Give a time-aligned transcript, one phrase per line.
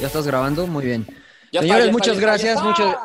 [0.00, 0.66] ¿Ya estás grabando?
[0.66, 1.06] Muy bien.
[1.52, 2.62] Señores, muchas gracias.
[2.62, 2.96] muchas,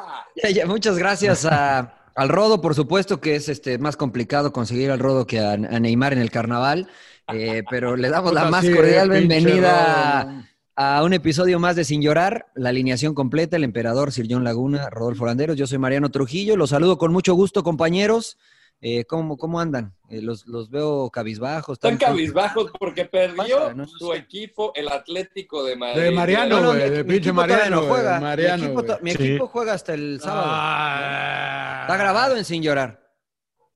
[0.65, 5.27] muchas gracias a, al Rodo, por supuesto, que es este más complicado conseguir al Rodo
[5.27, 6.87] que a, a Neymar en el carnaval.
[7.33, 12.47] eh, pero le damos la más cordial bienvenida a un episodio más de Sin Llorar.
[12.55, 15.57] La alineación completa, el emperador Sir John Laguna, Rodolfo Landeros.
[15.57, 16.55] Yo soy Mariano Trujillo.
[16.55, 18.37] Los saludo con mucho gusto, compañeros.
[18.79, 19.95] Eh, ¿cómo, ¿Cómo andan?
[20.07, 21.73] Eh, los, los veo cabizbajos.
[21.77, 23.73] Están cabizbajos porque perdió pasa?
[23.73, 26.01] No su equipo, el Atlético de Madrid.
[26.03, 28.19] De Mariano, No, no, güey, mi- de mi pinche Mariano, no güey, juega.
[28.19, 29.03] Mariano, mi equipo, to- güey.
[29.03, 29.23] mi Sí.
[29.25, 30.47] equipo juega hasta el sábado.
[30.47, 31.79] Ah.
[31.81, 33.06] Está grabado en Sin Llorar.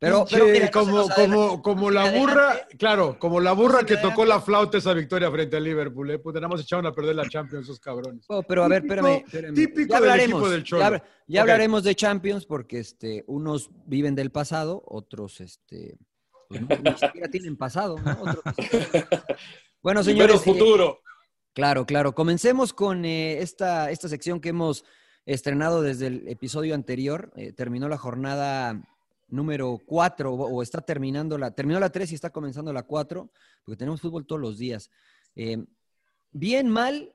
[0.01, 2.19] Pero, pero como, como, como la Adelante.
[2.33, 5.63] burra, claro, como la burra se que me tocó la flauta esa victoria frente al
[5.63, 6.17] Liverpool, eh.
[6.17, 8.25] Puta, nada más echaron a perder la Champions esos cabrones.
[8.27, 9.23] Oh, pero a ver, espérame.
[9.23, 9.53] espérame.
[9.53, 10.39] típico ya del hablaremos.
[10.39, 11.01] equipo del Cholo.
[11.27, 15.99] ya hablaremos de Champions porque este, unos viven del pasado, otros este,
[16.49, 17.99] pues, no, ni siquiera tienen pasado.
[17.99, 18.11] ¿no?
[18.23, 18.43] Otros-
[19.83, 20.37] bueno, señores.
[20.37, 20.99] eh, futuro.
[21.53, 22.15] Claro, claro.
[22.15, 24.83] Comencemos con eh, esta, esta sección que hemos
[25.27, 27.31] estrenado desde el episodio anterior.
[27.35, 28.81] Eh, terminó la jornada
[29.31, 33.31] número 4 o, o está terminando la, terminó la 3 y está comenzando la 4,
[33.65, 34.91] porque tenemos fútbol todos los días.
[35.35, 35.65] Eh,
[36.31, 37.13] bien, mal,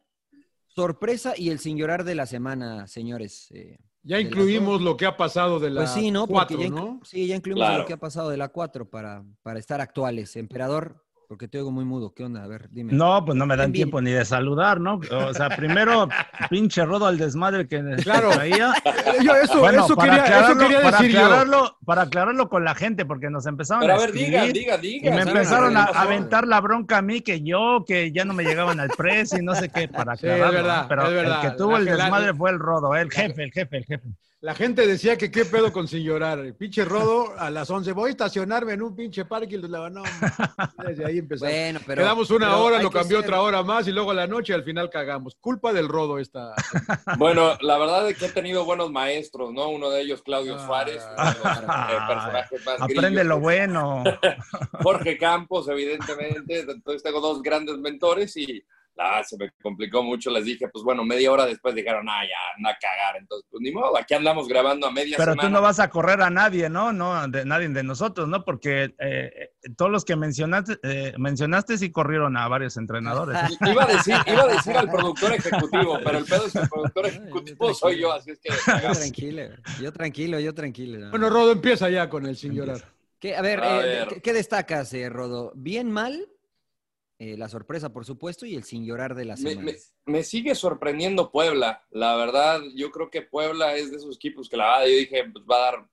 [0.67, 3.49] sorpresa y el sin llorar de la semana, señores.
[3.53, 6.27] Eh, Ya incluimos lo que ha pasado de la Pues sí, ¿no?
[6.27, 7.01] Porque 4, ya, ¿no?
[7.05, 7.79] Sí, ya incluimos Claro.
[7.83, 10.37] lo que ha pasado de la 4 para, para estar actuales.
[10.37, 12.13] Emperador, porque te oigo muy mudo.
[12.15, 12.43] ¿Qué onda?
[12.43, 12.93] A ver, dime.
[12.93, 15.01] No, pues no me dan tiempo ni de saludar, ¿no?
[15.11, 16.09] O sea, primero,
[16.51, 18.31] pinche rodo al desmadre que Claro.
[18.31, 18.73] traía.
[19.25, 21.25] Yo eso, Bueno, eso, quería, eso aclararlo, quería para decir yo.
[21.25, 24.53] aclararlo, para aclararlo con la gente, porque nos empezaron Pero a a ver, diga, escribir
[24.53, 25.11] diga, y diga.
[25.11, 28.45] me ¿saben empezaron a aventar la bronca a mí, que yo, que ya no me
[28.45, 30.59] llegaban al precio y no sé qué, para Sí, es aclararlo.
[30.59, 30.89] verdad, ¿no?
[30.89, 31.45] Pero es verdad.
[31.45, 34.09] el que tuvo el desmadre fue el rodo, el jefe, el jefe, el jefe.
[34.43, 36.39] La gente decía que qué pedo con sin llorar.
[36.39, 37.93] El pinche rodo a las 11.
[37.93, 40.03] Voy a estacionarme en un pinche parque y los no,
[40.87, 41.53] Desde ahí empezamos.
[41.55, 42.03] Bueno, pero.
[42.03, 44.27] Quedamos una pero hora, hay lo cambió ser- otra hora más y luego a la
[44.27, 45.37] noche al final cagamos.
[45.41, 46.55] Culpa del rodo esta.
[47.17, 49.71] Bueno, la verdad es que he tenido buenos maestros, ¿no?
[49.71, 50.67] Uno de ellos, Claudio Ah.
[50.67, 51.39] Suárez, los eh,
[52.07, 54.05] personajes más Aprende lo bueno.
[54.83, 56.61] Jorge Campos, evidentemente.
[56.61, 58.63] Entonces tengo dos grandes mentores y
[58.99, 60.31] ah, se me complicó mucho.
[60.31, 63.17] Les dije, pues bueno, media hora después dijeron, ah, ya, anda a cagar.
[63.21, 65.49] Entonces, pues ni modo, aquí andamos grabando a media Pero semana.
[65.49, 66.93] tú no vas a correr a nadie, ¿no?
[66.93, 68.45] No, de nadie de nosotros, ¿no?
[68.45, 73.37] Porque eh, todos los que mencionaste, eh, mencionaste sí corrieron a varios entrenadores.
[73.67, 76.69] Iba a, decir, iba a decir al productor ejecutivo, pero el pedo es que el
[76.69, 78.51] productor ejecutivo soy yo, así es que...
[78.83, 79.43] Yo tranquilo,
[79.81, 80.99] yo tranquilo, yo tranquilo.
[80.99, 81.11] ¿no?
[81.11, 82.81] Bueno, Rodo, empieza ya con el sin llorar.
[83.19, 84.09] ¿Qué- a ver, A eh, ver.
[84.09, 85.53] ¿qué, qué destacas, eh, Rodo?
[85.57, 86.29] ¿Bien, mal?
[87.19, 89.63] Eh, la sorpresa, por supuesto, y el sin llorar de la Me, semana.
[89.73, 91.85] me- me sigue sorprendiendo Puebla.
[91.91, 95.25] La verdad, yo creo que Puebla es de esos equipos que la verdad yo dije,
[95.33, 95.89] pues va a dar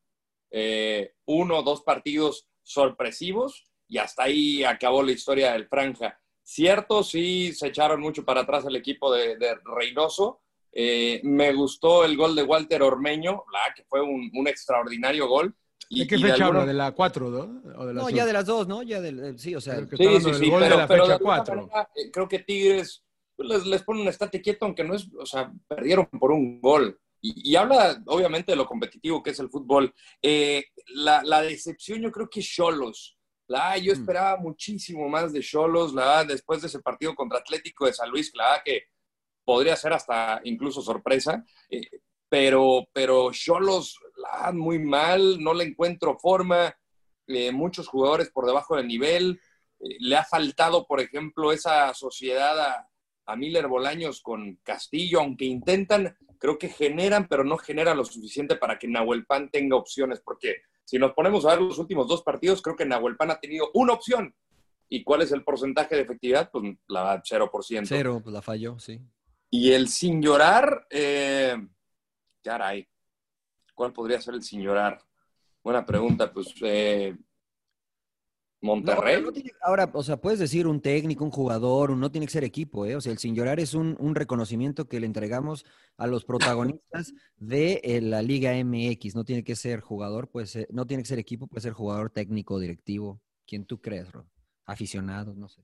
[0.52, 6.20] eh, uno o dos partidos sorpresivos y hasta ahí acabó la historia del Franja.
[6.44, 10.42] Cierto, sí se echaron mucho para atrás el equipo de, de Reynoso.
[10.72, 15.56] Eh, me gustó el gol de Walter Ormeño, la que fue un, un extraordinario gol.
[15.90, 16.66] Y- ¿De qué y fecha alguna- habla?
[16.66, 17.62] ¿De la 4, no?
[17.80, 18.82] ¿O de la No, ya de las dos, ¿no?
[18.84, 20.88] Ya del, del- sí, o sea, Creo que Sí, sí, sí, gol de pero, la
[20.88, 21.56] pero de fecha alguna 4.
[21.56, 23.04] manera, eh, creo que Tigres
[23.36, 26.60] pues, les, les pone un estate quieto, aunque no es, o sea, perdieron por un
[26.62, 27.00] gol.
[27.22, 29.94] Y, y habla, obviamente, de lo competitivo que es el fútbol.
[30.22, 30.66] Eh,
[30.96, 33.18] la, la decepción, yo creo que es Cholos.
[33.48, 37.94] La, yo esperaba muchísimo más de Cholos, la después de ese partido contra Atlético de
[37.94, 38.84] San Luis, la que
[39.46, 41.44] podría ser hasta incluso sorpresa.
[41.70, 41.82] eh,
[42.30, 46.76] pero, pero Cholos, la muy mal, no le encuentro forma.
[47.28, 49.40] eh, muchos jugadores por debajo del nivel.
[49.80, 52.90] Eh, le ha faltado, por ejemplo, esa sociedad a,
[53.26, 58.56] a Miller Bolaños con Castillo, aunque intentan, creo que generan, pero no generan lo suficiente
[58.58, 62.24] para que Nahuel Pan tenga opciones, porque si nos ponemos a ver los últimos dos
[62.24, 64.36] partidos, creo que Nahuel Pan ha tenido una opción.
[64.90, 66.52] ¿Y cuál es el porcentaje de efectividad?
[66.52, 67.84] Pues la 0%.
[67.86, 69.00] cero, pues la falló, sí.
[69.50, 71.56] Y el sin llorar, eh,
[72.44, 72.88] caray,
[73.74, 75.00] ¿cuál podría ser el sin llorar?
[75.64, 77.16] Buena pregunta, pues eh,
[78.62, 79.16] Monterrey.
[79.22, 82.28] No, no tiene- ahora, o sea, puedes decir un técnico, un jugador, un- no tiene
[82.28, 82.96] que ser equipo, ¿eh?
[82.96, 85.66] O sea, el sin llorar es un, un reconocimiento que le entregamos
[85.98, 89.16] a los protagonistas de eh, la Liga MX.
[89.16, 92.10] No tiene que ser jugador, puede ser, no tiene que ser equipo, puede ser jugador
[92.10, 94.26] técnico, directivo, quien tú creas, Ro.
[94.66, 95.62] Aficionado, no sé.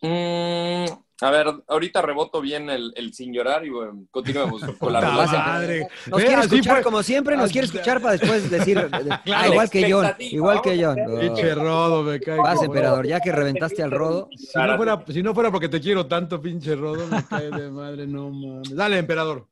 [0.00, 5.00] Mm, a ver, ahorita reboto bien el, el sin llorar y bueno, continuemos con la
[5.00, 5.40] relación.
[5.40, 5.88] madre.
[6.06, 6.82] Nos quiere escuchar fue.
[6.82, 8.78] como siempre, nos quiere escuchar para después decir,
[9.46, 10.96] igual que John, Expectativa, igual que John.
[11.06, 11.20] No.
[11.20, 12.38] Pinche rodo, me cae.
[12.38, 14.28] Vas, emperador, ya que reventaste al rodo.
[14.36, 17.70] Si no, fuera, si no fuera porque te quiero tanto, pinche rodo, me cae de
[17.70, 18.74] madre, no mames.
[18.74, 19.48] Dale, emperador.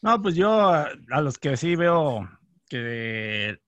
[0.00, 2.28] No, pues yo a los que sí veo
[2.68, 3.58] que...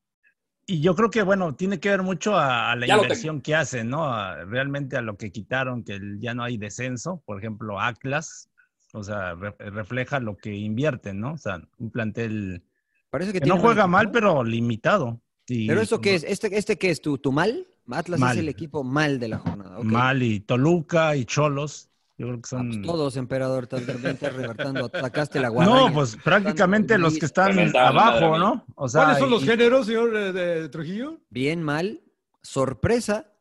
[0.73, 3.55] Y yo creo que, bueno, tiene que ver mucho a, a la Ya inversión que
[3.57, 4.05] hacen, ¿no?
[4.05, 7.23] A- realmente a lo que quitaron, que el- ya no hay descenso.
[7.27, 8.49] Por ejemplo, Atlas,
[8.93, 11.33] o sea, re- refleja lo que invierten, ¿no?
[11.33, 12.63] O sea, un plantel
[13.11, 13.89] Parece que que no juega equipo.
[13.89, 15.21] mal, pero limitado.
[15.49, 16.23] Y ¿Pero esto qué es?
[16.23, 17.01] ¿Este, este qué es?
[17.03, 17.67] ¿Tu, tu mal?
[17.91, 18.37] Atlas Mal.
[18.37, 19.81] es el equipo mal de la jornada.
[19.83, 21.90] Mal, y Toluca y Cholos.
[22.21, 22.83] Yo creo que Ah, pues son...
[22.83, 25.75] todos, emperador, estás también estás revertando, atacaste la guadaña.
[25.89, 28.37] no, pues prácticamente los que están abajo.
[28.39, 28.67] ¿no?
[28.75, 31.19] O sea, ¿Cuáles son los y- géneros, señor eh, de Trujillo?
[31.31, 32.03] Bien, mal,
[32.43, 33.33] sorpresa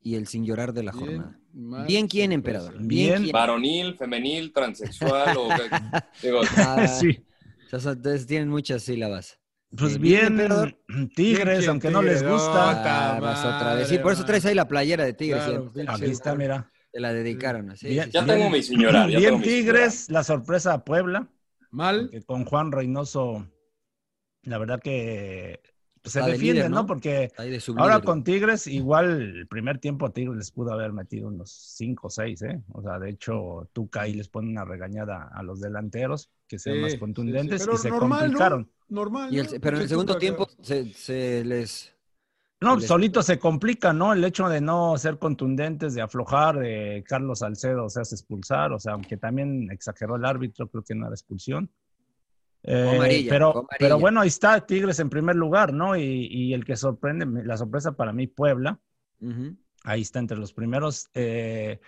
[0.00, 1.36] y el sin llorar de la jornada.
[1.52, 2.74] mal, Bien, quién, emperador.
[2.78, 3.22] Bien, Bien.
[3.24, 3.32] quién.
[3.32, 5.48] Varonil, femenil, transexual o
[6.22, 7.26] digo, Ah, sí.
[7.72, 9.36] o sea, entonces tienen muchas sílabas.
[9.76, 10.78] Pues bien, emperador.
[11.16, 13.16] Tigres, Bien, aunque no les gusta.
[13.16, 13.88] Ah, vas otra vez.
[13.88, 15.42] Sí, por eso traes ahí la playera de Tigres.
[15.42, 16.70] Claro, sí, pinche- Aquí está, mira.
[16.92, 17.76] Te la dedicaron.
[17.76, 18.04] Sí, Bien.
[18.06, 18.26] sí, ya sí.
[18.26, 19.00] tengo mi señora.
[19.02, 21.28] Ya Bien tengo mi Tigres, la sorpresa a Puebla,
[21.70, 22.08] Mal.
[22.10, 23.46] que con Juan Reynoso,
[24.42, 25.60] la verdad que
[26.02, 26.76] pues, se defiende, líder, ¿no?
[26.82, 26.86] ¿no?
[26.86, 27.30] Porque
[27.76, 32.10] ahora con Tigres, igual el primer tiempo Tigres les pudo haber metido unos 5 o
[32.10, 32.62] 6, ¿eh?
[32.72, 36.76] O sea, de hecho, Tuca ahí les pone una regañada a los delanteros, que sean
[36.76, 37.00] Sí, más sí, sí.
[37.00, 38.70] contundentes Pero y se normal, complicaron.
[38.88, 39.02] ¿no?
[39.02, 39.34] Normal.
[39.34, 39.60] Y el- ¿no?
[39.60, 41.94] pero en el segundo tiempo se, se les...
[42.60, 44.12] No, solito se complica, ¿no?
[44.12, 48.80] El hecho de no ser contundentes, de aflojar, de Carlos Salcedo se hace expulsar, o
[48.80, 51.70] sea, aunque también exageró el árbitro, creo que no era expulsión.
[52.64, 53.76] Eh, amarilla, pero, amarilla.
[53.78, 55.96] pero bueno, ahí está Tigres en primer lugar, ¿no?
[55.96, 58.80] Y, y el que sorprende, la sorpresa para mí, Puebla,
[59.84, 61.08] ahí está entre los primeros.
[61.14, 61.80] Eh,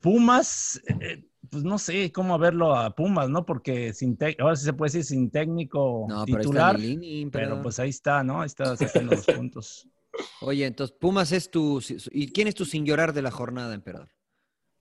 [0.00, 3.44] Pumas, eh, pues no sé cómo verlo a Pumas, ¿no?
[3.44, 7.08] Porque sin ahora sí se puede decir sin técnico No, pero ahí está titular, Lilini,
[7.08, 7.62] pero emperador.
[7.62, 8.40] pues ahí está, ¿no?
[8.40, 9.88] Ahí está sacando los puntos.
[10.40, 11.82] Oye, entonces Pumas es tu...
[12.12, 14.08] ¿Y quién es tu sin llorar de la jornada, emperador?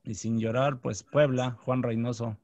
[0.04, 2.38] Y sin llorar, pues Puebla, Juan Reynoso,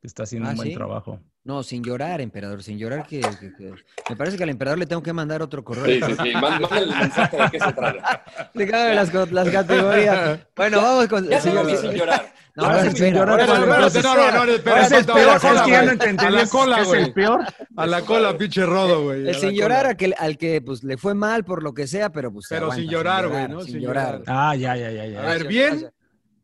[0.00, 0.74] que está haciendo Ah, un buen ¿sí?
[0.74, 1.20] trabajo.
[1.44, 3.74] No, sin llorar, emperador, sin llorar que, que- que-
[4.08, 5.84] Me parece que al emperador le tengo que mandar otro correo.
[5.84, 6.32] Sí, sí, sí.
[6.32, 8.24] Mándale el mensaje de qué se trata.
[8.54, 10.40] Le cabe las, categorías.
[10.56, 11.28] Bueno, vamos con...
[11.28, 12.32] Ya mi sin llorar.
[12.56, 12.86] No, ahora ¿cuál?
[12.86, 15.82] espera, Espérate, no, no, no, espera, Ahora sí, espera, espera, a la Es que ya
[15.82, 17.02] no entendí, A la ¿es- cola, es güey.
[17.02, 17.40] el peor?
[17.76, 19.18] A la cola, pinche rodo, güey.
[19.20, 21.88] El la sin llorar al que, al que pues, le fue mal por lo que
[21.88, 23.62] sea, pero pues se Pero aguanta, sin llorar, güey, ¿no?
[23.62, 24.22] Sin, llorar.
[24.28, 25.20] Ah, ya, ya, ya, ya.
[25.22, 25.90] A ver, bien,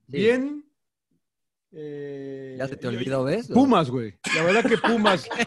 [0.09, 0.65] bien.
[1.73, 3.47] Eh, Ya se te olvidó, ¿ves?
[3.49, 4.19] Pumas, güey.
[4.35, 5.29] La verdad que Pumas.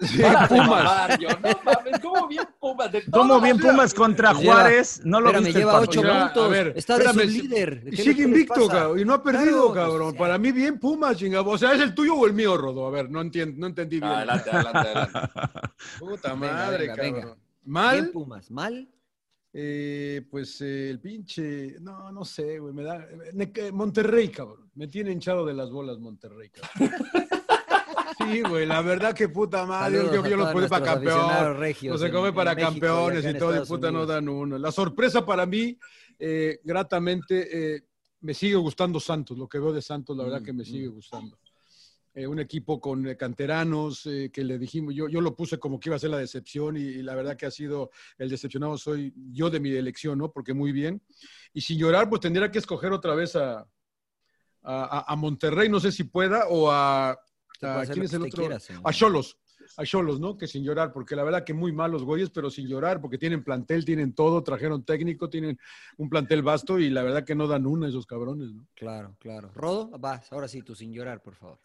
[0.00, 1.18] Sí, Pumas.
[1.18, 2.90] yo, no mames, ¿cómo bien Pumas?
[2.90, 5.02] De ¿Cómo bien Pumas contra Pues lleva- Juárez?
[5.04, 6.44] No lo Espérame, viste lleva ocho puntos.
[6.44, 7.82] a ver, Está de espérame, sublíder.
[7.86, 8.98] Y ¿Qué sigue invicto, cabrón.
[8.98, 10.12] Y no ha perdido, Claro, pues, cabrón.
[10.14, 10.18] ya.
[10.18, 11.50] Para mí, bien Pumas, chingado.
[11.50, 12.86] O sea, ¿es el tuyo o el mío, Rodo?
[12.86, 14.10] A ver, no, entiendo, no entendí bien.
[14.10, 15.18] Adelante, adelante, adelante.
[15.98, 17.14] Puta Venga, madre, venga, cabrón.
[17.14, 17.36] venga.
[17.66, 18.00] Mal.
[18.00, 18.88] Bien Pumas, mal.
[19.52, 23.04] Eh, pues eh, el pinche, no, no sé, güey, me da.
[23.32, 24.70] ne- que- Monterrey, cabrón.
[24.74, 26.92] Me tiene hinchado de las bolas Monterrey, cabrón.
[28.18, 31.98] Sí, güey, la verdad que puta madre, Saludos yo, yo los pone para campeón, regios
[32.00, 34.58] no se come en para México campeones y todo, y puta no dan uno.
[34.58, 35.76] La sorpresa para mí,
[36.18, 37.84] eh, gratamente, eh,
[38.20, 40.88] me sigue gustando Santos, lo que veo de Santos, la Mm, verdad que me sigue
[40.88, 41.38] gustando.
[42.12, 45.78] Eh, un equipo con eh, canteranos eh, que le dijimos, yo, yo lo puse como
[45.78, 48.76] que iba a ser la decepción y, y la verdad que ha sido el decepcionado
[48.76, 50.32] soy yo de mi elección, ¿no?
[50.32, 51.00] Porque muy bien.
[51.52, 53.64] Y sin llorar, pues tendría que escoger otra vez a,
[54.62, 57.16] a, Monterrey, no sé si pueda, o a,
[57.60, 58.48] ¿quién es el otro?
[58.84, 59.38] a Cholos.
[59.76, 60.36] A Cholos, ¿no?
[60.36, 63.44] Que sin llorar, porque la verdad que muy malos güeyes, pero sin llorar, porque tienen
[63.44, 65.58] plantel, tienen todo, trajeron técnico, tienen
[65.96, 68.66] un plantel vasto y la verdad que no dan una esos cabrones, ¿no?
[68.74, 69.52] Claro, claro.
[69.54, 71.60] Rodo, vas, ahora sí, tú sin llorar, por favor.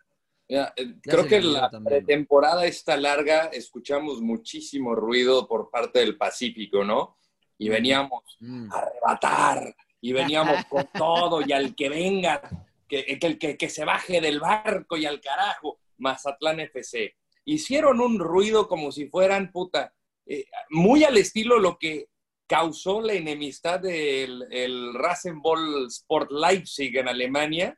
[0.48, 1.90] Mira, eh, creo que la también, ¿no?
[1.90, 7.18] pretemporada está larga, escuchamos muchísimo ruido por parte del Pacífico, ¿no?
[7.58, 8.72] Y veníamos Mm.
[8.72, 12.42] a arrebatar, y veníamos con todo, y al que venga,
[12.88, 17.16] que, que, el que, que se baje del barco y al carajo, Mazatlán FC.
[17.46, 19.94] Hicieron un ruido como si fueran, puta,
[20.25, 22.08] eh, muy al estilo lo que
[22.48, 27.78] causó la enemistad del el Rasenball Sport Leipzig en Alemania,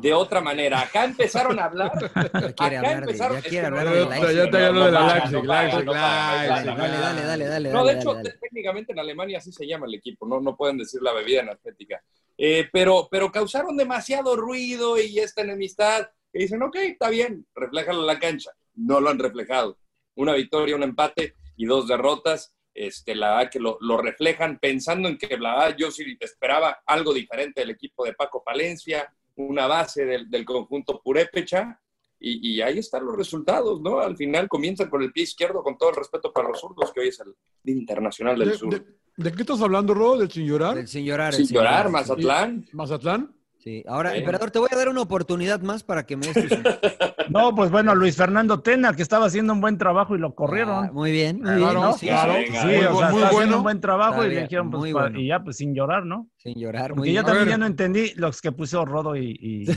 [0.00, 0.80] de otra manera.
[0.80, 1.92] Acá empezaron a hablar.
[2.36, 3.36] Ya quiere acá hablar de, empezaron.
[3.42, 4.44] ya quiere no- hablar Ya- de ya Leipzig.
[4.44, 5.84] está hablando de la Leipzig, Leipzig.
[5.86, 7.70] Dale, dale, dale, dale.
[7.70, 8.38] No, dale, de hecho, dale, dale.
[8.40, 12.02] técnicamente en Alemania así se llama el equipo, no, no pueden decir la bebida energética.
[12.38, 16.08] Eh, pero, pero causaron demasiado ruido y esta enemistad.
[16.32, 18.50] Que dicen, ok, está bien, refléjalo en la cancha.
[18.74, 19.78] No lo han reflejado.
[20.16, 22.52] Una victoria, un empate y dos derrotas.
[22.74, 26.78] Este, la verdad que lo, lo reflejan pensando en que la verdad yo sí esperaba
[26.84, 31.80] algo diferente del equipo de Paco Palencia, una base del, del conjunto Purépecha.
[32.18, 34.00] Y, y ahí están los resultados, ¿no?
[34.00, 37.00] Al final comienzan con el pie izquierdo, con todo el respeto para los zurdos, que
[37.00, 37.34] hoy es el
[37.70, 38.70] Internacional del ¿De, Sur.
[38.70, 40.16] de- de qué estás hablando, Ro?
[40.16, 40.74] ¿Del sin llorar?
[40.76, 41.28] Del sin llorar.
[41.32, 41.90] el Sin sin llorar.
[41.90, 42.66] Mazatlán.
[42.72, 43.34] ¿Mazatlán?
[43.58, 44.18] Sí, ahora, Sí.
[44.18, 46.58] emperador, te voy a dar una oportunidad más para que me des tus...
[47.30, 50.86] No, pues bueno, Luis Fernando Tena, que estaba haciendo un buen trabajo y lo corrieron.
[50.86, 51.82] Ah, muy bien, muy Claro, bien.
[51.82, 51.92] ¿no?
[51.94, 52.32] sí, claro.
[52.32, 52.60] sí, venga.
[52.62, 53.56] Sí, Muy o sea, muy está haciendo bueno.
[53.58, 55.18] un buen trabajo y le dijeron, pues, muy bueno.
[55.20, 56.28] y ya, pues sin llorar, ¿no?
[56.36, 57.24] Sin llorar, muy Porque yo bien.
[57.26, 59.72] también ya no entendí los que puso Rodo y, y yo.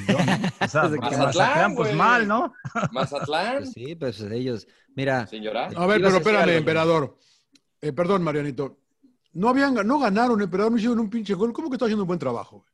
[0.62, 1.98] O sea, porque Mazatlán, Mazatlán, pues güey.
[1.98, 2.54] mal, ¿no?
[2.92, 3.58] Mazatlán.
[3.60, 5.72] Pues sí, pues ellos, mira, Sin llorar.
[5.76, 7.18] A ver, pero espérame, emperador.
[7.82, 8.78] Eh, perdón, Marianito.
[9.34, 11.54] No habían, no ganaron, emperador, no hicieron un pinche gol.
[11.54, 12.66] ¿Cómo que está haciendo un buen trabajo?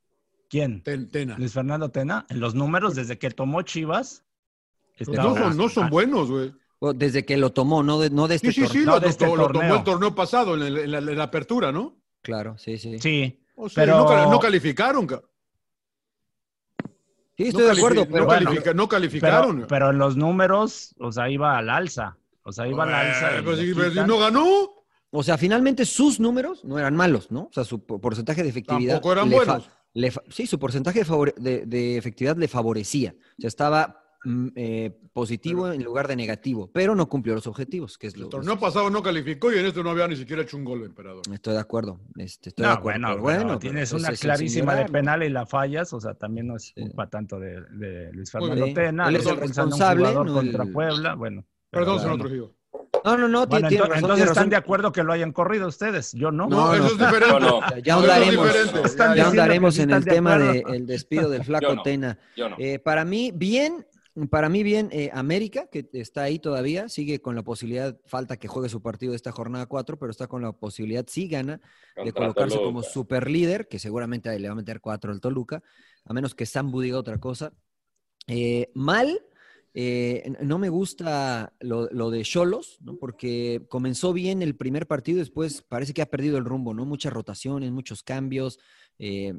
[0.49, 0.81] ¿Quién?
[0.83, 1.37] Ten- Tena.
[1.37, 2.25] Luis Fernando Tena.
[2.29, 4.23] En los números, desde que tomó Chivas.
[4.97, 6.53] Pues está- no son, no son ah, buenos, güey.
[6.95, 8.85] desde que lo tomó, no de, no de este Sí, sí, sí, torneo.
[8.85, 11.23] No, lo, de este lo- tomó el torneo pasado, en, el- en la, en la
[11.25, 11.97] apertura, ¿no?
[12.21, 12.99] Claro, sí, sí.
[12.99, 15.07] Sí, Sí, O sea, Pero- no, no calificaron.
[15.07, 15.21] ca-
[17.37, 19.55] estoy no de acuerdo, no pero bueno, no calificaron.
[19.55, 22.17] pero, pero en los números, o sea, iba al alza.
[22.43, 23.35] O sea, iba al alza.
[23.35, 24.07] Eh, y pues, si- pero si quitan.
[24.07, 24.71] no ganó,
[25.11, 27.43] O sea, finalmente sus números no eran malos, ¿no?
[27.43, 28.95] O sea, su po- porcentaje de efectividad.
[28.95, 29.69] Tampoco eran le fa- buenos.
[29.93, 33.15] le fa- sí, su porcentaje de, favore- de- de efectividad le favorecía.
[33.37, 34.03] O sea, estaba
[34.55, 38.29] eh, positivo en lugar de negativo, pero no cumplió los objetivos, que es lo el
[38.29, 41.21] torneo pasado no calificó y en este no había ni siquiera hecho un gol, emperador.
[41.31, 41.99] Estoy de acuerdo.
[42.17, 42.99] Este, estoy No, de acuerdo.
[42.99, 46.47] bueno, pero bueno, tienes pero una clarísima de penal y la fallas, o sea, también
[46.47, 46.81] no es Sí.
[46.81, 48.75] culpa tanto de, de Luis Fernando bien.
[48.75, 49.07] Tena.
[49.09, 51.45] Él es el un responsable, no contra el- Puebla, bueno.
[51.69, 52.17] Perdón, señor.
[52.19, 52.55] Trujillo.
[53.03, 54.03] No, no, no, Bueno, tiene, tiene ento- razón.
[54.03, 54.49] entonces están razón.
[54.49, 56.47] de acuerdo que lo hayan corrido ustedes, yo no.
[56.47, 57.39] No, eso es diferente.
[57.39, 57.59] No.
[57.61, 61.83] Ya es ahondaremos, ya ahondaremos en el de tema del despido del flaco Yo no.
[61.83, 62.17] Tena.
[62.35, 62.55] Yo no.
[62.57, 63.85] Eh, para mí, bien,
[64.29, 68.47] para mí, bien, eh, América, que está ahí todavía, sigue con la posibilidad, falta que
[68.47, 71.59] juegue su partido de esta jornada 4, pero está con la posibilidad, si gana,
[72.01, 75.61] de colocarse como super líder, que seguramente le va a meter 4 al Toluca,
[76.05, 77.51] a menos que Sambu diga otra cosa.
[78.27, 79.21] Eh, mal,
[79.73, 82.97] eh, no me gusta lo, lo de Cholos, ¿no?
[82.97, 86.85] porque comenzó bien el primer partido, después parece que ha perdido el rumbo, ¿no?
[86.85, 88.59] Muchas rotaciones, muchos cambios.
[88.97, 89.33] eh,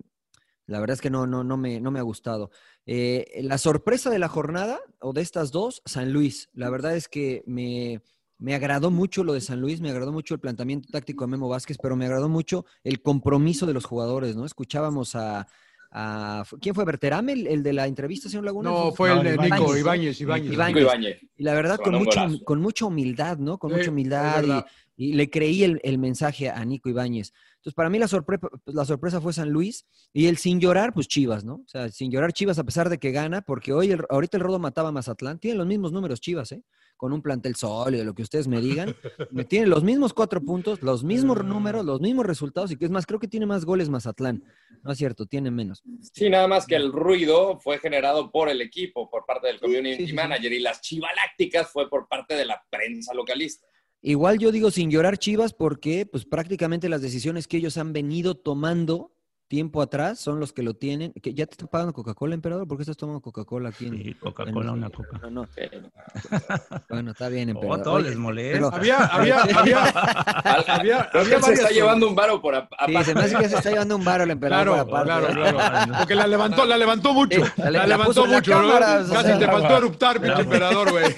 [0.67, 2.51] la verdad es que no, no, no, me, no me ha gustado.
[2.87, 6.49] Eh, la sorpresa de la jornada, o de estas dos, San Luis.
[6.55, 8.01] La verdad es que me,
[8.39, 11.49] me agradó mucho lo de San Luis, me agradó mucho el planteamiento táctico de Memo
[11.49, 14.45] Vázquez, pero me agradó mucho el compromiso de los jugadores, ¿no?
[14.45, 15.49] Escuchábamos a...
[15.91, 16.85] a- ¿Quién fue?
[16.85, 18.71] ¿Berterame, el, el de la entrevista, señor Laguna?
[18.71, 19.39] No, fue No, el de.
[19.39, 20.53] Nico, Ibáñez, Ibáñez.
[20.53, 20.69] Ibáñez.
[20.75, 21.19] Nico Ibáñez.
[21.37, 23.59] Y la verdad, con, mucho, con mucha humildad, ¿no?
[23.59, 24.65] Con Sí, mucha humildad
[24.99, 27.33] y, le creí el, el mensaje a Nico Ibáñez.
[27.57, 31.07] Entonces, para mí la, sorpre- la sorpresa fue San Luis y el sin llorar, pues
[31.09, 31.57] Chivas, ¿no?
[31.57, 34.43] O sea, sin llorar Chivas a pesar de que gana, porque hoy el- ahorita el
[34.43, 35.39] Rodo mataba a Mazatlán.
[35.39, 36.63] Tienen los mismos números Chivas, ¿eh?
[36.97, 38.95] Con un plantel sólido, lo que ustedes me digan.
[39.31, 42.91] me tienen los mismos cuatro puntos, los mismos números, los mismos resultados y que es
[42.91, 44.45] más, creo que tiene más goles Mazatlán.
[44.83, 45.83] No es cierto, tiene menos.
[46.13, 49.97] Sí, nada más que el ruido fue generado por el equipo, por parte del community
[49.97, 50.15] sí, sí, sí.
[50.15, 53.67] manager, y las chivalácticas fue por parte de la prensa localista.
[54.03, 58.37] Igual yo digo sin llorar Chivas porque pues prácticamente las decisiones que ellos han venido
[58.37, 59.16] tomando
[59.49, 61.13] tiempo atrás son los que lo tienen.
[61.23, 62.67] que ¿Ya te está pagando Coca-Cola, emperador?
[62.67, 63.87] ¿Por qué estás tomando Coca-Cola aquí?
[63.87, 65.19] En, Sí, Coca-Cola, en- una coca.
[65.23, 65.49] No, no.
[66.89, 67.81] Bueno, está bien, emperador.
[67.81, 68.53] Oh, todo Oye, les molesta.
[68.59, 72.95] pero- Había, había, había, Al- había, había se está llevando un varo por ap- Sí,
[72.97, 73.05] aparte.
[73.05, 75.93] se me hace que se está llevando un varo el emperador Claro, por claro, claro.
[75.99, 77.45] Porque la levantó, la levantó mucho.
[77.45, 78.79] Sí, la- la, levantó en la mucho, ¿no?
[78.79, 79.39] Casi sea.
[79.39, 81.15] te faltó eruptar, pinche emperador, güey.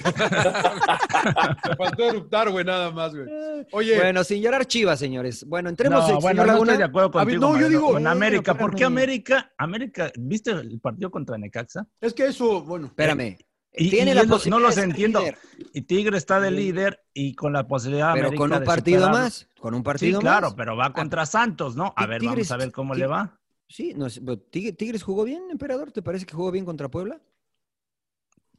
[1.63, 3.27] te faltó eruptar, güey, nada más, güey.
[3.71, 5.45] Oye, Bueno, sin llorar Chivas, señores.
[5.45, 7.39] Bueno, entremos No, señor bueno, no estoy de acuerdo A contigo.
[7.53, 8.57] no, yo digo- América.
[8.57, 8.83] ¿Por qué.
[8.85, 9.51] América?
[9.57, 11.87] América, ¿viste el partido contra Necaxa?
[12.01, 12.87] es que eso, bueno.
[12.87, 13.37] Espérame.
[13.71, 15.19] Y, Tiene y la no- los entiendo.
[15.19, 15.37] líder.
[15.73, 19.09] Y Tigre está de líder y con la posibilidad Pero América con un de partido
[19.09, 19.47] más.
[19.59, 20.53] Con un Sí, partido claro, más.
[20.55, 21.93] pero va contra Santos, ¿no?
[21.95, 23.39] A ver, Tigres- vamos a ver cómo le va.
[23.67, 24.07] Sí, no
[24.49, 25.91] Tigres jugó bien, emperador.
[25.91, 27.21] ¿Te parece que jugó bien contra Puebla?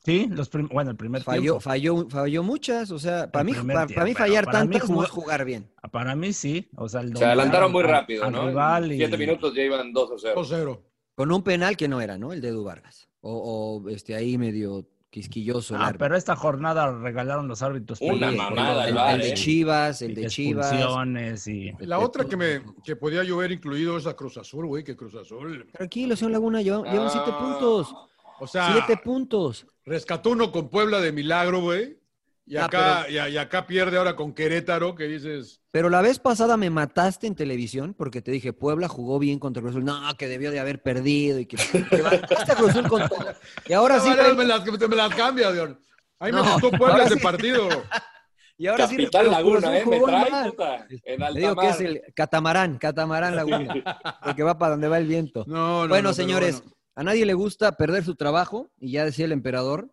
[0.05, 1.61] Sí, los prim- bueno, el primer Falló, tiempo.
[1.61, 2.91] falló, falló muchas.
[2.91, 5.71] O sea, para El mí, para, mí fallar para mí tantas no es jugar bien.
[5.93, 6.69] Para mí sí.
[6.77, 8.49] O sea, el Se adelantaron muy rápido, al ¿no?
[8.49, 10.35] rival En y- siete minutos ya iban 2 a 0.
[10.43, 10.81] 2-0.
[11.15, 12.33] Con un penal que no era, ¿no?
[12.33, 13.09] El de Edu Vargas.
[13.21, 15.77] O, o, este ahí medio quisquilloso.
[15.79, 18.01] Ah, pero esta jornada regalaron los árbitros.
[18.01, 19.35] Una penales, mamada, el, el el de ¿eh?
[19.35, 20.73] Chivas, el y de Chivas.
[20.73, 21.73] expulsiones y...
[21.81, 25.15] La otra que me que podía llover incluido es a Cruz Azul, güey, que Cruz
[25.17, 25.67] Azul.
[25.73, 27.39] Tranquilo, señor Laguna, llevan, llevan siete Ah.
[27.39, 27.95] puntos.
[28.43, 29.67] O sea, Siete puntos.
[29.91, 31.99] Rescató uno con Puebla de milagro, güey.
[32.47, 35.61] Y Ah, acá, y, y acá pierde ahora con Querétaro, que dices.
[35.71, 39.61] Pero la vez pasada me mataste en televisión porque te dije, Puebla jugó bien contra
[39.63, 39.85] Cruz Azul.
[39.85, 43.27] No, que debió de haber perdido y que, que va- esta Cruz Azul con todo.
[43.69, 45.79] Y ahora sí, "No, vale, me las, me las cambia, Dion.
[46.19, 47.21] A mí me No, gustó Puebla ese sí.
[47.21, 47.69] partido.
[48.59, 49.85] y ahora sí, Capital Cruz Laguna, Azul ¿eh?
[49.87, 50.51] Me trae, mal.
[50.51, 50.87] puta.
[51.05, 53.75] En Le alta digo que es el catamarán, catamarán Laguna,
[54.25, 55.45] porque va para donde va el viento.
[55.47, 56.77] No, no, bueno, no, señores, bueno.
[57.01, 59.91] A nadie le gusta perder su trabajo y ya decía el emperador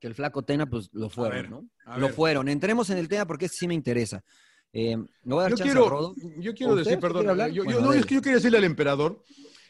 [0.00, 1.68] que el flaco Tena, pues lo fueron, ver, ¿no?
[1.98, 2.14] Lo ver.
[2.14, 2.48] fueron.
[2.48, 4.24] Entremos en el tema porque este sí me interesa.
[4.72, 6.14] Eh, le voy a dar Yo a quiero, Rodo.
[6.38, 9.22] yo quiero ¿O usted decir, perdón, yo, no, es que yo quería decirle al emperador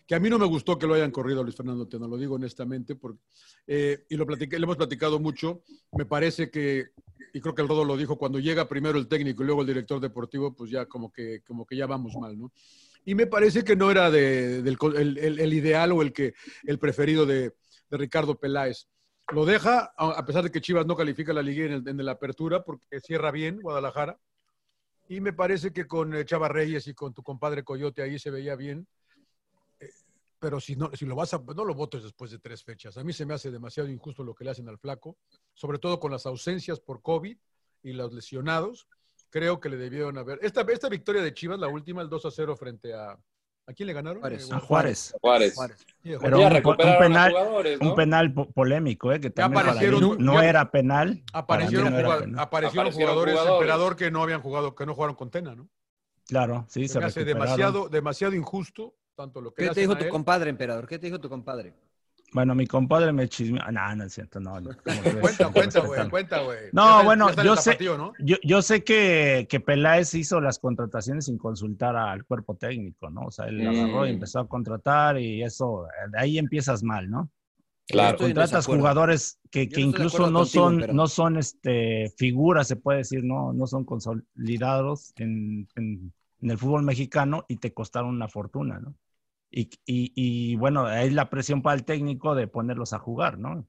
[0.06, 2.16] que a mí no me gustó que lo hayan corrido a Luis Fernando Tena, lo
[2.16, 3.20] digo honestamente, porque,
[3.66, 6.90] eh, y lo, platiqué, lo hemos platicado mucho, me parece que,
[7.32, 9.66] y creo que el Rodo lo dijo, cuando llega primero el técnico y luego el
[9.66, 12.52] director deportivo, pues ya como que, como que ya vamos mal, ¿no?
[13.04, 16.34] Y me parece que no era de- del el, ideal o el, que,
[16.64, 17.54] el preferido de,
[17.90, 18.86] de Ricardo Peláez.
[19.32, 22.62] Lo deja, a pesar de que Chivas no califica la liga en, el- la apertura,
[22.62, 24.18] porque cierra bien Guadalajara.
[25.08, 28.30] Y me parece que con eh, Chava Reyes y con tu compadre Coyote ahí se
[28.30, 28.86] veía bien.
[29.80, 29.90] Eh,
[30.38, 32.96] Pero si no, si lo vas a, no lo votes después de tres fechas.
[32.96, 35.16] A mí se me hace demasiado injusto lo que le hacen al flaco,
[35.54, 37.36] sobre todo con las ausencias por COVID
[37.82, 38.86] y los lesionados.
[39.30, 40.38] Creo que le debieron haber.
[40.42, 43.16] Esta, esta victoria de Chivas, la última, el 2 a 0 frente a.
[43.66, 44.18] ¿A quién le ganaron?
[44.20, 44.50] Juárez.
[44.50, 45.14] Eh, A Juárez.
[45.20, 45.54] Juárez.
[46.02, 47.34] Sí, a Pero Ya un, un penal,
[47.80, 49.20] un penal po- polémico, ¿eh?
[49.20, 49.86] que también para mí
[50.18, 51.22] no ya- era penal.
[51.32, 52.40] Aparecieron, no era jugad- penal.
[52.40, 53.60] aparecieron Aparecieron jugadores, jugadores.
[53.62, 55.68] emperador que no habían jugado, que no jugaron con Tena, ¿no?
[56.26, 59.96] Claro, sí, Se se me hace demasiado, demasiado injusto, tanto lo que ¿Qué te dijo
[59.96, 60.10] tu él.
[60.10, 60.88] compadre, emperador?
[60.88, 61.72] ¿Qué te dijo tu compadre?
[62.32, 63.60] Bueno, mi compadre me chismeó.
[63.66, 64.60] Ah, No, no es cierto, no.
[64.60, 64.70] no.
[65.20, 66.58] Cuenta, cuenta, güey, cuenta, güey.
[66.72, 68.12] No, bueno, yo sé, tapatío, ¿no?
[68.20, 73.22] yo, yo sé que, que Peláez hizo las contrataciones sin consultar al cuerpo técnico, ¿no?
[73.22, 73.68] O sea, él Mm.
[73.68, 77.30] agarró y empezó a contratar y eso, de ahí empiezas mal, ¿no?
[77.88, 78.18] Claro.
[78.18, 82.76] Contratas jugadores que, que no incluso no contigo, son, pero- no son este, figuras, se
[82.76, 86.12] puede decir, no, no son consolidados en, en-
[86.42, 88.94] en el fútbol mexicano y te costaron una fortuna, ¿no?
[89.50, 93.66] Y, y, y, bueno, es la presión para el técnico de ponerlos a jugar, ¿no?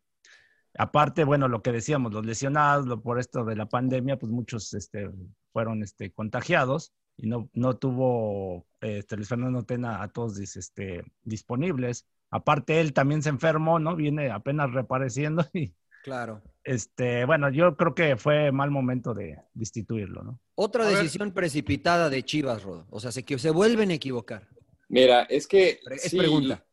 [0.78, 4.74] Aparte, bueno, lo que decíamos, los lesionados, lo, por esto de la pandemia, pues muchos
[4.74, 5.10] este,
[5.52, 12.06] fueron este, contagiados y no, no tuvo este, Luis Fernando Tena a todos este, disponibles.
[12.30, 13.96] Aparte, él también se enfermó, ¿no?
[13.96, 16.42] Viene apenas reapareciendo y, Claro.
[16.64, 20.40] este, bueno, yo creo que fue mal momento de destituirlo, ¿no?
[20.56, 20.98] Otra A ver.
[20.98, 22.88] decisión precipitada de Chivas, Rodo.
[22.90, 24.48] O sea, se, que se vuelven a equivocar.
[24.92, 25.80] Mira, es que.
[25.90, 26.66] Es sí, pregunta.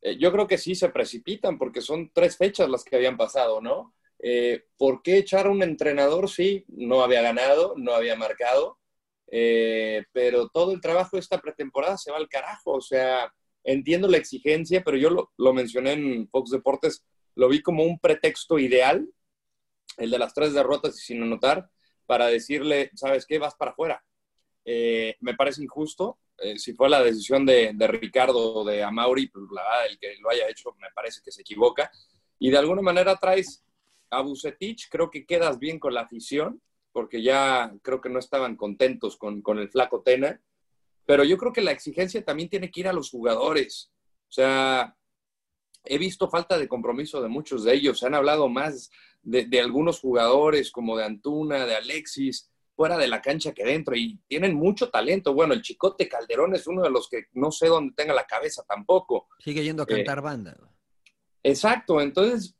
[0.00, 3.60] eh, yo creo que sí se precipitan porque son tres fechas las que habían pasado,
[3.60, 3.94] ¿no?
[4.18, 6.30] Eh, ¿Por qué echar a un entrenador?
[6.30, 8.78] Sí, no había ganado, no había marcado,
[9.30, 12.72] eh, pero todo el trabajo de esta pretemporada se va al carajo.
[12.72, 13.30] O sea,
[13.64, 17.98] entiendo la exigencia, pero yo lo, lo mencioné en Fox Deportes, lo vi como un
[17.98, 19.06] pretexto ideal,
[19.98, 21.68] el de las tres derrotas y sin anotar,
[22.06, 23.38] para decirle, ¿sabes qué?
[23.38, 24.02] Vas para afuera.
[24.64, 26.18] Eh, me parece injusto.
[26.38, 30.16] Eh, si fue la decisión de, de Ricardo o de Amauri, pues la el que
[30.20, 31.90] lo haya hecho me parece que se equivoca.
[32.38, 33.64] Y de alguna manera traes
[34.10, 36.60] a Bucetich, creo que quedas bien con la afición,
[36.92, 40.40] porque ya creo que no estaban contentos con, con el flaco Tena.
[41.06, 43.90] Pero yo creo que la exigencia también tiene que ir a los jugadores.
[44.28, 44.96] O sea,
[45.84, 48.00] he visto falta de compromiso de muchos de ellos.
[48.00, 48.90] Se han hablado más
[49.22, 53.96] de, de algunos jugadores como de Antuna, de Alexis, fuera de la cancha que dentro
[53.96, 55.32] y tienen mucho talento.
[55.32, 58.62] Bueno, el Chicote Calderón es uno de los que no sé dónde tenga la cabeza
[58.68, 59.28] tampoco.
[59.38, 60.56] Sigue yendo a cantar banda.
[61.42, 62.54] Exacto, entonces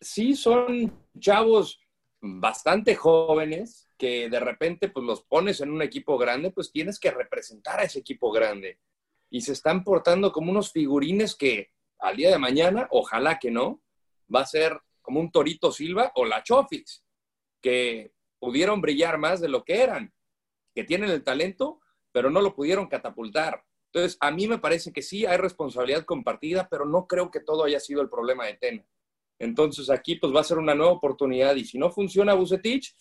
[0.00, 1.78] sí son chavos
[2.20, 7.10] bastante jóvenes que de repente pues los pones en un equipo grande, pues tienes que
[7.10, 8.80] representar a ese equipo grande.
[9.30, 13.82] Y se están portando como unos figurines que al día de mañana, ojalá que no,
[14.34, 17.04] va a ser como un Torito Silva o la Chofix,
[17.60, 18.12] que
[18.42, 20.12] pudieron brillar más de lo que eran,
[20.74, 21.78] que tienen el talento,
[22.10, 23.62] pero no lo pudieron catapultar.
[23.92, 27.62] Entonces, a mí me parece que sí hay responsabilidad compartida, pero no creo que todo
[27.62, 28.84] haya sido el problema de Tena.
[29.38, 32.96] Entonces, aquí pues va a ser una nueva oportunidad y si no funciona Bucetich,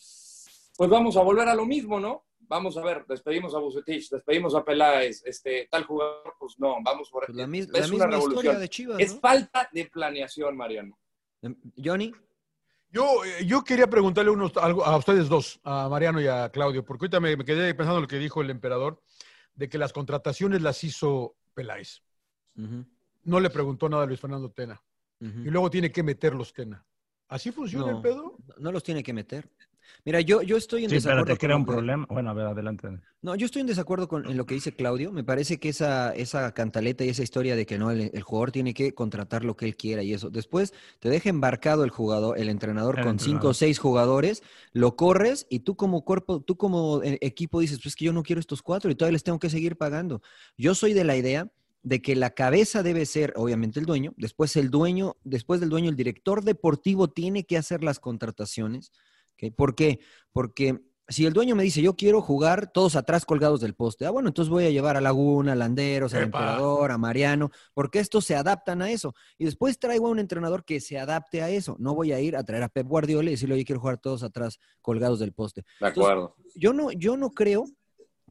[0.77, 2.27] pues vamos a volver a lo mismo, ¿no?
[2.41, 7.09] Vamos a ver, despedimos a Bucetich, despedimos a Peláez, este, tal jugador, pues no, vamos
[7.09, 7.25] por.
[7.25, 8.59] Pues la, es una revolución.
[8.59, 10.99] De Chivas, Es falta de planeación, Mariano.
[11.41, 12.13] Em, Johnny.
[12.91, 16.83] Yo, eh, yo quería preguntarle unos, algo a ustedes dos, a Mariano y a Claudio,
[16.83, 19.01] porque ahorita me, quedé pensando en lo que dijo el emperador,
[19.55, 22.03] de que las contrataciones las hizo Peláez.
[23.23, 24.81] No le preguntó nada a Luis Fernando Tena.
[25.19, 26.85] Y luego tiene que meterlos Tena.
[27.27, 28.37] ¿Así funciona el pedo?
[28.57, 29.49] No los tiene que meter.
[30.03, 31.25] Mira, yo, yo estoy en sí, desacuerdo.
[31.25, 32.07] Pero te crea un problema.
[32.09, 32.89] Bueno, a ver, adelante.
[33.21, 35.11] No, yo estoy en desacuerdo con en lo que dice Claudio.
[35.11, 38.73] Me parece que esa, esa cantaleta y esa historia de que no, el, jugador tiene
[38.73, 40.31] que contratar lo que él quiera y eso.
[40.31, 44.41] Después te deja embarcado el jugador, el entrenador con cinco o seis jugadores,
[44.73, 48.23] lo corres y tú como cuerpo, tú como eh, equipo dices, pues que yo no
[48.23, 50.21] quiero estos cuatro y todavía les tengo que seguir pagando.
[50.57, 51.51] Yo soy de la idea
[51.83, 55.89] de que la cabeza debe ser, obviamente, el dueño, después el dueño, después del dueño,
[55.89, 58.91] el director deportivo tiene que hacer las contrataciones
[59.49, 59.99] ¿Por qué?
[60.31, 60.79] Porque
[61.11, 64.29] si el dueño me dice, yo quiero jugar todos atrás colgados del poste, ah, bueno,
[64.29, 68.35] entonces voy a llevar a Laguna, a Landeros, al Emperador, a Mariano, porque estos se
[68.35, 69.13] adaptan a eso.
[69.37, 71.75] Y después traigo a un entrenador que se adapte a eso.
[71.79, 74.23] No voy a ir a traer a Pep Guardiola y decirle, oye, quiero jugar todos
[74.23, 75.63] atrás colgados del poste.
[75.79, 76.35] De acuerdo.
[76.55, 77.65] yo, no, yo no creo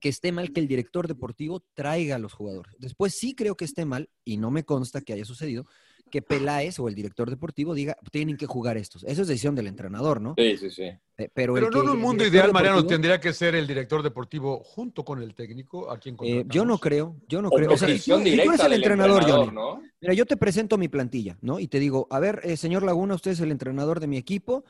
[0.01, 2.75] que esté mal que el director deportivo traiga a los jugadores.
[2.79, 5.67] Después sí creo que esté mal, y no me consta que haya sucedido,
[6.11, 9.05] que Peláez o el director deportivo diga, tienen que jugar estos.
[9.05, 10.35] Eso es decisión del entrenador, ¿no?
[10.37, 10.83] Sí, sí, sí.
[10.83, 14.63] Eh, pero, pero no en un mundo ideal, Mariano, tendría que ser el director deportivo
[14.63, 17.73] junto con el técnico a quien eh, Yo no creo, yo no creo.
[17.73, 19.53] O sea, si, tú, eres el entrenador, Johnny,
[20.01, 21.61] mira, yo te presento mi plantilla, ¿no?
[21.61, 24.65] Y te digo, a ver, eh, señor Laguna, usted es el entrenador de mi equipo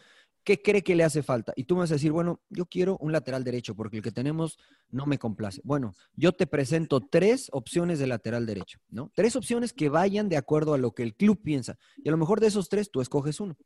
[0.45, 1.53] ¿qué cree que le hace falta?
[1.57, 4.13] Y tú me vas a decir, bueno, yo quiero un lateral derecho porque el que
[4.13, 4.59] tenemos
[4.91, 5.61] no me complace.
[5.65, 9.11] Bueno, yo te presento tres opciones de lateral derecho, ¿no?
[9.15, 11.79] Tres opciones que vayan de acuerdo a lo que el club piensa.
[11.99, 13.57] Y a lo mejor de esos tres tú escoges uno.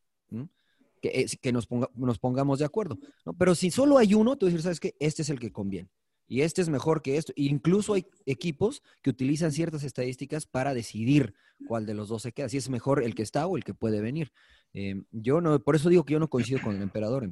[1.01, 2.99] Que, que nos, nos, pongamos de acuerdo.
[3.27, 3.35] ¿no?
[3.35, 4.97] Pero si solo hay uno, tú dices, ¿sabes qué?
[4.99, 5.91] Este es el que conviene.
[6.27, 7.33] Y este es mejor que esto.
[7.37, 11.35] incluso hay equipos que utilizan ciertas estadísticas para decidir
[11.67, 12.49] cuál de los dos se queda.
[12.49, 14.33] Si es mejor el que está o el que puede venir.
[14.75, 17.31] Em, yo no, por eso digo que yo no coincido con el emperador.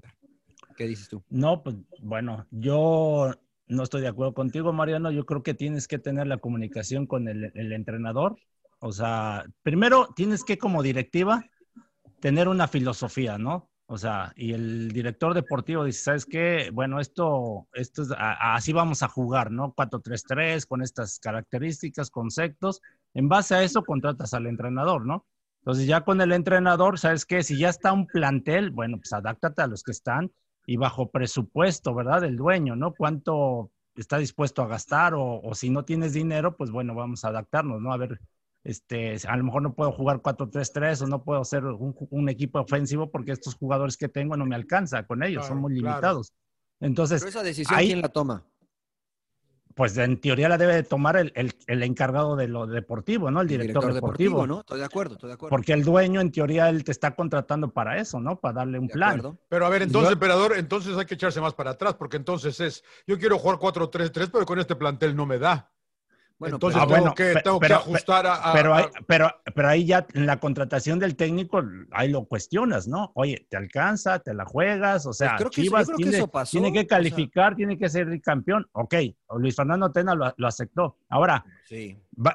[0.77, 1.23] ¿Qué dices tú?
[1.29, 3.33] No, pues bueno, yo
[3.67, 5.11] no estoy de acuerdo contigo, Mariano.
[5.11, 8.37] Yo creo que tienes que tener la comunicación con el, entrenador.
[8.79, 11.45] O sea, primero tienes que como directiva
[12.21, 13.69] tener una filosofía, ¿no?
[13.87, 16.71] O sea, y el director deportivo dice, ¿sabes qué?
[16.73, 19.75] Bueno, esto, esto es, así vamos a jugar, ¿no?
[19.75, 22.81] 4-3-3, con estas características, conceptos.
[23.13, 25.27] En base a eso contratas al entrenador, ¿no?
[25.63, 27.45] Entonces ya con el entrenador, ¿sabes qué?
[27.45, 30.33] Si ya está un plantel, bueno, pues adáctate a los que están
[30.67, 32.21] y bajo presupuesto, ¿verdad?
[32.21, 32.93] Del dueño, ¿no?
[32.93, 37.81] ¿Cuánto está dispuesto a gastar o, si no tienes dinero, pues bueno, vamos a adaptarnos,
[37.81, 37.93] ¿no?
[37.93, 38.21] A ver,
[38.65, 43.11] este, a lo mejor no puedo jugar 4-3-3 o no puedo ser un, equipo ofensivo
[43.13, 46.33] porque estos jugadores que tengo no me alcanza con ellos, son muy limitados.
[46.81, 48.45] Entonces, Pero esa decisión, ¿quién la toma?
[49.75, 53.41] Pues en teoría la debe de tomar el, el, encargado de lo deportivo, ¿no?
[53.41, 54.47] El director, deportivo.
[54.47, 54.61] ¿no?
[54.61, 55.51] Estoy de acuerdo, estoy de acuerdo.
[55.51, 58.39] Porque el dueño, en teoría, él te está contratando para eso, ¿no?
[58.39, 59.39] Para darle un plan.
[59.49, 62.85] Pero a ver, entonces, emperador, entonces hay que echarse más para atrás, porque entonces es,
[63.07, 65.72] yo quiero jugar 4-3-3, pero con este plantel no me da.
[66.43, 68.75] Bueno, Entonces tengo, que, tengo que, ajustar a, pero,
[69.07, 73.13] pero, pero, ahí ya en la contratación del técnico, ahí lo cuestionas, ¿no?
[73.15, 74.19] Oye, ¿te alcanza?
[74.19, 75.07] ¿Te la juegas?
[75.07, 75.89] O pues sea, Chivas
[76.51, 78.69] tiene, que calificar, tiene que ser campeón.
[78.73, 78.93] Ok,
[79.39, 80.97] Luis Fernando Tena lo, aceptó.
[81.11, 81.45] Ahora,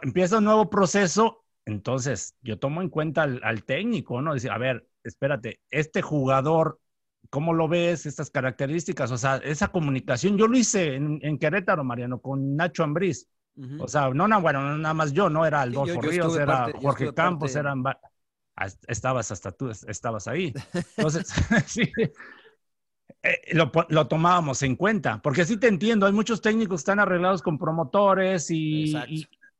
[0.01, 4.35] empieza un nuevo proceso, entonces yo tomo en cuenta al, técnico, ¿no?
[4.35, 6.79] Decir, a ver, espérate, este jugador
[7.29, 8.05] ¿Cómo lo ves?
[8.05, 10.37] Estas características, o sea, esa comunicación.
[10.37, 13.27] Yo lo hice en, en Querétaro, Mariano, con Nacho Ambriz.
[13.79, 17.13] O sea, no, no, bueno, no nada más yo, no era Adolfo Ríos, era Jorge
[17.13, 17.83] Campos, eran...
[18.59, 20.51] Ah, estabas hasta tú, estabas ahí.
[20.97, 21.27] Entonces,
[21.67, 21.91] sí,
[23.23, 26.99] eh, lo, lo, tomábamos en cuenta, porque sí te entiendo, hay muchos técnicos que están
[26.99, 28.95] arreglados con promotores y,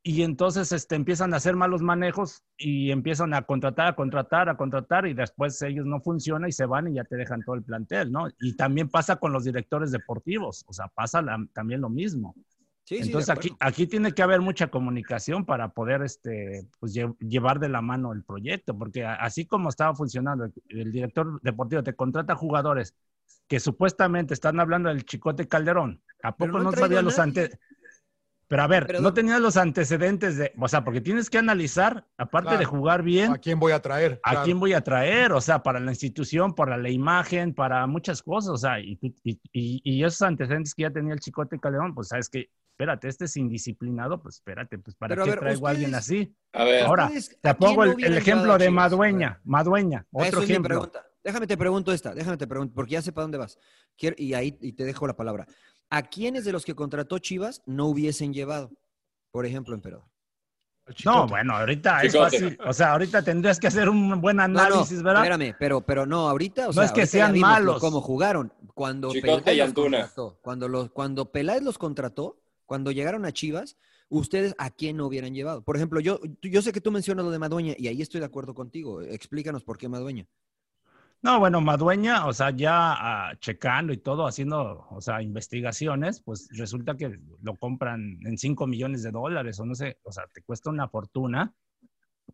[0.04, 4.58] y entonces este, empiezan a hacer malos manejos y empiezan a contratar, a contratar, a
[4.58, 7.64] contratar y después ellos no funcionan y se van y ya te dejan todo el
[7.64, 8.28] plantel, ¿no?
[8.40, 12.36] Y también pasa con los directores deportivos, o sea, pasa la- también lo mismo.
[12.88, 13.58] Sí, sí, de Entonces aquí, acuerdo.
[13.60, 18.14] aquí tiene que haber mucha comunicación para poder este, pues, lle- llevar de la mano
[18.14, 22.96] el proyecto, porque así como estaba funcionando, el, el director deportivo te contrata jugadores
[23.50, 27.18] que supuestamente están hablando del Chicote Calderón, ¿a Pero poco no no, sabía a los
[27.18, 27.44] nadie.
[27.44, 27.60] ante...
[28.48, 31.38] Pero a ver, Pero no no- tenía los antecedentes de, o sea, porque tienes que
[31.38, 32.70] analizar, aparte de Claro.
[32.70, 34.22] jugar bien, ¿A quién voy a traer?
[34.24, 34.46] ¿A Claro.
[34.46, 35.34] quién voy a traer?
[35.34, 38.52] O sea, para la institución, para la imagen, para muchas cosas.
[38.52, 42.30] O sea, y, y- y esos antecedentes que ya tenía el Chicote Calderón, pues sabes
[42.30, 45.96] que, espérate, este es indisciplinado, pues espérate, pues para Pero qué ver, traigo a alguien
[45.96, 46.32] así.
[46.54, 48.70] A ver, Ahora, ¿Ustedes te pongo no el, ejemplo de?
[48.70, 50.70] Madueña, Madueña, Eso otro es mi ejemplo.
[50.70, 51.04] pregunta.
[51.24, 53.58] Déjame te pregunto esta, déjame te pregunto, porque ya sé para dónde vas.
[53.98, 55.48] Quiero- y ahí y te dejo la palabra.
[55.90, 58.72] ¿A quiénes de los que contrató Chivas no hubiesen llevado?
[59.32, 60.06] Por ejemplo, Emperador.
[61.04, 62.40] No, bueno, ahorita es Chicote.
[62.40, 62.60] fácil.
[62.66, 65.24] O sea, ahorita tendrías que hacer un buen No, no, análisis, ¿verdad?
[65.26, 67.80] espérame, pero, pero no, ahorita, o No sea, es que sean malos.
[67.82, 68.54] cómo jugaron.
[68.74, 69.98] Cuando Chicote Peláez y los Antuna.
[70.02, 73.78] contrató, cuando, los, cuando Peláez los contrató, cuando llegaron a Chivas,
[74.10, 75.64] ¿ustedes a quién no hubieran llevado?
[75.64, 78.28] Por ejemplo, yo, yo sé que tú mencionas lo de Madueña y ahí estoy de
[78.28, 79.02] acuerdo contigo.
[79.02, 80.28] Explícanos por qué Madueña.
[81.24, 86.48] No, bueno, Madueña, o sea, ya ah, checando y todo, haciendo, o sea, investigaciones, pues
[86.52, 90.44] resulta que lo compran en 5 millones de dólares o no sé, o sea, te
[90.44, 91.56] cuesta una fortuna.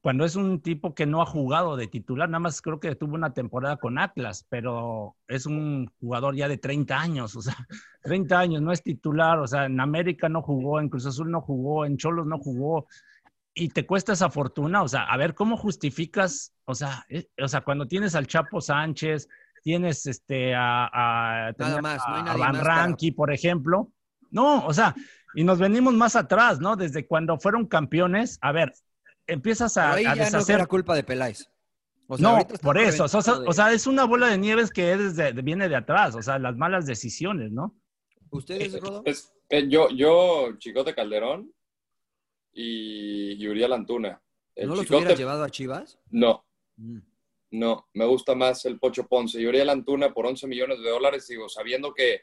[0.03, 3.15] Cuando es un tipo que no ha jugado de titular, nada más creo que tuvo
[3.15, 7.55] una temporada con Atlas, pero es un jugador ya de 30 años, o sea,
[8.03, 11.39] 30 años, no es titular, o sea, en América no jugó, en Cruz Azul no
[11.39, 12.85] jugó, en Cholos no jugó,
[13.53, 17.47] y te cuesta esa fortuna, o sea, a ver cómo justificas, o sea, eh, o
[17.47, 19.29] sea, cuando tienes al Chapo Sánchez,
[19.63, 23.31] tienes este a, a, tenías más, no hay a- nadie a Van más Ranqui, por
[23.31, 23.89] ejemplo.
[24.31, 24.95] No, o sea,
[25.33, 26.75] y nos venimos más atrás, ¿no?
[26.75, 28.73] Desde cuando fueron campeones, a ver,
[29.27, 30.55] empiezas a, ahí a ya no deshacer.
[30.55, 31.49] era culpa de Peláez.
[32.07, 34.38] O sea, no, por eso, o sea, reventando de- o sea, es una bola de
[34.38, 37.75] nieves que desde- viene de atrás, o sea, las malas decisiones, ¿no?
[38.29, 39.01] ¿Ustedes, Rodo?
[39.05, 41.53] Es que yo, yo, Chicote Calderón
[42.51, 44.21] y, y Uriel Antuna.
[44.55, 45.97] El ¿No los Chicote- hubieras llevado a Chivas?
[46.12, 46.99] No, Mm.
[47.51, 49.39] no, me gusta más el Pocho Ponce.
[49.39, 52.21] Y Uriel Antuna por 11 millones de dólares, digo, sabiendo que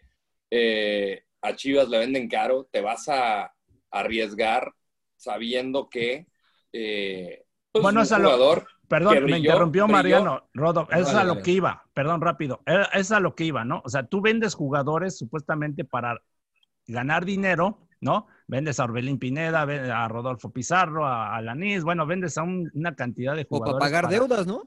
[0.50, 3.54] eh, a Chivas le venden caro, te vas a
[3.92, 4.74] arriesgar
[5.16, 6.26] sabiendo que
[6.72, 10.48] eh, pues, Bueno, un es a lo- jugador Perdón, que me interrumpió brilló- Mariano.
[10.52, 11.84] Rodo, eso es a lo que iba.
[11.94, 12.60] Perdón, rápido.
[12.66, 13.82] Eh, Es a lo que iba, ¿no?
[13.84, 16.20] O sea, tú vendes jugadores supuestamente para
[16.88, 18.26] ganar dinero, ¿no?
[18.48, 23.36] Vendes a Orbelín Pineda, a Rodolfo Pizarro, a Alanis, bueno, vendes a un- una cantidad
[23.36, 23.78] de O jugadores.
[23.78, 24.64] para pagar para- deudas, ¿no?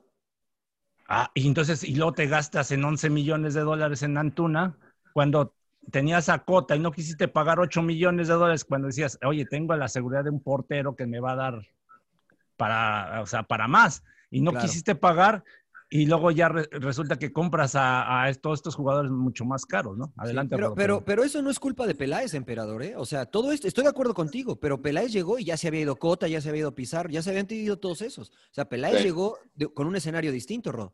[1.10, 4.78] Ah, y entonces, y luego te gastas en 11 millones de dólares en Antuna,
[5.12, 5.54] cuando
[5.92, 9.76] tenías a Cota y no quisiste pagar 8 millones de dólares, cuando decías, oye, tengo
[9.76, 11.62] la seguridad de un portero que me va a dar
[12.58, 14.66] para, o sea, para más, y no Claro.
[14.66, 15.44] quisiste pagar,
[15.90, 19.96] y luego ya re- resulta que compras a, a todos estos jugadores mucho más caros,
[19.96, 20.12] ¿no?
[20.18, 22.96] Adelante, pero, pero, pero eso no es culpa de Peláez, emperador, ¿eh?
[22.98, 25.82] O sea, todo esto, estoy de acuerdo contigo, pero Peláez llegó y ya se había
[25.82, 28.30] ido Cota, ya se había ido Pizarro, ya se habían ido todos esos.
[28.32, 29.04] O sea, Peláez Sí.
[29.04, 30.92] llegó de- con un escenario distinto, Rod.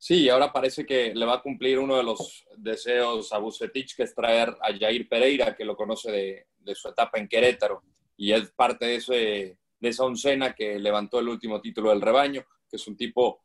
[0.00, 3.96] Sí, y ahora parece que le va a cumplir uno de los deseos a Bucetich,
[3.96, 7.82] que es traer a Jair Pereira, que lo conoce de, de su etapa en Querétaro,
[8.16, 12.44] y es parte de, ese, de esa oncena que levantó el último título del rebaño,
[12.68, 13.42] que es un tipo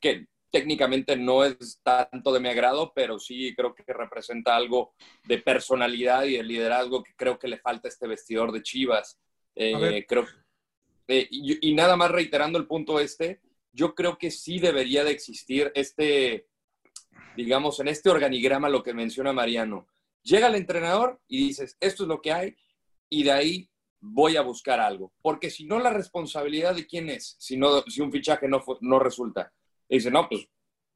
[0.00, 4.94] que técnicamente no es tanto de mi agrado, pero sí creo que representa algo
[5.24, 9.18] de personalidad y de liderazgo que creo que le falta a este vestidor de Chivas.
[9.54, 10.26] Eh, creo,
[11.08, 13.40] eh, y, y nada más reiterando el punto este,
[13.72, 16.46] yo creo que sí debería de existir este,
[17.36, 19.86] digamos, en este organigrama lo que menciona Mariano.
[20.22, 22.56] Llega el entrenador y dices, esto es lo que hay,
[23.08, 25.12] y de ahí voy a buscar algo.
[25.22, 28.98] Porque si no, la responsabilidad de quién es, si, no, si un fichaje no, no
[28.98, 29.52] resulta.
[29.88, 30.48] Y dice, no, pues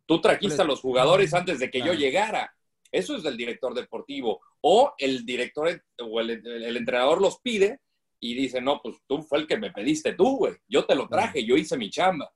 [0.07, 2.55] tú trajiste a los jugadores antes de que yo llegara.
[2.93, 4.41] Eso es del director deportivo.
[4.61, 7.81] O el director o el, el entrenador los pide
[8.19, 10.55] y dice, no, pues tú fue el que me pediste tú, güey.
[10.69, 12.33] Yo te lo traje, yo hice mi chamba.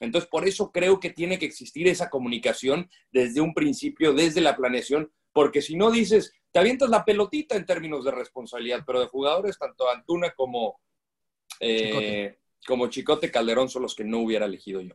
[0.00, 4.56] Entonces, por eso creo que tiene que existir esa comunicación desde un principio, desde la
[4.56, 9.06] planeación, porque si no dices, te avientas la pelotita en términos de responsabilidad, pero de
[9.06, 10.80] jugadores, tanto Antuna como,
[11.60, 14.94] eh, como Chicote Calderón son los que no hubiera elegido yo.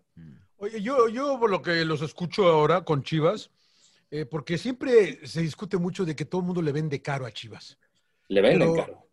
[0.58, 3.52] Oye, yo, yo por lo que los escucho ahora con Chivas,
[4.10, 7.32] eh, porque siempre se discute mucho de que todo el mundo le vende caro a
[7.32, 7.78] Chivas.
[8.30, 9.04] Le venden Pero- caro.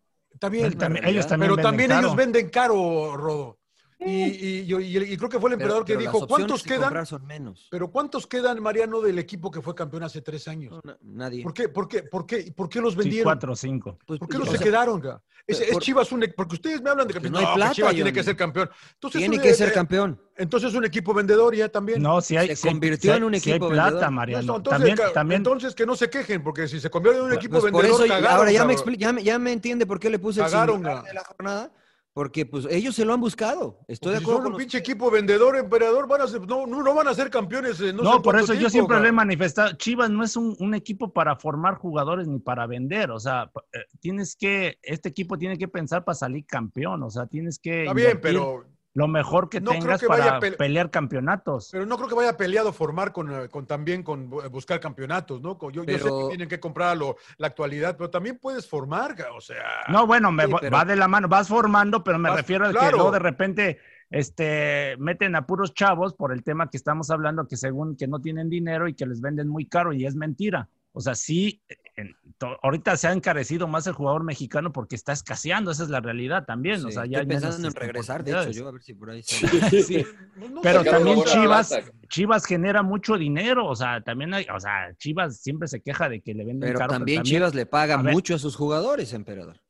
[0.51, 2.01] Bien, También- ellos también pero venden también caro.
[2.07, 3.59] ellos venden caro, Rodo.
[3.97, 6.63] Y, y, y- y- y creo que fue el Pero- emperador que pero dijo, ¿cuántos
[6.63, 7.05] que quedan?
[7.05, 7.67] son menos.
[7.71, 10.77] Pero ¿cuántos quedan, Mariano, del equipo que fue campeón hace tres años?
[11.01, 11.43] Nadie.
[11.43, 13.23] ¿Por qué, por qué, por qué, por qué los Sí, vendieron?
[13.23, 13.97] cuatro o cinco.
[14.05, 14.99] Pues, ¿Por qué no se sea, quedaron?
[14.99, 15.21] ga?
[15.47, 17.71] Es, por- Chivas un e- porque ustedes me hablan de que Porque no, hay plata,
[17.73, 18.69] Chivas tiene que ser campeón.
[18.95, 20.21] Entonces, Tiene un- que ser eh, campeón.
[20.37, 22.01] Entonces es un equipo vendedor ya también.
[22.01, 24.11] No, si hay, Se convirtió si en un si hay equipo plata, vendedor.
[24.11, 24.45] Mariano.
[24.47, 27.59] No, entonces, también, entonces que no se quejen, porque si se convierte en un equipo
[27.61, 30.09] Pues por vendedor, eso, cagaron, ahora ya me, ya, me, ya me entiende por qué
[30.09, 31.71] le puse Cagaron, el de la jornada.
[32.15, 33.81] Porque pues ellos se lo han buscado.
[33.89, 36.47] Estoy de Porque si acuerdo son con un pinche equipo vendedor, emperador, van a ser,
[36.47, 37.81] no, no, no van a ser campeones.
[37.81, 39.73] eh, No, No, sé por eso yo siempre lo he manifestado.
[39.73, 43.11] Chivas no es un, un equipo para formar jugadores ni para vender.
[43.11, 47.03] O sea, eh, tienes que, este equipo tiene que pensar para salir campeón.
[47.03, 48.65] O sea, tienes que Está bien, invertir pero
[48.95, 51.69] lo mejor que no creo tengas que vaya para pele- pelear campeonatos.
[51.71, 55.41] Pero no creo que vaya peleado formar con, eh, con también con bu- buscar campeonatos,
[55.41, 55.57] ¿no?
[55.57, 58.67] Con- Yo, yo sé que tienen que comprar a lo- la actualidad, pero también puedes
[58.67, 59.63] formar, o sea.
[59.89, 62.37] No, bueno, me Sí, va- pero- va de la mano, vas formando, pero me Vas-
[62.39, 63.79] refiero a que luego de repente
[64.09, 68.21] este, meten a puros chavos por el tema que estamos hablando, que según que no
[68.21, 70.69] tienen dinero y que les venden muy caro y es mentira.
[70.93, 71.61] O sea, sí,
[71.97, 75.89] en- to- ahorita se ha encarecido más el jugador mexicano porque está escaseando, esa es
[75.89, 76.79] la realidad también.
[76.81, 78.55] Sí, o sea, ya estoy hay menos, pensando en regresar, de hecho, oportunidades.
[78.57, 80.05] yo a ver si por ahí se- Sí.
[80.49, 81.79] No Pero también Chivas.
[82.09, 86.21] Chivas genera mucho dinero, o sea, también hay, o sea, Chivas siempre se queja de
[86.21, 86.91] que le venden Pero caro.
[86.93, 88.13] también Chivas le paga a ver.
[88.13, 89.61] mucho a sus jugadores, emperador.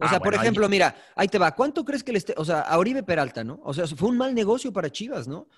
[0.00, 1.54] O Ah, sea, por bueno, ahí- ejemplo, mira, ahí te va.
[1.54, 2.32] ¿Cuánto crees que le esté?
[2.36, 3.60] O sea, a Oribe Peralta, ¿no?
[3.64, 5.48] O sea, fue un mal negocio para Chivas, ¿no?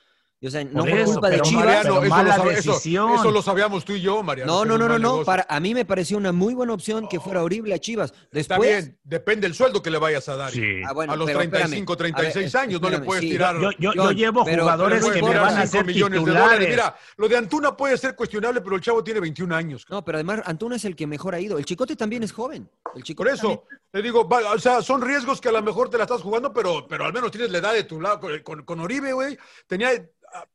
[0.42, 1.64] Y, o sea, no Por por eso, culpa de Chivas.
[1.66, 3.12] Mariano, eso, mala decisión.
[3.12, 4.64] eso lo sabíamos tú y yo, Mariano.
[4.64, 5.22] No, no, no, no.
[5.22, 8.14] Para, a mí me pareció una muy buena opción que fuera Oribe a Chivas.
[8.33, 10.50] Está bien, depende del sueldo que le vayas a dar.
[10.50, 10.81] Sí.
[10.88, 12.14] Ah, bueno, a los pero 35, espérame.
[12.14, 13.31] 36 A ver, años no le puedes sí.
[13.33, 13.55] tirar.
[13.61, 16.31] Yo, yo, yo John, llevo pero- jugadores pero que me van a ser millones de
[16.33, 16.68] dólares.
[16.70, 19.85] Mira, lo de Antuna puede ser cuestionable, pero el chavo tiene 21 años.
[19.90, 21.59] no, pero además Antuna es el que mejor ha ido.
[21.59, 22.62] El Chicote también es joven.
[22.87, 25.90] El Por Chicote eso, te digo, va, o sea, son riesgos que a lo mejor
[25.90, 28.20] te la estás jugando, pero, pero al menos tienes la edad de tu lado.
[28.20, 29.90] Con, con- con Oribe, güey, tenía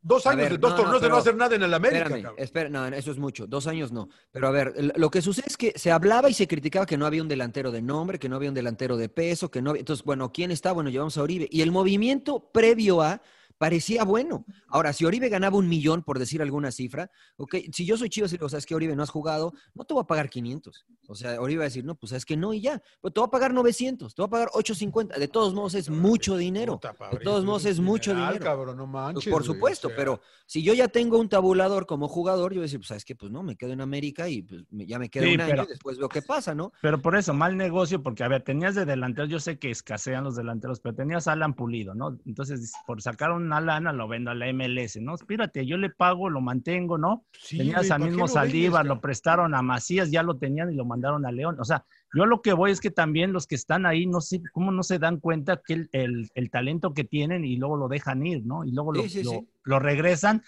[0.01, 1.73] dos años, ver, de dos no, no, torneos de no pero- hacer nada en el
[1.73, 2.05] América.
[2.05, 3.47] Espérame, espera, no, eso es mucho.
[3.47, 4.09] Dos años no.
[4.31, 7.05] Pero a ver, lo que sucede es que se hablaba y se criticaba que no
[7.05, 9.81] había un delantero de nombre, que no había un delantero de peso, que no había.
[9.81, 10.71] Entonces, bueno, ¿quién está?
[10.71, 11.47] Bueno, llevamos a Oribe.
[11.51, 13.21] Y el movimiento previo a
[13.57, 14.45] parecía bueno.
[14.67, 18.31] Ahora, si Oribe ganaba un millón, por decir alguna cifra, ok, si yo soy Chivas
[18.33, 20.85] y digo, sabes que Oribe no has jugado, no te voy a pagar 500.
[21.07, 22.81] O sea, Oribe va a decir, no, pues es que no y ya.
[23.01, 25.17] Pero te voy a pagar 900, te voy a pagar 850.
[25.19, 26.79] De todos modos es mucho dinero.
[27.11, 28.39] De todos modos es mucho dinero.
[28.43, 32.51] cabrón, no Pues, manches, por supuesto, pero si yo ya tengo un tabulador como jugador,
[32.53, 33.15] yo voy a decir, pues, ¿sabes qué?
[33.15, 35.63] Pues no, me quedo en América y pues, ya me queda Sí, un año pero-
[35.63, 36.71] y después veo qué pasa, ¿no?
[36.81, 40.23] Pero por eso, mal negocio, porque a ver, tenías de delanteros, yo sé que escasean
[40.23, 42.17] los delanteros, pero tenías a Alan Pulido, ¿no?
[42.25, 45.15] Entonces, por sacar una lana, lo vendo a la MLS, ¿no?
[45.15, 47.25] Espírate, yo le pago, lo mantengo, ¿no?
[47.39, 50.71] Sí, tenías al ¿para qué mismo vendes, Saldívar, lo prestaron a Macías, ya lo tenían
[50.71, 51.58] y lo mandaron a León.
[51.60, 54.41] O sea, yo lo que voy es que también los que están ahí, no sé
[54.53, 57.88] cómo no se dan cuenta que el, el- el talento que tienen y luego lo
[57.88, 58.65] dejan ir, ¿no?
[58.65, 59.47] Y luego lo, Sí, sí, lo- sí.
[59.63, 60.43] lo regresan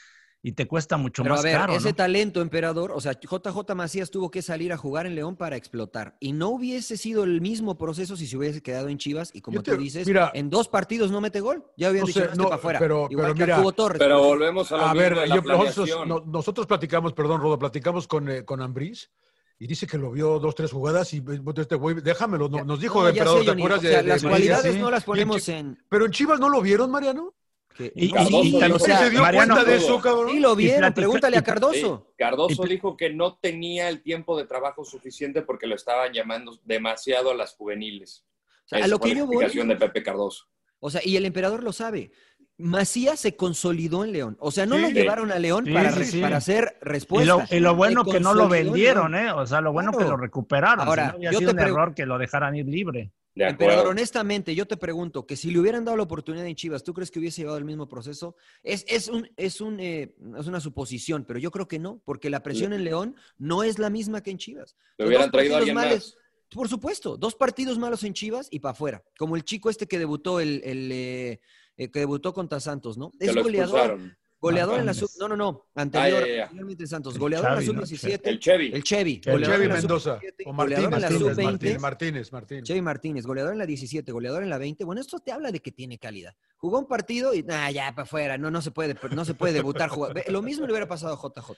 [0.48, 1.96] y te cuesta mucho Pero más a ver, caro, ese ¿no?
[1.96, 6.16] talento, emperador, o sea, JJ Macías tuvo que salir a jugar en León para explotar.
[6.22, 9.32] Y no hubiese sido el mismo proceso si se hubiese quedado en Chivas.
[9.34, 11.66] Y como te- tú dices, mira, en dos partidos no mete gol.
[11.76, 12.80] Ya habían no dicho, sé, "No, este para afuera.
[12.80, 14.00] pero- Igual pero que a mira, Torres.
[14.00, 16.08] Pero volvemos a lo A mismo ver, la yo- nosotros, planeación.
[16.08, 19.12] no- nosotros platicamos, perdón, Rodo, platicamos con, eh, con Ambriz
[19.60, 22.80] y dice que lo vio dos, tres jugadas y eh, este güey, déjamelo, no- nos
[22.80, 24.30] dijo No, el ya emperador, sé, ¿te Johnny, acuerdas o de- sea, de- las de-
[24.30, 24.80] cualidades sí?
[24.80, 25.78] no las ponemos en...
[25.90, 27.34] Pero en Chivas no lo vieron, Mariano.
[27.78, 30.32] Que- Y- y- y o también- sea, ¿Se dio Mariano, cuenta de eso, cabrón?
[30.32, 32.06] sí lo vieron, pregúntale y- a Cardoso.
[32.08, 36.12] Sí, Cardoso Y- dijo que no tenía el tiempo de trabajo suficiente porque lo estaban
[36.13, 38.26] llamando demasiado a las juveniles.
[38.66, 39.68] O sea, a lo fue que la yo voy...
[39.68, 40.46] de Pepe Cardoso.
[40.80, 42.12] O sea, y el emperador lo sabe.
[42.60, 44.38] Macías se consolidó en León.
[44.40, 44.82] O sea, no Sí.
[44.82, 46.22] lo llevaron a León Sí, para, sí, re- sí.
[46.22, 47.34] para hacer Y respuesta.
[47.36, 49.28] lo, y lo bueno que no lo vendieron, León.
[49.28, 49.32] ¿eh?
[49.32, 50.84] O sea, lo bueno que lo recuperaron.
[50.86, 53.12] si Ahora, no había yo sido te un error que lo dejaran ir libre.
[53.38, 53.89] De acuerdo.
[53.89, 57.12] honestamente, yo te pregunto que si le hubieran dado la oportunidad en Chivas, ¿tú crees
[57.12, 58.36] que hubiese llevado el mismo proceso?
[58.63, 62.30] Es, es, un, es, un, eh, es una suposición, pero yo creo que no, porque
[62.30, 64.76] la presión en León no es la misma que en Chivas.
[64.97, 66.17] Le hubieran traído a alguien males-
[66.50, 69.04] Por supuesto, dos partidos malos en Chivas y para afuera.
[69.17, 71.39] Como el chico este que debutó, el, el, eh,
[71.78, 73.12] eh, que debutó contra Santos, ¿no?
[73.19, 73.80] Es goleador.
[73.80, 74.17] expulsaron.
[74.39, 75.10] Goleador en la sub.
[75.19, 75.65] No, no, no.
[75.76, 77.15] Anterior, Ah, anteriormente Santos.
[77.15, 78.21] El Goleador en la sub-17.
[78.23, 78.71] El Chevy.
[78.73, 79.21] El Chevy.
[79.26, 80.15] El Chevy Mendoza.
[80.19, 81.43] sub-17, O goleador en la Martínez, sub-20.
[81.43, 82.63] Martínez, Martínez, Martínez.
[82.63, 84.84] Chevy Martínez, goleador en la 17, goleador en la 20.
[84.86, 86.36] Bueno, esto te habla de que tiene calidad.
[86.58, 89.54] Jugó un partido y, nah, ya, para afuera, no, no, se puede, no se puede
[89.54, 89.89] debutar.
[89.89, 90.23] Jugar.
[90.30, 91.54] Lo mismo le hubiera pasado a JJ.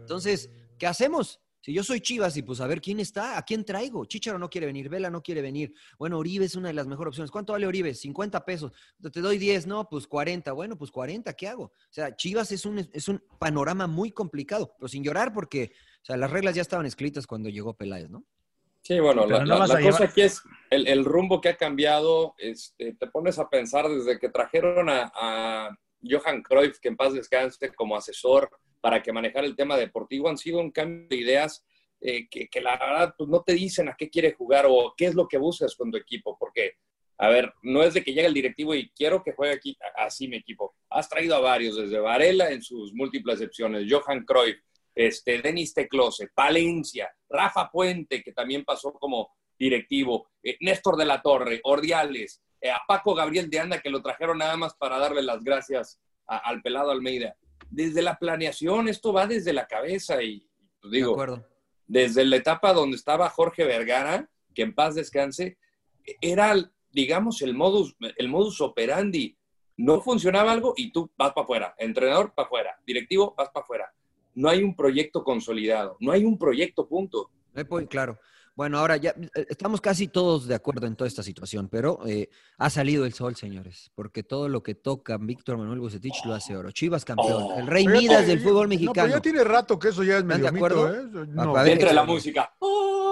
[0.00, 1.40] Entonces, ¿qué hacemos?
[1.64, 4.04] Si yo soy Chivas y pues a ver quién está, ¿a quién traigo?
[4.04, 5.72] Chicharo no quiere venir, Vela no quiere venir.
[5.96, 7.30] Bueno, Oribe es una de las mejores opciones.
[7.30, 7.94] ¿Cuánto vale Oribe?
[7.94, 8.72] 50 pesos.
[9.12, 10.50] Te doy 10, no, pues 40.
[10.52, 11.64] Bueno, pues 40, ¿qué hago?
[11.66, 15.70] O sea, Chivas es un, es un panorama muy complicado, pero sin llorar porque,
[16.02, 18.24] o sea, las reglas ya estaban escritas cuando llegó Peláez, ¿no?
[18.82, 21.40] Sí, bueno, Pero la, no la- vas la a cosa aquí es el, el rumbo
[21.40, 22.34] que ha cambiado.
[22.38, 27.12] Este, te pones a pensar desde que trajeron a, a Johan Cruyff, que en paz
[27.14, 28.50] descanse, como asesor
[28.82, 31.64] para que manejara el tema deportivo, han sido un cambio de ideas
[32.00, 35.14] eh, que, la verdad pues, no te dicen a qué quiere jugar o qué es
[35.14, 36.36] lo que buscas con tu equipo.
[36.36, 36.72] Porque,
[37.18, 40.26] a ver, no es de que llegue el directivo y quiero que juegue aquí así
[40.26, 40.74] mi equipo.
[40.90, 44.58] Has traído a varios, desde Varela en sus múltiples excepciones, Johan Cruyff,
[44.96, 51.22] este, Denis Teclose, Palencia, Rafa Puente, que también pasó como directivo, eh, Néstor de la
[51.22, 55.22] Torre, Ordiales, eh, a Paco Gabriel de Anda, que lo trajeron nada más para darle
[55.22, 57.36] las gracias al pelado Almeida.
[57.70, 60.48] Desde la planeación, esto va desde la cabeza y,
[60.80, 61.16] pues, digo,
[61.86, 65.58] desde la etapa donde estaba Jorge Vergara, que en paz descanse,
[66.20, 66.54] era,
[66.90, 69.36] digamos, el modus, el modus operandi.
[69.76, 71.74] No funcionaba algo y tú vas para afuera.
[71.78, 72.78] Entrenador para afuera.
[72.86, 73.94] Directivo, vas para afuera.
[74.34, 75.96] No hay un proyecto consolidado.
[76.00, 77.30] No hay un proyecto, punto.
[77.88, 78.18] Claro.
[78.54, 82.28] Bueno, ahora ya eh, estamos casi todos de acuerdo en toda esta situación, pero eh,
[82.58, 86.54] ha salido el sol, señores, porque todo lo que toca Víctor Manuel Bucetich lo hace
[86.56, 86.70] oro.
[86.70, 87.58] Chivas campeón, Oh.
[87.58, 88.92] el rey Midas del fútbol No, mexicano.
[88.94, 90.88] pero ya tiene rato que eso ya es ¿Están medio de acuerdo?
[90.88, 91.26] mito, ¿eh?
[91.30, 91.52] No.
[91.54, 92.04] Ver, la expanda.
[92.04, 92.52] música.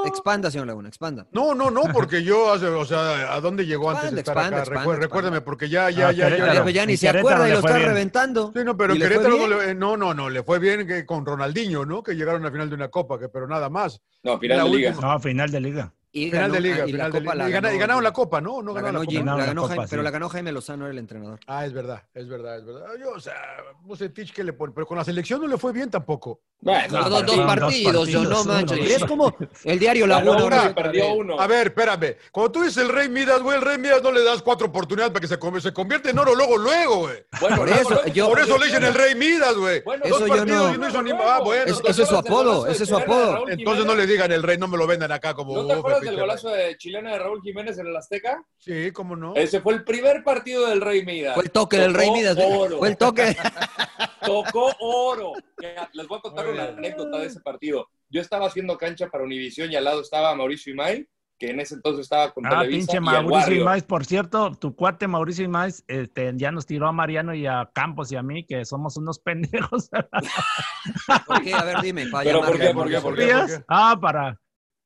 [0.07, 1.26] Expanda, señor Laguna, expanda.
[1.32, 4.59] No, no, no, porque yo, hace- o sea, ¿a dónde llegó antes de Expanda, estar
[4.61, 4.74] expanda, acá?
[4.82, 4.99] expanda.
[5.07, 6.62] Recuérdame, porque ya, ya, Ah, ya, ya.
[6.62, 7.88] Pues ya ni se acuerda y lo está bien.
[7.88, 8.53] reventando.
[8.57, 10.59] Sí, no, pero ¿Y le fue Querétaro no, le, eh, no, no, no, le fue
[10.59, 12.03] bien que con Ronaldinho, ¿no?
[12.03, 14.01] Que llegaron a final de una copa, que, pero nada más.
[14.22, 14.91] No, final La de liga.
[14.91, 15.95] última- No, final de liga.
[16.13, 17.61] Y Final ganó- de liga, y la final de copa liga.
[17.61, 18.63] la Y, ganaron la copa, ¿no?
[18.63, 19.25] No la ganaron ganó la Jim, copa.
[19.31, 19.91] la Ganaron la ganó copa, Jaime, sí.
[19.91, 21.41] pero la ganó Jaime Lozano, era el entrenador.
[21.47, 22.87] Ah, es verdad, es verdad, es verdad.
[23.01, 23.35] Yo, o sea,
[23.83, 24.73] Bucetich, ¿qué le pone?
[24.75, 26.41] Pero con la selección no le fue bien tampoco.
[26.63, 28.79] Bueno, No, dos, partidos, yo no manches.
[28.79, 28.87] uno.
[28.91, 29.35] Es como
[29.65, 30.75] el diario Ganó Laguna.
[30.75, 31.41] perdió uno.
[31.41, 32.17] A ver, espérame.
[32.33, 35.11] Cuando tú dices el Rey Midas, güey, el Rey Midas no le das cuatro oportunidades
[35.13, 37.25] para que se, se convierte en oro luego, luego, güey.
[37.41, 39.83] Bueno, Por eso, yo- Por eso le dicen el Rey Midas, güey.
[39.85, 41.13] Bueno, Dos partidos no- y no hizo ni...
[41.13, 41.65] Ah, bueno.
[41.73, 43.49] Es- ¿te ese es su apodo, ese es su apodo.
[43.49, 45.55] Entonces no le digan el Rey, no me lo vendan acá como...
[46.05, 46.48] ¿No te "Oh, acuerdas del Chela".
[46.48, 48.44] golazo de chilena de Raúl Jiménez en el Azteca?
[48.59, 49.34] Sí, cómo no.
[49.34, 51.34] Ese fue el primer partido del Rey Midas.
[51.34, 52.36] Fue el toque del Rey Midas.
[52.38, 52.46] ¿eh?
[52.51, 52.78] oro.
[52.78, 53.36] Fue el toque.
[54.24, 55.32] Tocó oro.
[55.92, 56.78] Les voy a contar Muy una bien.
[56.78, 57.88] anécdota de ese partido.
[58.09, 61.07] Yo estaba haciendo cancha para Univisión y al lado estaba Mauricio Imay,
[61.38, 62.92] que en ese entonces estaba con Ah, Televisa.
[62.92, 63.55] pinche Mauricio.
[63.55, 67.70] Imais, por cierto, tu cuate Mauricio Imais este, ya nos tiró a Mariano y a
[67.72, 69.88] Campos y a mí, que somos unos pendejos.
[71.26, 71.55] ¿Por qué?
[71.55, 72.07] A ver, dime.
[72.09, 72.74] para Pero, ¿por qué?
[72.74, 73.01] ¿Por qué?
[73.01, 73.28] ¿Por qué?
[73.30, 73.64] ¿Sabías?
[73.68, 74.38] Ah, para.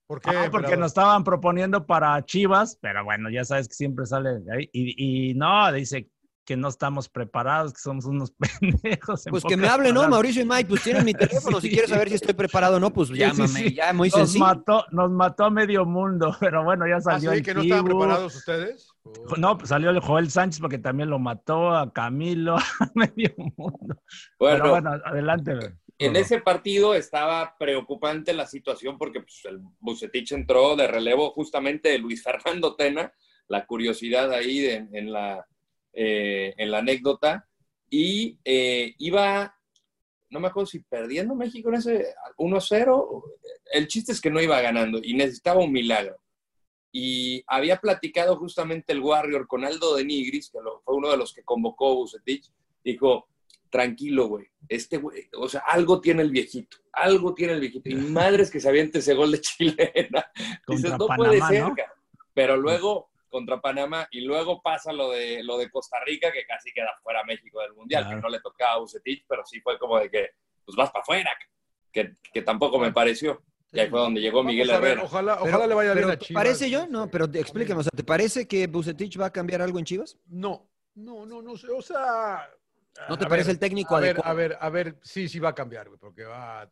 [0.07, 0.30] ¿Por qué?
[0.36, 4.52] Ah, porque nos estaban proponiendo para Chivas, pero bueno, ya sabes que siempre sale de
[4.55, 4.70] ahí.
[4.72, 6.09] Y, y no, dice
[6.46, 8.30] que no estamos preparados, que somos unos
[8.61, 9.26] pendejos.
[9.26, 10.07] en Pues que me hable, ¿no?
[10.07, 11.59] Mauricio y Mike, pues tienen mi teléfono.
[11.59, 13.48] Si quieres saber si estoy preparado o no, pues Sí, sí, llámame.
[13.48, 13.74] sí.
[13.74, 14.44] Ya, muy nos sencillo.
[14.44, 17.38] mató, nos mató a medio mundo, pero bueno, ya ¿Ah, salió sí?
[17.38, 18.88] el ¿Que no estaban preparados ustedes?
[19.38, 22.62] No, pues salió el Joel Sánchez porque también lo mató a Camilo, a
[22.94, 24.02] medio mundo.
[24.38, 25.52] Bueno, Pero bueno, adelante.
[25.99, 31.90] En ese partido estaba preocupante la situación porque pues, el Bucetich entró de relevo justamente
[31.90, 33.12] de Luis Fernando Tena,
[33.49, 35.47] la curiosidad ahí de- en, la,
[35.92, 37.49] eh, en la anécdota,
[37.90, 39.57] y eh, iba,
[40.30, 43.22] no me acuerdo si perdiendo México en ese 1-0,
[43.72, 46.16] el chiste es que no iba ganando y necesitaba un milagro.
[46.90, 51.16] Y había platicado justamente el Warrior con Aldo de Nigris, que lo- fue uno de
[51.16, 52.51] los que convocó Bucetich,
[52.82, 53.28] dijo,
[53.75, 57.89] tranquilo, güey, este güey, o sea, algo tiene el viejito, algo tiene el viejito.
[57.91, 60.31] Y madres que se aviente ese gol de chilena.
[60.68, 61.75] Dices, no puede ser, ¿no?
[61.75, 61.93] cara".
[62.33, 66.70] Pero luego contra Panamá y luego pasa lo de, lo de Costa Rica, que casi
[66.72, 68.16] queda fuera México del Mundial, Claro.
[68.18, 70.29] que no le tocaba a Bucetich, pero sí fue como de que,
[70.64, 71.31] pues vas para afuera,
[71.91, 73.43] que, que tampoco me pareció.
[73.72, 75.03] Y ahí fue donde llegó Vamos Miguel ver, Herrera.
[75.03, 76.45] ojalá, Pero- ojalá le vaya bien a ¿te Chivas.
[76.45, 76.87] ¿Parece yo?
[76.87, 77.81] No, pero te- explícame.
[77.81, 80.16] O sea, ¿te parece que Bucetich va a cambiar algo en Chivas?
[80.27, 81.66] No, no, no, no sé.
[81.70, 82.49] O sea.
[83.09, 85.38] ¿No te a parece ver, el técnico A ver, a ver, a ver, sí, sí
[85.38, 86.70] va a cambiar, güey, porque va.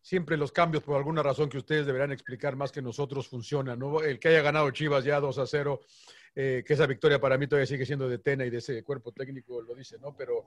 [0.00, 4.00] Siempre los cambios, por alguna razón que ustedes deberán explicar más que nosotros, funcionan, ¿no?
[4.00, 5.80] El que haya ganado Chivas ya 2 a 0,
[6.36, 9.10] eh, que esa victoria para mí todavía sigue siendo de Tena y de ese cuerpo
[9.10, 10.14] técnico, lo dice, ¿no?
[10.16, 10.44] Pero,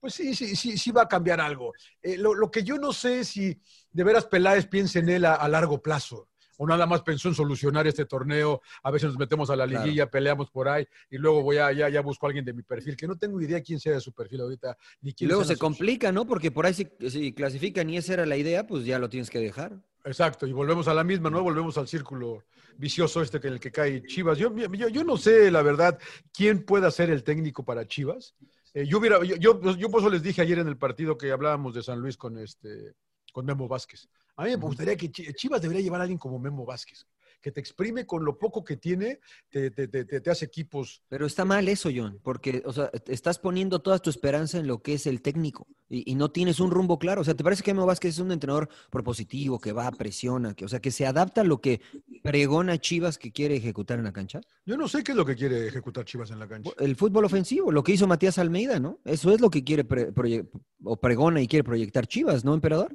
[0.00, 1.72] pues sí, sí, sí, sí va a cambiar algo.
[2.02, 3.56] Eh, lo, lo que yo no sé es si
[3.92, 6.28] de veras Peláez piensa en él a, a largo plazo.
[6.56, 8.60] O nada más pensó en solucionar este torneo.
[8.82, 9.84] A veces nos metemos a la Claro.
[9.84, 12.62] liguilla, peleamos por ahí y luego voy a, ya, ya busco a alguien de mi
[12.62, 15.44] perfil, que no tengo idea quién sea de su perfil ahorita, ni Y quién luego
[15.44, 16.26] sean se complica, ¿no?
[16.26, 19.30] Porque por ahí si, si clasifican y esa era la idea, pues ya lo tienes
[19.30, 19.76] que dejar.
[20.04, 21.42] Exacto, y volvemos a la misma, ¿no?
[21.42, 22.44] Volvemos al círculo
[22.78, 24.38] vicioso este en el que cae Chivas.
[24.38, 25.98] Yo, yo, yo no sé, la verdad,
[26.32, 28.34] quién pueda ser el técnico para Chivas.
[28.72, 31.32] Eh, yo, hubiera, yo, yo, yo por eso les dije ayer en el partido que
[31.32, 32.94] hablábamos de San Luis con, este,
[33.32, 34.08] con Memo Vázquez.
[34.36, 37.06] A mí me gustaría que Chi- Chivas debería llevar a alguien como Memo Vázquez,
[37.40, 39.20] que te exprime con lo poco que tiene,
[39.50, 41.02] te, te, te, te hace equipos.
[41.08, 44.82] Pero está mal eso, John, porque, o sea, estás poniendo toda tu esperanza en lo
[44.82, 47.20] que es el técnico y, y no tienes un rumbo claro.
[47.20, 50.64] O sea, ¿te parece que Memo Vázquez es un entrenador propositivo, que va, presiona, que,
[50.64, 51.80] o sea, que se adapta a lo que
[52.22, 54.40] pregona Chivas que quiere ejecutar en la cancha?
[54.64, 56.70] Yo no sé qué es lo que quiere ejecutar Chivas en la cancha.
[56.78, 58.98] El fútbol ofensivo, lo que hizo Matías Almeida, ¿no?
[59.04, 60.48] Eso es lo que quiere pre- proye-
[60.84, 62.94] o pregona y quiere proyectar Chivas, ¿no, emperador?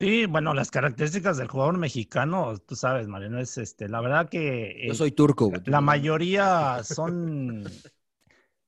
[0.00, 4.86] Sí, bueno, las características del jugador mexicano, tú sabes, Mariano, es este, la verdad que
[4.86, 5.60] Yo eh, soy turco, güey.
[5.66, 7.64] la mayoría son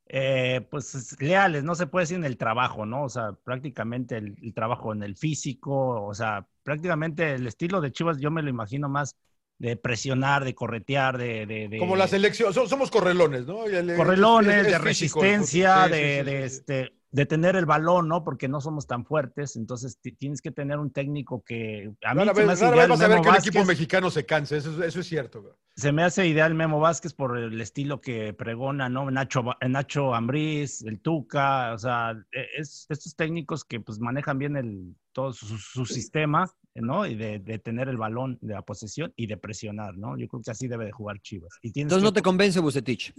[0.06, 3.04] eh, pues leales, no se puede decir en el trabajo, ¿no?
[3.04, 7.92] O sea, prácticamente el, el trabajo en el físico, o sea, prácticamente el estilo de
[7.92, 9.16] Chivas yo me lo imagino más
[9.58, 11.46] de presionar, de corretear, de...
[11.46, 13.64] de- de- Como la selección, so- somos correlones, ¿no?
[13.64, 16.44] El- correlones, es- es de físico resistencia, Sí, sí, de, sí, de, sí.
[16.44, 18.24] este, de tener el balón, ¿no?
[18.24, 22.18] Porque no somos tan fuertes, entonces ti- tienes que tener un técnico que a mí
[22.20, 23.58] Rara se vez, me hace rara ideal vez vas a ver Memo que el equipo
[23.58, 23.66] Vázquez.
[23.68, 25.58] mexicano se canse, eso, es- eso es cierto.
[25.76, 29.10] Se me hace ideal Memo Vázquez por el estilo que pregona, ¿no?
[29.10, 34.56] Nacho, Nacho Ambriz, el Tuca, o sea, e- es, estos técnicos que pues manejan bien
[34.56, 37.06] el, todo su, su sistema, ¿no?
[37.06, 40.16] Y de, de tener el balón de la posesión y de presionar, ¿no?
[40.16, 41.52] Yo creo que así debe de jugar Chivas.
[41.60, 43.12] Y Entonces que- no te convence Bucetich.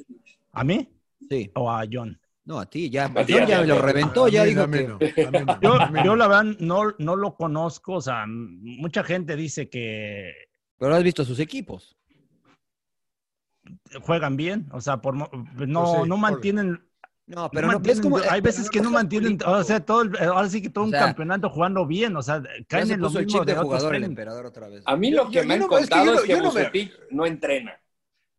[0.51, 0.89] ¿A mí?
[1.29, 1.51] Sí.
[1.55, 2.19] ¿O a John?
[2.45, 3.05] No, a ti, ya.
[3.05, 4.77] A ti, ya ti, lo reventó, A ya mí dijo no, a mí
[5.13, 5.31] que...
[5.31, 10.33] no, Yo, yo la verdad no, no lo conozco, o sea, mucha gente dice que
[10.77, 11.95] Pero has visto sus equipos.
[14.01, 16.83] juegan bien, o sea, por, no, Pues sí, no por- mantienen...
[17.25, 20.17] No, pero no, mantienen- es como- hay veces que no mantienen, o sea, todo el-
[20.17, 22.99] ahora sí que todo O un sea, campeonato jugando bien, o sea, caen se en
[22.99, 24.83] lo el mismo chip de de jugador el emperador otra vez.
[24.85, 26.19] A mí Yo- lo que yo- me yo han no- es que contado yo es
[26.19, 27.79] no- que, no me- no entrena.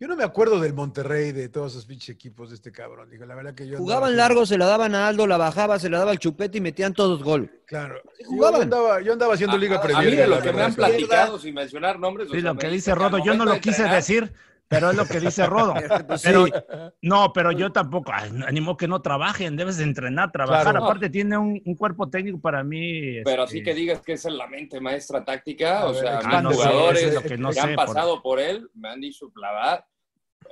[0.05, 3.09] Yo no me acuerdo del Monterrey, de todos esos pinches equipos de este cabrón.
[3.09, 5.79] Digo, la verdad que yo Jugaban andaba- largo, se la daban a Aldo, la bajaba,
[5.79, 7.51] se la daba al chupete y metían todos gol.
[7.67, 7.95] Claro.
[8.21, 8.59] Yo, jugaban.
[8.59, 11.55] yo andaba, yo andaba haciendo Liga A mí de lo que me han platicado, sin
[11.55, 14.33] mencionar nombres, o Sí, sea, lo que dice Rodo, yo no lo quise entrenar, decir,
[14.69, 15.73] pero es lo que dice Rodo.
[16.07, 16.53] Pues Pero, sí.
[17.01, 20.73] no, pero yo tampoco, ay, no, ni modo que no trabajen, debes de entrenar, trabajar.
[20.73, 20.85] Claro.
[20.85, 23.23] Aparte tiene un, un cuerpo técnico para mí.
[23.25, 26.21] Pero este, así que digas que es la mente maestra táctica, A o ver, sea,
[26.25, 28.91] Ah, no sé, jugadores es que no que sé, han por- pasado por él me
[28.91, 29.85] han dicho, la verdad,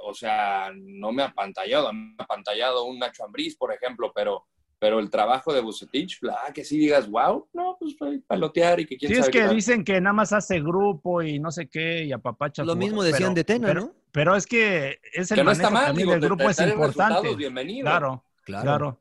[0.04, 4.46] o sea, no me ha pantallado, me ha pantallado un Nacho Ambriz, por ejemplo, pero,
[4.78, 7.94] pero el trabajo de Bucetich, la verdad que sí digas, wow, no, pues
[8.26, 9.54] palotear y que quién Sí, es sabe qué que tal.
[9.56, 12.64] dicen que nada más hace grupo y no sé qué, y apapacha.
[12.64, 13.92] Lo mismo decían de Tena, pero, ¿no?
[14.10, 17.34] Pero es que es el Que no está mal, también digo, del grupo es importante.
[17.36, 17.84] bienvenido.
[17.86, 18.62] Claro, Claro.
[18.64, 18.98] claro.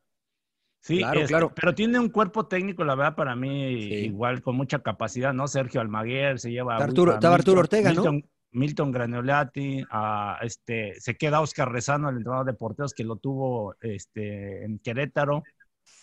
[0.83, 1.51] Sí, Claro, este, claro.
[1.53, 3.93] pero tiene un cuerpo técnico, la verdad, para mí, Sí.
[4.05, 5.47] igual con mucha capacidad, ¿no?
[5.47, 6.75] Sergio Almaguer se lleva.
[6.77, 8.01] A- Arturo- a estaba Arturo Ortega, ¿no?
[8.01, 13.15] Milton, Milton Graniolati, a, este, se queda Oscar Rezano, el entrenador de porteros que lo
[13.15, 15.43] tuvo este, en Querétaro.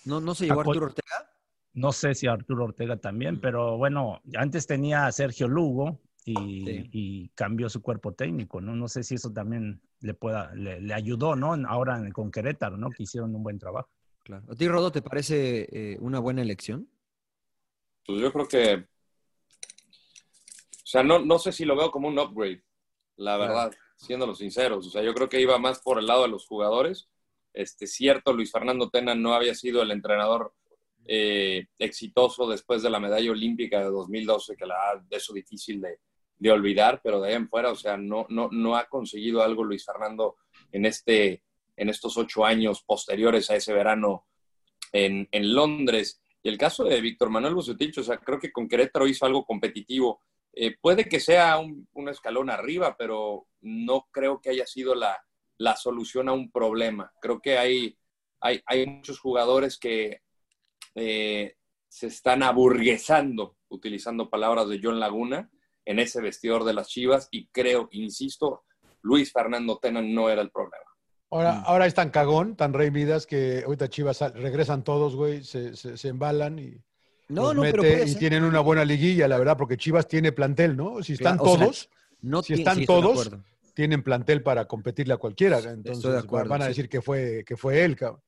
[0.04, 1.30] ¿No, no se llevó A Arturo Ortega?
[1.74, 3.40] No sé si Arturo Ortega también, Mm.
[3.40, 6.90] pero bueno, antes tenía a Sergio Lugo y, Sí.
[6.92, 8.74] y cambió su cuerpo técnico, ¿no?
[8.74, 11.54] No sé si eso también le pueda, le, le ayudó, ¿no?
[11.68, 12.90] Ahora con Querétaro, ¿no?
[12.90, 13.88] Que hicieron un buen trabajo.
[14.24, 14.44] Claro.
[14.50, 16.88] ¿A ti, Rodo, te parece eh, una buena elección?
[18.06, 18.86] Pues yo creo que,
[20.88, 22.62] o sea, no, no sé si lo veo como un upgrade,
[23.16, 23.40] la Claro.
[23.52, 24.86] verdad, siendo sinceros.
[24.86, 27.10] O sea, yo creo que iba más por el lado de los jugadores.
[27.52, 30.54] Este, cierto, Luis Fernando Tena no había sido el entrenador
[31.04, 34.76] eh, exitoso después de la medalla olímpica de 2012, que la
[35.06, 35.98] de eso difícil de,
[36.38, 39.64] de olvidar, pero de ahí en fuera, o sea, no, no, no ha conseguido algo
[39.64, 40.36] Luis Fernando
[40.72, 41.42] en, este,
[41.76, 44.24] en estos ocho años posteriores a ese verano
[44.92, 46.22] en, en Londres.
[46.42, 49.44] Y el caso de Víctor Manuel Bucetich, o sea, creo que con Querétaro hizo algo
[49.44, 50.22] competitivo.
[50.52, 55.16] Eh, puede que sea un, un, escalón arriba, pero no creo que haya sido la,
[55.58, 57.12] la solución a un problema.
[57.20, 57.98] Creo que hay,
[58.40, 60.22] hay, hay muchos jugadores que
[60.94, 61.54] eh,
[61.88, 65.50] se están aburguesando, utilizando palabras de John Laguna,
[65.84, 68.64] en ese vestidor de las Chivas y creo, insisto,
[69.00, 70.84] Luis Fernando Tena no era el problema.
[71.30, 75.76] Ahora, ahora es tan cagón, tan rey Midas, que ahorita Chivas regresan todos, güey, se,
[75.76, 76.82] se, se embalan y,
[77.28, 78.18] No, los no, pero puede y ser.
[78.18, 81.02] tienen una buena liguilla, la verdad, porque Chivas tiene plantel, ¿no?
[81.02, 81.90] Si están Claro, o sea, todos,
[82.22, 83.30] no si están sí, todos,
[83.74, 85.58] tienen plantel para competirle a cualquiera.
[85.58, 86.68] Entonces de acuerdo, van a sí.
[86.70, 88.22] decir que fue, que fue él, cabrón.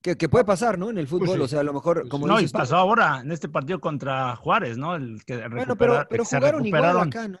[0.00, 0.90] Que, que puede pasar, ¿no?
[0.90, 1.42] En el fútbol, Pues sí.
[1.44, 4.36] o sea, a lo mejor, como no, y dices pasó ahora en este partido contra
[4.36, 4.94] Juárez, ¿no?
[4.96, 7.38] El que Bueno, pero, pero que jugaron igual acá, ¿no?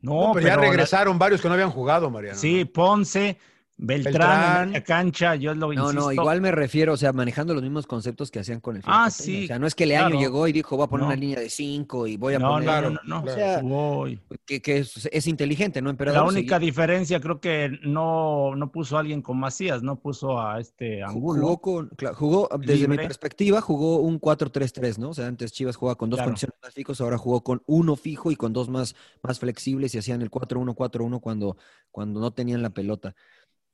[0.00, 2.38] No, No, pero, ya la- regresaron varios que no habían jugado, Mariano.
[2.38, 3.38] Sí, Ponce,
[3.76, 5.92] Beltrán, en la cancha, yo lo No, insisto.
[5.92, 9.10] no, igual me refiero, o sea, manejando los mismos conceptos que hacían con el Ah,
[9.10, 9.44] sí.
[9.44, 10.20] O sea, no es que Leaño claro.
[10.20, 11.06] llegó y dijo, voy a poner No.
[11.08, 12.82] una línea de cinco y voy a No, poner...
[12.84, 14.20] no, no, no, O sea, Voy.
[14.46, 16.22] que, que es, es inteligente, ¿no, emperador?
[16.22, 20.40] La única Seguir- diferencia creo que no, no puso a alguien con Macías, no puso
[20.40, 21.40] a este Angulo.
[21.40, 25.10] Jugó, con, jugó desde mi perspectiva, jugó un 4-3-3, ¿no?
[25.10, 26.28] O sea, antes Chivas jugaba con dos Claro.
[26.30, 29.98] condiciones más fijos, ahora jugó con uno fijo y con dos más, más flexibles y
[29.98, 31.56] hacían el 4-1-4-1 cuando,
[31.90, 33.14] cuando no tenían la pelota.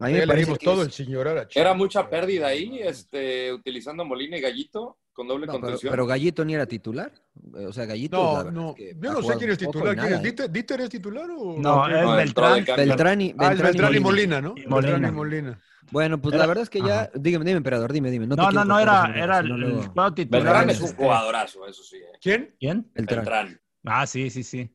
[0.00, 1.56] A mí me Ya le parece dimos que todo es- el señorar a Chivas.
[1.66, 5.90] Era mucha pérdida ahí, este, utilizando Molina y Gallito con doble No, contención.
[5.90, 7.12] pero Gallito ni era titular.
[7.52, 8.16] O sea, Gallito.
[8.16, 8.70] la No, verdad no.
[8.70, 9.94] es que Yo no sé quién es y titular.
[9.94, 10.10] ¿Quién es?
[10.12, 10.22] nada, ¿eh?
[10.22, 11.56] ¿Dieter, Dieter es titular o...?
[11.58, 12.64] No, es No, entró de Beltrán.
[12.64, 12.86] cambio.
[12.86, 14.40] Beltrán y, Ah, es Beltrán y Molina.
[14.40, 14.54] Molina, ¿no?
[14.56, 15.08] Y Beltrán Molina.
[15.08, 15.60] y Molina.
[15.90, 17.00] Bueno, pues la verdad es que ya.
[17.02, 17.10] Ajá.
[17.14, 18.26] Dígame, dime, emperador, dime, dime.
[18.26, 19.48] No, No, no, era, era el
[20.14, 20.42] titular.
[20.42, 21.96] Beltrán es un jugadorazo, eso sí.
[21.96, 22.18] ¿eh?
[22.22, 22.54] ¿Quién?
[22.58, 22.90] ¿Quién?
[22.94, 23.18] Beltrán.
[23.18, 23.60] Beltrán.
[23.84, 24.70] Ah, sí, sí, sí.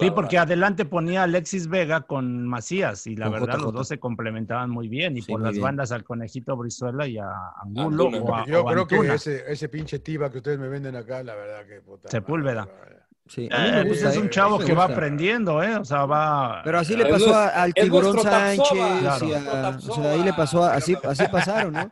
[0.00, 3.62] Sí, porque adelante ponía Alexis Vega con Macías y la Con verdad JJ.
[3.62, 5.62] los dos se complementaban muy bien y Sí, por las bien.
[5.62, 7.28] bandas al conejito Brizuela y a
[7.62, 8.18] Angulo Antuna.
[8.24, 11.22] o a, Yo o creo que ese, ese pinche tiba que ustedes me venden acá,
[11.22, 12.08] la verdad que puta.
[12.08, 12.66] Sepúlveda.
[12.66, 12.96] madre.
[13.28, 14.08] Sí, a mí me Eh, gusta.
[14.10, 15.76] es eh, un a chavo que va aprendiendo, ¿eh?
[15.76, 16.62] O sea, va...
[16.64, 18.18] Pero así le pasó a- al tiburón.
[18.20, 18.68] Sánchez.
[19.00, 19.26] Claro.
[19.28, 21.90] y a- o sea, ahí le pasó, a- así, así pasaron, ¿no?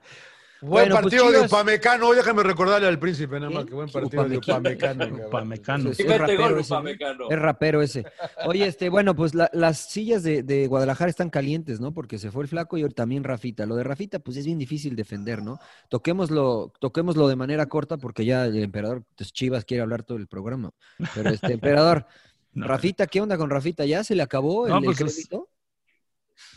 [0.65, 2.13] Buen Bueno, pues, partido de Upamecano.
[2.15, 3.67] Déjame recordarle al príncipe, nada más ¿Quién?
[3.69, 5.17] que buen partido de Upamecano.
[5.27, 5.91] Upamecano.
[5.91, 6.79] Es, rapero ese, ¿no?
[6.79, 7.31] Upamecano.
[7.31, 8.05] Es rapero ese.
[8.47, 11.93] Oye, este, bueno, pues la- las sillas de, de Guadalajara están calientes, ¿no?
[11.93, 13.67] Porque se fue el flaco y también Rafita.
[13.67, 15.59] Lo de Rafita, pues es bien difícil defender, ¿no?
[15.91, 20.27] Toquémoslo, toquémoslo de manera corta porque ya el emperador pues, Chivas quiere hablar todo el
[20.29, 20.71] programa.
[21.15, 22.07] Pero este, emperador,
[22.57, 22.69] No.
[22.69, 23.85] Rafita, ¿qué onda con Rafita?
[23.85, 25.49] ¿Ya se le acabó el, No, el pues, es- crédito?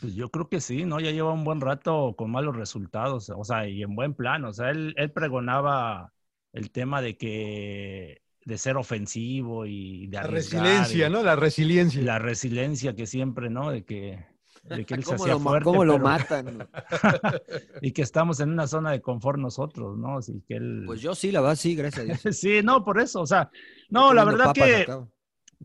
[0.02, 1.00] Pues yo creo que sí, ¿no?
[1.00, 4.46] Ya lleva un buen rato con malos resultados, o sea, y en buen plan.
[4.46, 6.14] O sea, él, él pregonaba
[6.54, 11.22] el tema de que de ser ofensivo y de La arriesgar resiliencia, y- ¿no?
[11.24, 12.02] La resiliencia.
[12.04, 13.72] la resiliencia que siempre, ¿no?
[13.72, 14.26] De que,
[14.64, 15.64] de que él se ¿Cómo, hacía lo, fuerte.
[15.66, 16.70] cómo lo pero- matan?
[17.82, 20.18] y que estamos en una zona de confort nosotros, ¿no?
[20.20, 20.84] Así que él...
[20.86, 22.22] Pues yo sí, la verdad, sí, gracias a Dios.
[22.38, 23.50] Sí, no, por eso, o sea,
[23.90, 25.06] no, la verdad que, acá.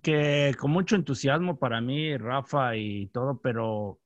[0.02, 4.00] que con mucho entusiasmo para mí, Rafa y todo, pero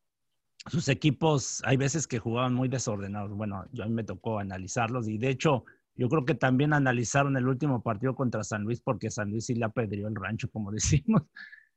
[0.68, 3.30] sus equipos hay veces que jugaban muy desordenados.
[3.32, 5.64] Bueno, yo a mí me tocó analizarlos y de hecho
[5.94, 9.54] yo creo que también analizaron el último partido contra San Luis porque San Luis sí
[9.54, 11.22] le apedreó el rancho, como decimos.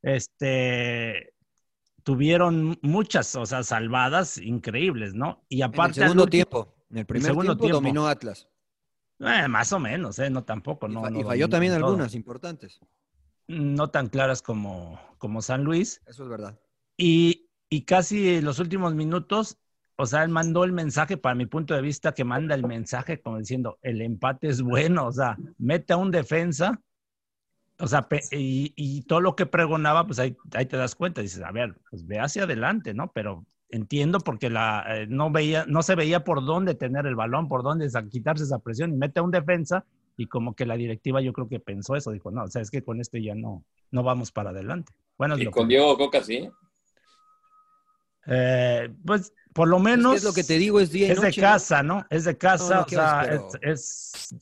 [0.02, 1.34] Este,
[2.04, 5.44] tuvieron muchas, o sea, salvadas increíbles, ¿no?
[5.50, 6.02] Y En el aparte...
[6.02, 7.78] segundo último- tiempo, en el primer segundo tiempo, tiempo.
[7.78, 8.48] dominó Atlas.
[9.20, 10.30] Eh, más o menos, ¿eh?
[10.30, 11.02] No tampoco, Y, no.
[11.02, 11.86] fa- no y falló también todo.
[11.88, 12.80] algunas importantes.
[13.48, 16.02] No tan claras como, como San Luis.
[16.06, 16.60] Eso es verdad.
[16.98, 19.58] Y, y casi en los últimos minutos,
[19.96, 23.22] o sea, él mandó el mensaje, para mi punto de vista, que manda el mensaje
[23.22, 26.82] como diciendo, el empate es bueno, o sea, mete a un defensa,
[27.80, 31.42] o sea, y, y todo lo que pregonaba, pues ahí, ahí te das cuenta, dices,
[31.44, 33.12] a ver, pues ve hacia adelante, ¿no?
[33.14, 37.48] Pero entiendo porque la, eh, no, veía, no se veía por dónde tener el balón,
[37.48, 39.86] por dónde quitarse esa presión, y mete a un defensa,
[40.18, 42.72] y como que la directiva yo creo que pensó eso, dijo, no, o sea, es
[42.72, 44.92] que con este ya no, no vamos para adelante.
[45.18, 46.50] Bueno, Y con Diego Coca, sí.
[48.28, 50.16] Eh, pues por lo menos.
[50.18, 52.06] es lo que te digo, es día y Es de casa, ¿no?
[52.10, 54.36] Es de casa, No, no, o ¿qué sea, es, es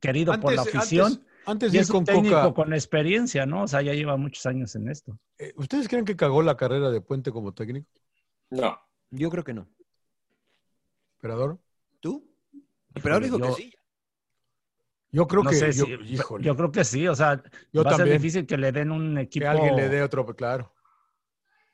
[0.00, 1.06] querido por la afición.
[1.12, 3.62] antes- antes y de ir es un con técnico Coca- con experiencia, ¿no?
[3.64, 5.18] O sea, ya lleva muchos años en esto.
[5.38, 7.88] Eh, ¿Ustedes creen que cagó la carrera de Puente como técnico?
[8.50, 8.78] No.
[9.10, 9.66] Yo creo que no.
[11.16, 11.58] ¿Emperador?
[12.00, 12.24] ¿Tú?
[12.94, 13.74] Emperador dijo yo- que sí.
[15.12, 15.56] Yo creo no que.
[15.56, 18.46] sé yo, si- híjole, yo creo que sí, o sea, Yo va a ser difícil
[18.46, 20.72] que le den un equipo que alguien le dé otro, claro.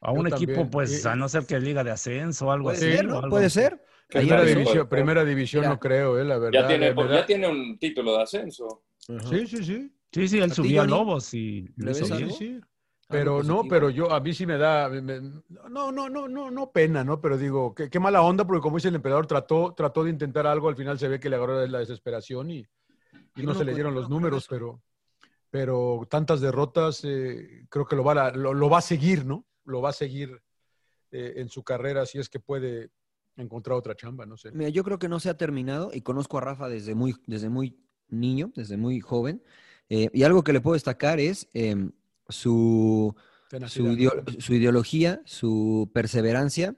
[0.01, 0.71] A un yo equipo, también.
[0.71, 2.93] pues, Y- a no ser que liga de ascenso o algo Puede así.
[2.97, 3.17] ser, ¿no?
[3.19, 3.61] algo Puede así.
[3.61, 3.83] ser.
[4.09, 6.61] Primera división, primera división no creo, eh, la verdad.
[6.63, 7.15] Ya tiene, de verdad.
[7.17, 8.85] ya tiene un título de ascenso.
[8.99, 9.93] Sí, sí, sí.
[10.13, 10.87] Sí, sí, él ¿A ti, subió a?
[10.87, 12.61] Lobos y lo ¿Le hizo Sí, sí.
[13.09, 15.21] Pero no, pero yo, a mí sí me da, me- me-
[15.71, 17.21] no, no, no, no, no pena, ¿no?
[17.21, 20.47] Pero digo, qué, qué mala onda, porque como dice el emperador, trató, trató de intentar
[20.47, 22.67] algo, al final se ve que le agarró la desesperación y,
[23.37, 24.83] no no se le dieron los no números, pero,
[25.51, 29.45] pero tantas derrotas, eh, creo que lo va, a, lo, lo va a seguir, ¿no?
[29.67, 30.41] Lo va a seguir
[31.12, 32.91] eh, en su carrera si es que puede
[33.37, 34.51] encontrar otra chamba, no sé.
[34.53, 37.49] Mira, yo creo que no se ha terminado y conozco a Rafa desde muy, desde
[37.51, 37.77] muy
[38.09, 39.43] niño, desde muy joven.
[39.89, 41.93] eh, y algo que le puedo destacar es em,
[42.29, 43.14] su,
[43.69, 46.75] su, ideo- su ideología, su perseverancia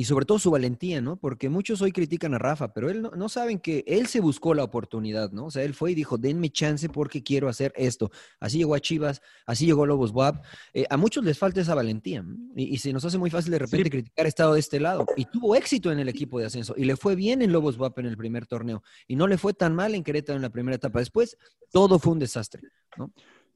[0.00, 1.16] y sobre todo su valentía, ¿no?
[1.16, 4.54] Porque muchos hoy critican a Rafa, pero él no, no saben que él se buscó
[4.54, 5.44] la oportunidad, ¿no?
[5.44, 8.10] O sea, él fue y dijo, denme chance porque quiero hacer esto.
[8.38, 10.42] Así llegó a Chivas, así llegó a Lobos WAP.
[10.72, 12.34] Eh, a muchos les falta esa valentía ¿no?
[12.56, 15.04] y, y se nos hace muy fácil de repente criticar estado de este lado.
[15.18, 17.98] Y tuvo éxito en el equipo de ascenso y le fue bien en Lobos WAP
[17.98, 20.76] en el primer torneo y no le fue tan mal en Querétaro en la primera
[20.76, 21.00] etapa.
[21.00, 21.36] Después,
[21.70, 22.62] todo fue un desastre,
[22.96, 23.12] ¿no?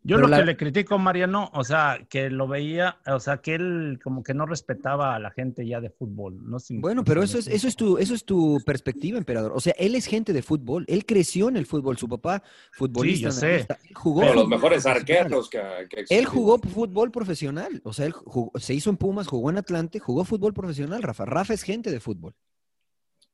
[0.07, 3.39] Yo Pero lo la- que le critico, Mariano, o sea, que lo veía, o sea,
[3.39, 6.39] que él como que no respetaba a la gente ya de fútbol.
[6.47, 9.53] No Bueno, pero eso es, eso es tu, eso es tu perspectiva, emperador.
[9.55, 12.43] O sea, él es gente de fútbol, él creció en el fútbol, su papá
[12.73, 13.57] futbolista, yo sé.
[13.61, 18.13] él jugó Pero los mejores arqueros que, que Él jugó fútbol profesional, o sea, él
[18.13, 21.25] jugó- se hizo en Pumas, jugó en Atlante, jugó fútbol profesional, Rafa.
[21.25, 22.35] Rafa es gente de fútbol.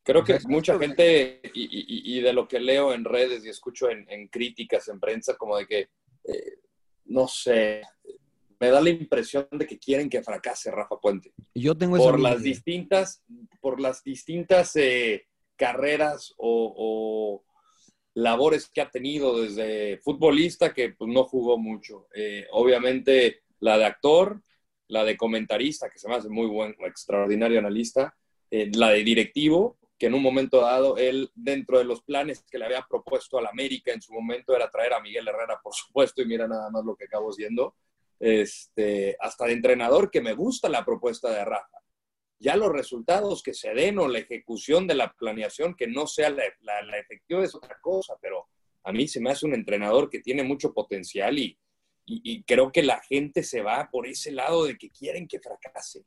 [0.04, 3.90] Creo que mucha gente, y, y- y de lo que leo en redes y escucho
[3.90, 5.88] en, en críticas en prensa, como de que,
[6.24, 6.58] eh,
[7.11, 7.82] no sé,
[8.58, 11.32] me da la impresión de que quieren que fracase Rafa Puente.
[11.54, 13.22] Yo tengo esa Por las distintas,
[13.61, 17.44] por las distintas eh, carreras o, o
[18.14, 22.06] labores que ha tenido desde futbolista, que pues, no jugó mucho.
[22.14, 24.40] Eh, obviamente la de actor,
[24.88, 28.14] la de comentarista, que se me hace muy buen, extraordinario analista,
[28.50, 32.57] eh, la de directivo, que en un momento dado él, dentro de los planes que
[32.57, 36.22] le había propuesto al América en su momento, era traer a Miguel Herrera, por supuesto,
[36.22, 37.76] y mira nada más lo que acabó siendo,
[38.18, 41.82] este, hasta de entrenador, que me gusta la propuesta de Rafa.
[42.38, 46.30] Ya los resultados que se den o la ejecución de la planeación que no sea
[46.30, 48.48] la, efectiva es otra cosa, pero
[48.84, 51.59] a mí se me hace un entrenador que tiene mucho potencial y,
[52.07, 56.07] y creo que la gente se va por ese lado de que quieren que fracase.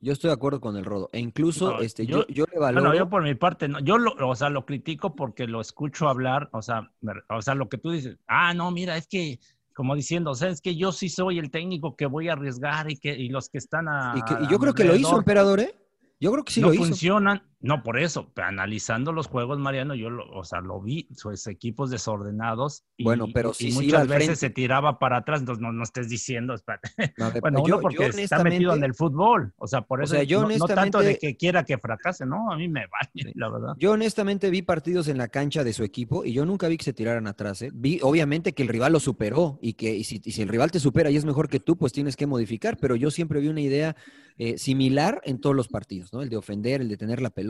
[0.00, 1.10] Yo estoy de acuerdo con el Rodo.
[1.12, 2.82] E incluso No, este, yo, yo le valoro.
[2.88, 6.08] Bueno, yo por mi parte, no, yo lo, o sea, lo critico porque lo escucho
[6.08, 6.92] hablar, o sea,
[7.28, 9.40] o sea, lo que tú dices, ah, no, mira, es que,
[9.74, 12.90] como diciendo, o sea, es que yo sí soy el técnico que voy a arriesgar
[12.90, 14.14] y que y los que están a.
[14.16, 15.74] y, que- y yo creo que lo hizo, emperador, ¿eh?
[16.20, 16.84] Yo creo que sí no lo hizo.
[16.84, 21.46] funcionan, no por eso, analizando los juegos, Mariano, yo lo, o sea, lo vi, sus
[21.48, 22.84] equipos desordenados.
[22.96, 24.36] Y, Bueno, pero si muchas veces frente.
[24.36, 26.88] se tiraba para atrás, entonces no, no estés diciendo, espérate.
[27.20, 30.00] A ver, Bueno, yo- uno porque yo está metido en el fútbol, o sea, por
[30.00, 32.68] O eso sea, yo no, no tanto de que quiera que fracase, no, a mí
[32.68, 33.74] me vale, la verdad.
[33.78, 36.84] Yo honestamente vi partidos en la cancha de su equipo y yo nunca vi que
[36.84, 37.62] se tiraran atrás.
[37.62, 37.70] ¿eh?
[37.74, 40.70] Vi obviamente que el rival lo superó y que y si, y si el rival
[40.70, 42.76] te supera y es mejor que tú, pues tienes que modificar.
[42.80, 43.96] Pero yo siempre vi una idea
[44.40, 46.22] eh, similar en todos los partidos, ¿no?
[46.22, 47.47] El de ofender, el de tener la pelota,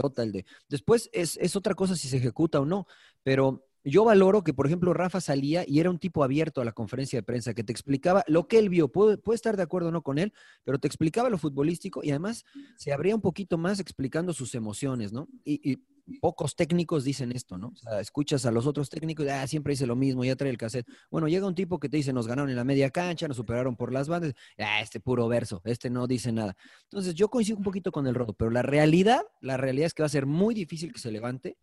[0.69, 2.87] Después es, es otra cosa si se ejecuta o no,
[3.23, 6.73] pero yo valoro que, por ejemplo, Rafa salía y era un tipo abierto a la
[6.73, 8.89] conferencia de prensa que te explicaba lo que él vio.
[8.89, 10.33] Puede, puede estar de acuerdo o no con él,
[10.65, 12.45] pero te explicaba lo futbolístico y además
[12.77, 15.29] se abría un poquito más explicando sus emociones, ¿no?
[15.45, 15.79] Y
[16.21, 17.69] pocos técnicos dicen esto, ¿no?
[17.69, 20.59] O sea, escuchas a los otros técnicos, ah, siempre dice lo mismo, ya trae el
[20.59, 20.87] cassette.
[21.11, 23.77] Bueno, llega un tipo que te dice, nos ganaron en la media cancha, nos superaron
[23.77, 26.57] por las bandas, ah, este puro verso, este no dice nada.
[26.85, 30.03] Entonces, yo coincido un poquito con el rodo, pero la realidad, la realidad es que
[30.03, 31.57] va a ser muy difícil que se levante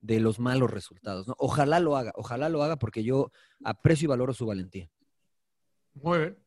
[0.00, 1.34] de los malos resultados, ¿no?
[1.38, 3.30] Ojalá lo haga, ojalá lo haga porque yo
[3.62, 4.90] aprecio y valoro su valentía.
[5.94, 6.38] Muy bien.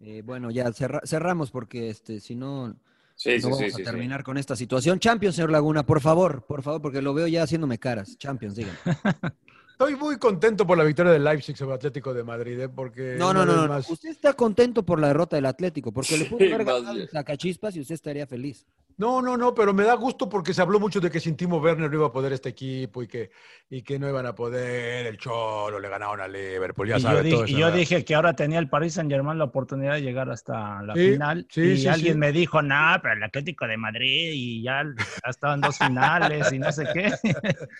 [0.00, 2.76] Eh, bueno, ya cerra- cerramos porque este, si no,
[3.14, 4.98] Sí, no sí, vamos sí, a terminar con esta situación.
[4.98, 8.16] Champions, señor Laguna, por favor, por favor, porque lo veo ya haciéndome caras.
[8.18, 8.78] Champions, díganme.
[9.84, 12.68] Estoy muy contento por la victoria del Leipzig sobre Atlético de Madrid, ¿eh?
[12.68, 16.16] porque No, no, no, no, más- Usted está contento por la derrota del Atlético, porque
[16.16, 18.64] le pudo haber ganado el sacachispas y usted estaría feliz.
[18.98, 21.56] No, no, no, pero me da gusto porque se habló mucho de que sin Timo
[21.56, 23.30] Werner no iba a poder este equipo y que,
[23.70, 27.08] y que no iban a poder, el Cholo le ganaron a Liverpool, ya y yo,
[27.08, 27.72] sabe dije, todo y yo ¿verdad?
[27.74, 31.12] dije que ahora tenía el Paris Saint Germain la oportunidad de llegar hasta la Sí,
[31.12, 31.46] final.
[31.50, 32.18] sí, y sí, alguien sí.
[32.18, 36.58] me dijo, no, pero el Atlético de Madrid y ya, ya estaban dos finales y
[36.58, 37.14] no sé qué.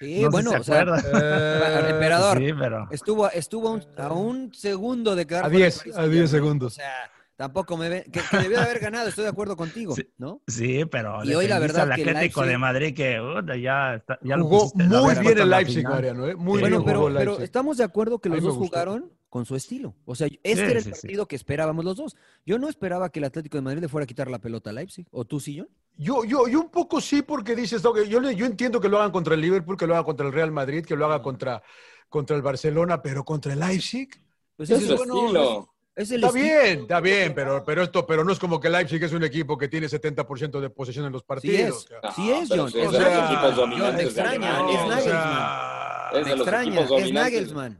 [0.01, 4.12] Sí, No bueno, o se sea, el emperador Sí, pero- estuvo, estuvo a un, a
[4.12, 6.28] un segundo de quedar A fuera del 10, Paris a 10 Saint-Germain.
[6.28, 6.72] segundos.
[6.72, 9.95] O sea, tampoco me ve, que, que debió de haber ganado, estoy de acuerdo contigo,
[10.18, 10.43] ¿no?
[10.47, 13.95] Sí, pero Y hoy la verdad al que el Atlético de Madrid que uh, ya,
[13.97, 15.84] está- ya lo Jugó pusiste, muy bien el Leipzig.
[15.88, 16.34] Mariano, ¿eh?
[16.36, 17.45] Muy bueno, bien pero, jugó el pero Leipzig.
[17.45, 18.68] estamos de acuerdo que los dos gustó.
[18.76, 19.95] jugaron con su estilo.
[20.05, 21.01] O sea, este Sí, era el sí, sí.
[21.01, 22.16] partido que esperábamos los dos.
[22.45, 24.72] Yo no esperaba que el Atlético de Madrid le fuera a quitar la pelota a
[24.74, 25.07] Leipzig.
[25.11, 25.68] ¿O tú sí, John?
[25.97, 28.99] Yo, yo, yo un poco sí, porque dices, ok, yo, le- yo entiendo que lo
[28.99, 31.62] hagan contra el Liverpool, que lo hagan contra el Real Madrid, que lo haga contra,
[32.09, 34.09] contra el Barcelona, pero contra el Leipzig.
[34.57, 35.68] Pues Es ese su bueno, estilo.
[35.95, 36.45] Es el Está estilo.
[36.62, 39.59] bien, está bien, pero, pero esto, pero no es como que Leipzig es un equipo
[39.59, 41.86] que tiene 70% de posesión en los Sí partidos.
[41.90, 42.68] es, sí es, John.
[42.68, 46.12] es O de los equipos dominantes me extraña, es o Nagelsmann.
[46.14, 47.12] Es Me extraña, es.
[47.12, 47.78] Nagelsmann.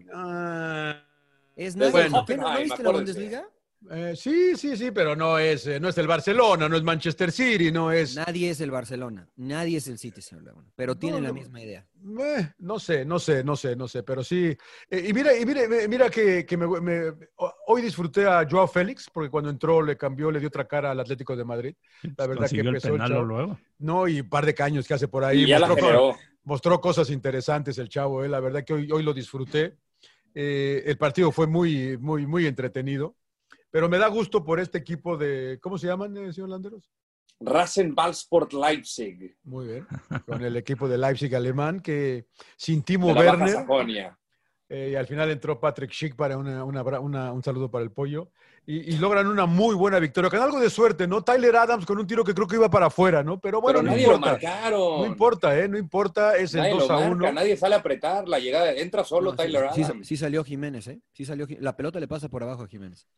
[1.57, 2.27] Es Desde Nagelsmann.
[2.27, 2.91] ¿Qué, ¿No, no viste la.
[2.93, 3.49] Bundesliga?
[3.91, 7.33] Eh, sí, sí, sí, pero no es, eh, no es el Barcelona, no es Manchester
[7.33, 8.15] City, no es.
[8.15, 11.35] Nadie es el Barcelona, nadie es el City, señor Laguna, pero tienen la no.
[11.35, 11.85] misma idea.
[12.21, 14.57] Eh, no sé, no sé, no sé, no sé, pero sí.
[14.89, 17.13] Eh, y mira, y mira, mira que, que me- me-
[17.67, 21.01] hoy disfruté a Joao Félix, porque cuando entró le cambió, le dio otra cara al
[21.01, 21.75] Atlético de Madrid.
[22.17, 23.59] La verdad que Consiguió empezó el penal luego.
[23.79, 25.43] No, y un par de caños que hace por ahí.
[25.43, 26.17] Y ya la mostró, generó.
[26.45, 29.77] mostró cosas interesantes el chavo, eh, la verdad que hoy, hoy lo disfruté.
[30.35, 33.17] Eh, el partido fue muy, muy, muy entretenido.
[33.73, 35.59] Pero me da gusto por este equipo de.
[35.61, 36.93] ¿Cómo se llaman, eh, señor Landeros?
[37.41, 39.37] Rasenballsport Leipzig.
[39.43, 39.87] Muy bien.
[40.27, 44.13] Con el equipo de Leipzig alemán, que sin Timo De la Baja Werner.
[44.69, 47.91] Eh, y al final entró Patrick Schick para una, una, una, un saludo para el
[47.91, 48.31] pollo.
[48.65, 51.23] Y, y, logran una muy buena victoria, con algo de suerte, ¿no?
[51.25, 53.41] Tyler Adams con un tiro que creo que iba para afuera, ¿no?
[53.41, 54.27] Pero bueno, Pero no nadie importa.
[54.27, 55.01] lo marcaron.
[55.01, 55.69] No importa, ¿eh?
[55.69, 57.33] No importa, es el Nadie 2 lo a marca, 1.
[57.33, 58.73] nadie sale a apretar la llegada.
[58.73, 60.07] Entra solo No, sí, Tyler sí, Adams.
[60.07, 61.01] sí salió Jiménez, ¿eh?
[61.13, 63.09] Sí salió, la pelota le pasa por abajo a Jiménez.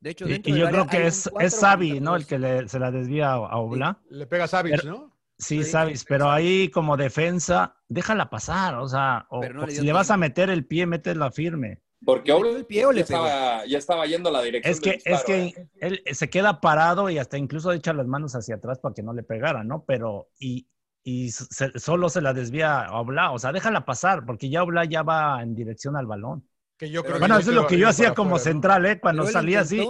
[0.00, 2.16] De hecho, Y, dentro y del yo creo que es, es Savi, ¿no?
[2.16, 3.98] El que le- se la desvía a, a Obla.
[4.10, 5.20] Le pega Pero- ¿no?
[5.38, 9.82] Sí, Sí, sabes, pero ahí como defensa, déjala pasar, o sea, o- no le si
[9.82, 11.80] le vas a meter el pie, métela firme.
[12.04, 14.72] Porque ¿Le Oblak el pie o le ya, estaba, ya estaba yendo a la dirección
[14.72, 15.68] Es que, es que ¿eh?
[15.80, 19.12] él se queda parado y hasta incluso echa las manos hacia atrás para que no
[19.14, 19.84] le pegara, ¿no?
[19.86, 20.66] Pero, y,
[21.02, 24.84] y se- solo se la desvía a Obla, o sea, déjala pasar, porque ya Obla
[24.84, 26.46] ya va en dirección al balón.
[26.80, 28.98] Que yo creo Bueno, que eso es lo que yo hacía como central, ¿eh?
[28.98, 29.86] Cuando salía así,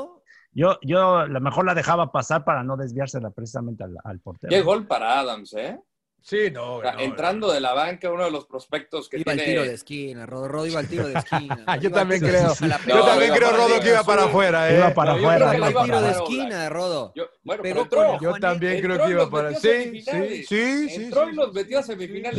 [0.51, 4.51] yo, yo a lo mejor la dejaba pasar para no desviársela precisamente al, al portero.
[4.51, 5.78] Qué gol para Adams, ¿eh?
[6.23, 6.77] Sí, no.
[6.77, 9.53] O sea, no, entrando de la banca, uno de los prospectos que Iba al tiene.
[9.53, 11.57] tiro de esquina, Rodo, Rodo iba al tiro de esquina.
[11.81, 12.55] Yo Iba al también tiro de creo.
[12.87, 14.77] Yo también creo, para Rodo, que iba para afuera, ¿eh?
[14.77, 15.57] Iba para No, yo afuera.
[15.57, 16.68] Iba al tiro de esquina.
[16.68, 17.12] Rodo.
[17.14, 18.18] Yo- bueno, Pegó pero entró.
[18.18, 19.55] con Yo también creo que iba para.
[19.55, 20.95] Sí, sí, sí, sí.
[21.05, 22.39] Entró y los metió a semifinales.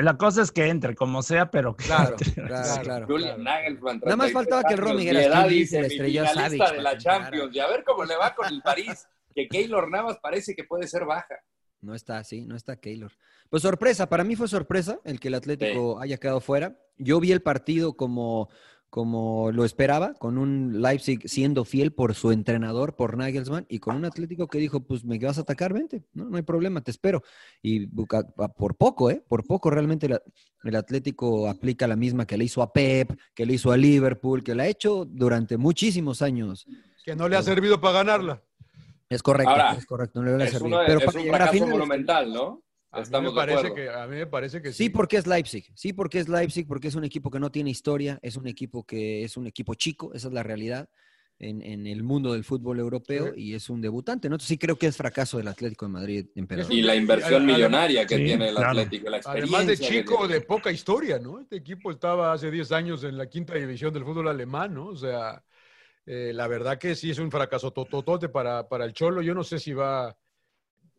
[0.00, 2.16] La cosa es que entre, como sea, pero que Claro,
[2.82, 3.06] claro,
[3.38, 6.96] Nada más 36 faltaba que el Romy era semifinalista de para la.
[6.98, 7.54] Champions.
[7.54, 10.86] Y a ver cómo le va con el París, que Keylor Navas parece que puede
[10.86, 11.36] ser baja.
[11.82, 13.10] No está, sí, no está Keylor.
[13.50, 16.78] Pues sorpresa, para mí fue sorpresa el que el Atlético haya quedado fuera.
[16.96, 18.48] Yo vi el partido como,
[18.88, 23.96] como lo esperaba, con un Leipzig siendo fiel por su entrenador, por Nagelsmann, y con
[23.96, 26.92] un Atlético que dijo, pues me vas a atacar, vente, no, no hay problema, te
[26.92, 27.22] espero.
[27.62, 29.24] Y Buca- por poco, ¿eh?
[29.26, 30.20] Por poco realmente el,
[30.62, 34.44] el Atlético aplica la misma que le hizo a Pep, que le hizo a Liverpool,
[34.44, 36.64] que la ha hecho durante muchísimos años.
[37.04, 38.40] Que no le ha servido para ganarla.
[39.12, 40.74] Es correcto, Ahora, es correcto, no le va a Es, servir.
[40.86, 42.62] Pero es para un llegar a fracaso monumental, ¿no?
[42.90, 44.84] A mí, me parece que, a mí me parece que sí.
[44.84, 45.72] Sí, porque es Leipzig.
[45.74, 48.84] Sí, porque es Leipzig, porque es un equipo que no tiene historia, es un equipo
[48.84, 50.88] que es un equipo chico, esa es la realidad
[51.38, 54.28] en, en el mundo del fútbol europeo y es un debutante.
[54.28, 54.36] ¿no?
[54.36, 56.72] Entonces sí creo que es fracaso del Atlético de Madrid, emperador.
[56.72, 58.70] Y la inversión millonaria que Sí, tiene el claro.
[58.70, 59.58] Atlético, la experiencia.
[59.58, 61.40] Además de chico, de poca historia, ¿no?
[61.40, 64.86] Este equipo estaba hace 10 años en la quinta división del fútbol alemán, ¿no?
[64.86, 65.42] O sea,
[66.06, 69.22] eh, la verdad que sí es un fracaso tototote para, para el Cholo.
[69.22, 70.16] Yo no sé si va.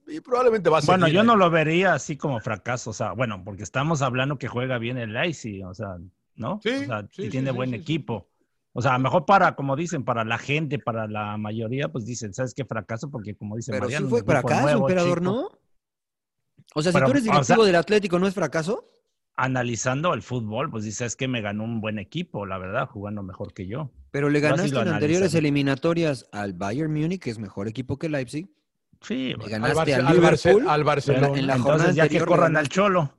[0.08, 1.28] Y probablemente va a Bueno, seguir yo ahí.
[1.28, 4.98] no lo vería así como fracaso, o sea, bueno, porque estamos hablando que juega bien
[4.98, 5.98] el Leipzig, o sea,
[6.36, 6.60] ¿no?
[6.62, 7.82] Sí, o sea, sí, tiene sí, buen sí, sí.
[7.82, 8.28] equipo.
[8.74, 12.06] O sea, a lo mejor para, como dicen, para la gente, para la mayoría, pues
[12.06, 13.10] dicen, ¿sabes qué fracaso?
[13.12, 15.32] Porque como dice Pero Mariano, sí fue fracaso, nuevo, emperador, chico.
[15.32, 15.50] ¿no?
[16.76, 18.90] O sea, si Pero, tú eres o directivo sea- del Atlético, ¿no es fracaso?
[19.36, 23.54] Analizando el fútbol, pues dices que me ganó un buen equipo, la verdad, jugando mejor
[23.54, 23.90] que yo.
[24.12, 28.48] Pero le ganaste en anteriores eliminatorias al Bayern Múnich, que es mejor equipo que Leipzig.
[29.02, 30.70] Sí, Le al, ganaste Barce- al, Barce- Liverpool.
[30.70, 31.40] al Barcelona.
[31.40, 32.70] en la entonces ya que corran al.
[32.70, 33.12] Cholo.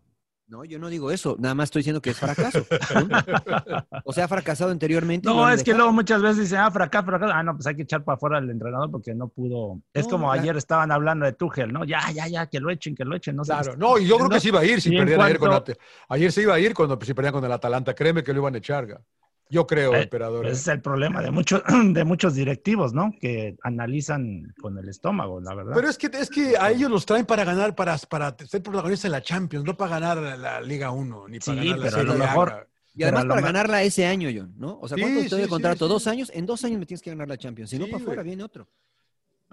[0.47, 1.37] No, yo no digo eso.
[1.39, 2.67] Nada más estoy diciendo que es fracaso.
[4.05, 5.27] o sea, ha fracasado anteriormente.
[5.27, 7.33] No, es que luego muchas veces dicen, ah, fracaso, fracaso.
[7.35, 9.81] Ah, no, pues hay que echar para afuera al entrenador porque no pudo.
[9.95, 11.85] Es No, como ya- ayer estaban hablando de Tuchel, ¿no?
[11.85, 13.37] Ya, ya, ya, que lo echen, que lo echen.
[13.37, 13.53] No sé.
[13.53, 15.65] Claro, no, y yo creo que sí iba a ir si perdían ayer con
[16.11, 17.95] Ayer se iba a ir cuando si perdían con el Atalanta.
[17.95, 19.01] Créeme que lo iban a echar.
[19.51, 20.47] Yo creo, Eh, emperador.
[20.47, 23.13] Ese es el problema de muchos, de muchos directivos, ¿no?
[23.21, 25.75] Que analizan con el estómago, la verdad.
[25.75, 29.07] Pero es que, es que a ellos los traen para ganar, para, para ser protagonistas
[29.07, 31.85] en la Champions, no para ganar la, la Liga 1, ni para Sí, ganar la
[31.85, 32.69] pero a lo Serie A, mejor-.
[32.97, 34.79] Y además para ganarla ese año, John, ¿no?
[34.81, 35.87] O sea, ¿cuánto Sí, te doy de sí, contrato?
[35.87, 36.31] sí, ¿Dos años?
[36.33, 37.71] En dos años me tienes que ganar la Champions.
[37.71, 38.69] Si no, para afuera viene otro.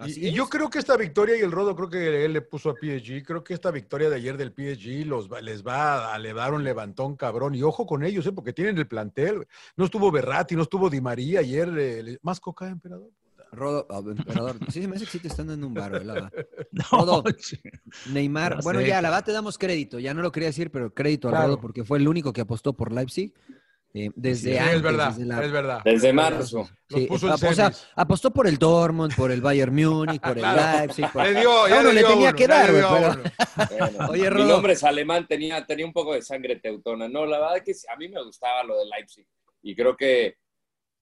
[0.06, 2.40] Y, Así y yo creo que esta victoria, y el Rodo creo que él le
[2.42, 6.12] puso a PSG, creo que esta victoria de ayer del PSG los, va- les va
[6.14, 7.54] a le dar un levantón cabrón.
[7.54, 8.32] Y ojo con ellos, ¿eh?
[8.32, 9.46] porque tienen el plantel.
[9.76, 11.68] No estuvo Berratti, no estuvo Di María ayer.
[11.78, 13.10] eh, le- ¿Más coca, emperador?
[13.54, 16.14] Rodo, ah, emperador, sí se me hace que sí te están dando un baro, la
[16.14, 16.32] verdad.
[16.72, 17.24] No, Rodo.
[18.10, 20.48] Neymar, No bueno, sé, ya, a la verdad te damos crédito, ya no lo quería
[20.48, 21.46] decir, pero crédito al Claro.
[21.48, 23.34] Rodo porque fue el único que apostó por Leipzig.
[23.94, 25.80] Eh, desde Sí, antes, es verdad, desde la- es verdad.
[25.84, 26.58] Desde marzo.
[26.88, 27.86] Los Sí, puso en o sea, semis.
[27.94, 30.78] apostó por el Dortmund, por el Bayern Múnich, por el Claro.
[30.78, 31.06] Leipzig.
[31.12, 32.88] por- Le dio, ya A uno le le dio tenía uno, que dar, pero-.
[33.78, 37.08] Bueno, Oye, mi nombre es alemán, tenía, tenía un poco de sangre teutona.
[37.08, 39.26] No, la verdad que sí, a mí me gustaba lo de Leipzig.
[39.62, 40.36] Y creo que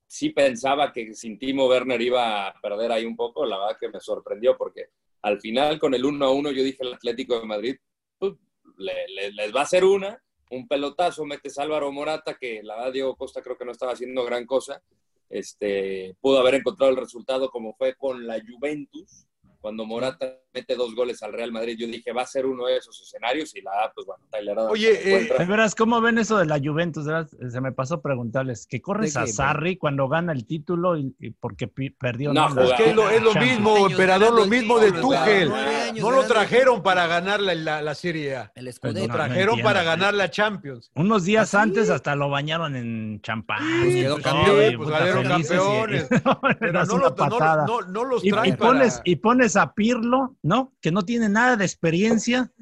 [0.07, 3.47] sí pensaba que sin Timo Werner iba a perder ahí un poco.
[3.47, 4.87] La verdad que me sorprendió porque
[5.23, 7.77] al final con el 1 a 1 yo dije el Atlético de Madrid
[8.19, 8.33] pues,
[8.79, 10.21] le- le- les va a hacer una,
[10.51, 13.93] un pelotazo, metes a Álvaro Morata, que la verdad Diego Costa creo que no estaba
[13.93, 14.83] haciendo gran cosa.
[15.29, 19.27] Este, pudo haber encontrado el resultado como fue con la Juventus,
[19.61, 21.77] cuando Morata mete dos goles al Real Madrid.
[21.79, 24.59] Yo dije, va a ser uno de esos escenarios y la da, pues bueno, Tyler
[24.59, 24.73] Adams.
[24.73, 27.07] Oye, eh, verás, ¿cómo ven eso de la Juventus?
[27.51, 32.33] Se me pasó preguntarles, que corres a Sarri cuando gana el título y, porque perdió.
[32.33, 32.65] No, la...
[32.65, 35.53] es, que es, lo, es lo mismo, emperador, lo mismo de Tuchel.
[36.01, 38.53] No lo trajeron para ganar la, la, la Serie A.
[38.55, 39.07] El pues, escudero.
[39.07, 39.85] Lo trajeron para ¿eh?
[39.85, 40.91] ganar la Champions.
[40.95, 43.59] Unos días ¿Ah, antes hasta lo bañaron en champán.
[43.81, 46.05] Pues, quedó campeón, pues ganaron campeones.
[46.05, 50.75] Y, pero no, lo, no, los traen y, y, pones, y pones a Pirlo ¿no?
[50.81, 52.53] Que no tiene nada de experiencia.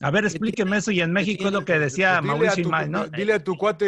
[0.00, 0.90] A ver, explíqueme eso.
[0.90, 3.06] Y en México es lo que decía Mauricio tu, May, ¿no?
[3.08, 3.86] Dile a tu cuate,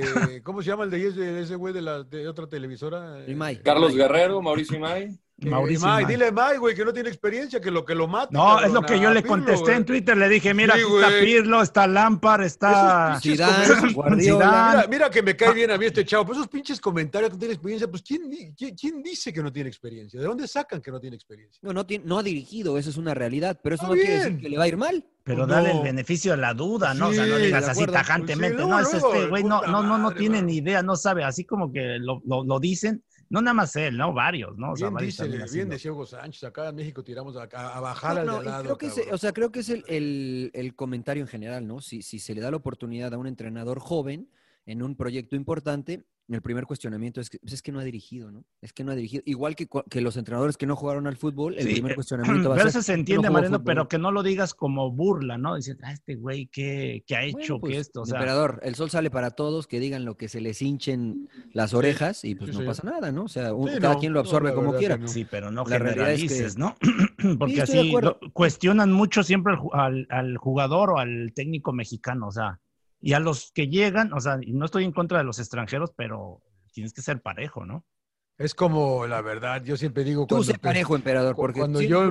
[0.00, 3.22] eh, ¿cómo se llama el de ese, güey de, la, de otra televisora?
[3.28, 3.58] Imay.
[3.62, 5.18] Carlos Guerrero, Mauricio Imay.
[5.50, 5.88] Mauricio.
[5.88, 8.28] Mike, Dile a Mike, güey, que no tiene experiencia, que lo que lo mata.
[8.30, 10.16] No, es lo que yo ah, le contesté en Twitter.
[10.16, 15.36] Le dije, mira, sí, está Pirlo, está Lampard, está Zidane, pues, mira, mira, que me
[15.36, 16.24] cae bien a mí este chavo.
[16.24, 18.22] Pero esos pinches comentarios que no tiene experiencia, pues ¿quién,
[18.56, 20.20] quién, dice que no tiene experiencia?
[20.20, 21.60] ¿De dónde sacan que no tiene experiencia?
[21.62, 24.40] No, no, tiene, no ha dirigido, eso es una realidad, pero eso no quiere decir
[24.40, 25.04] que le va a ir mal.
[25.24, 25.54] Pero no.
[25.54, 27.08] dale el beneficio de la duda, ¿no?
[27.08, 28.60] O sea, no digas así pues, tajantemente.
[28.60, 31.22] No, es este güey, no, no, no, no tiene ni idea, no sabe.
[31.22, 34.12] Así como que lo, lo, lo dicen, no nada más él, ¿no?
[34.12, 34.72] Varios, ¿no?
[34.72, 37.80] O sea, bien varios dice, bien decía Hugo Sánchez, acá en México tiramos a, a
[37.80, 40.50] bajar no, no, al de lado, Creo que o sea, creo que es el, el,
[40.52, 41.80] el, comentario en general, ¿no?
[41.80, 44.28] Si, si se le da la oportunidad a un entrenador joven,
[44.66, 48.30] en un proyecto importante, el primer cuestionamiento es que, pues es que no ha dirigido,
[48.30, 48.44] ¿no?
[48.60, 49.22] Es que no ha dirigido.
[49.26, 52.54] Igual que, que los entrenadores que no jugaron al fútbol, el primer eh, cuestionamiento va
[52.54, 52.64] a ser.
[52.66, 55.56] Pero eso se entiende, no Mariano, pero que no lo digas como burla, ¿no?
[55.56, 57.58] Dices, ah, este güey, ¿qué, qué ha hecho?
[57.58, 58.02] Bueno, pues, ¿Qué esto?
[58.06, 62.24] Emperador, el sol sale para todos, que digan lo que se les hinchen las orejas
[62.24, 63.24] y pues no pasa nada, ¿no?
[63.24, 63.50] O sea,
[63.80, 64.98] cada quien lo absorbe como quiera.
[65.06, 66.60] Sí, pero no la generalices, es que...
[66.60, 66.76] ¿no?
[67.38, 67.92] Porque así
[68.32, 72.60] cuestionan mucho siempre al, al, al jugador o al técnico mexicano, o sea.
[73.02, 76.40] Y a los que llegan, o sea, no estoy en contra de los extranjeros, pero
[76.72, 77.84] tienes que ser parejo, ¿no?
[78.38, 80.26] Es como la verdad, yo siempre digo.
[80.26, 81.60] Tú sé parejo, emperador, porque.
[81.60, 82.10] Cuando, yo,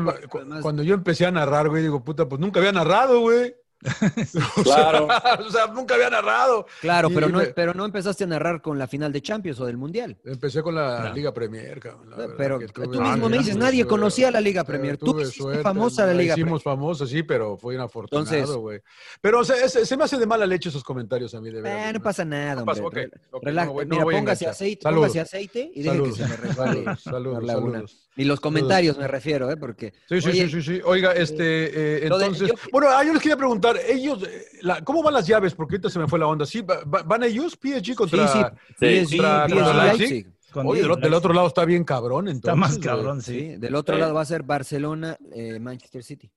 [0.62, 3.56] cuando yo empecé a narrar, güey, digo, puta, pues nunca había narrado, güey.
[4.64, 5.08] claro.
[5.46, 6.66] o sea, nunca había narrado.
[6.82, 9.78] Claro, pero, no, pero no empezaste a narrar con la final de Champions o del
[9.78, 10.18] Mundial.
[10.24, 11.12] Empecé con la.
[11.12, 14.98] Liga Premier, cabrón, eh, pero tú mismo me dices, nadie conocía la Liga Premier.
[14.98, 16.96] Tú hiciste famosa la Liga Hicimos Premier.
[17.08, 18.82] sí, pero fue inafortunado, güey.
[19.20, 21.90] Pero se, se, me hace de mala leche esos comentarios a mí, de verdad.
[21.90, 23.08] Eh, no pasa nada, no okay, okay,
[23.42, 27.02] Relájate, voy, aceite, póngase aceite y deje que se.
[27.02, 29.58] Saludos, Y los comentarios me refiero, ¿eh?
[29.58, 29.94] Porque...
[30.08, 30.82] Sí, sí, sí, sí.
[30.84, 32.52] Oiga, eh, este, eh, entonces...
[32.72, 35.54] Bueno, yo les quería preguntar preguntar, ellos, eh, la, ¿cómo van las llaves?
[35.54, 36.46] Porque ahorita se me fue la onda.
[36.46, 36.62] ¿Sí?
[36.62, 38.40] Va, ¿Van ellos PSG contra, sí,
[38.80, 39.06] sí.
[39.06, 42.50] PSG, contra, PSG, Oye, del, otro lado está bien cabrón, entonces.
[42.50, 43.56] Está más cabrón, sí.
[43.58, 46.30] Del otro lado va a ser Barcelona, eh, Manchester City.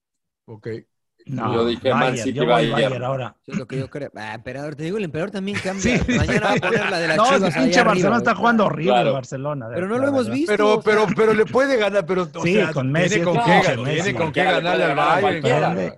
[0.46, 0.68] Ok.
[1.26, 2.72] No, yo dije Bayern, Man City, yo voy Bayern.
[2.72, 3.36] Bayern ahora.
[3.42, 4.10] Eso es lo que yo creo.
[4.14, 5.98] Ah, emperador, te digo, el emperador también cambia.
[5.98, 8.66] Sí, Mañana va a poner la de la No, el pinche Barcelona arriba, está jugando
[8.66, 9.12] horrible claro.
[9.14, 9.66] Barcelona.
[9.72, 10.52] Pero no lo hemos visto.
[10.52, 14.44] Pero, pero, pero le puede ganar, pero o sí, sea, con Messi, tiene con qué
[14.44, 15.94] ganarle al Bayern.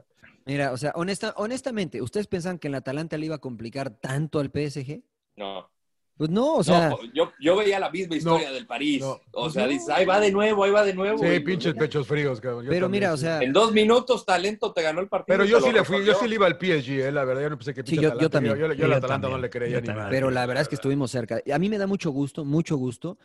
[0.46, 4.38] Mira, o sea, honesta, honestamente, ¿ustedes pensaban que el Atalanta le iba a complicar tanto
[4.38, 5.02] al PSG?
[5.34, 5.68] No.
[6.16, 6.90] Pues no, o sea.
[6.90, 9.02] No, yo, yo, veía la misma historia no, del París.
[9.02, 11.18] No, o sea, dices, ahí va de nuevo, ahí va de nuevo.
[11.18, 12.64] Sí, pinches pechos fríos, cabrón.
[12.64, 13.14] Yo pero también, mira, sí.
[13.14, 13.42] o sea.
[13.42, 15.36] En dos minutos, talento te ganó el partido.
[15.36, 17.42] Pero yo sí le fui, yo sí le iba al PSG, eh, la verdad.
[17.42, 18.56] Yo no pensé que sí, yo, yo, también.
[18.56, 20.08] Yo, yo, yo al Atalanta también, no le creía ni nada.
[20.08, 21.42] Pero la verdad es que estuvimos cerca.
[21.52, 23.18] A mí me da mucho gusto, mucho gusto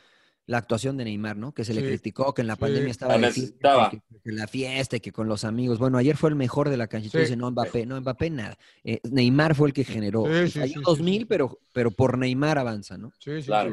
[0.48, 1.54] la actuación de Neymar, ¿no?
[1.54, 3.90] Que se le criticó, que en la pandemia estaba la fiesta,
[4.98, 5.80] que, que, con los amigos.
[5.80, 7.08] Bueno, ayer fue el mejor de la cancha.
[7.08, 8.58] Entonces, no, Mbappé, no, Mbappé nada.
[8.84, 10.26] Eh, Neymar fue el que generó.
[10.26, 13.12] Hay 2000, pero, pero por Neymar avanza, ¿no?
[13.20, 13.72] Sí, sí, claro.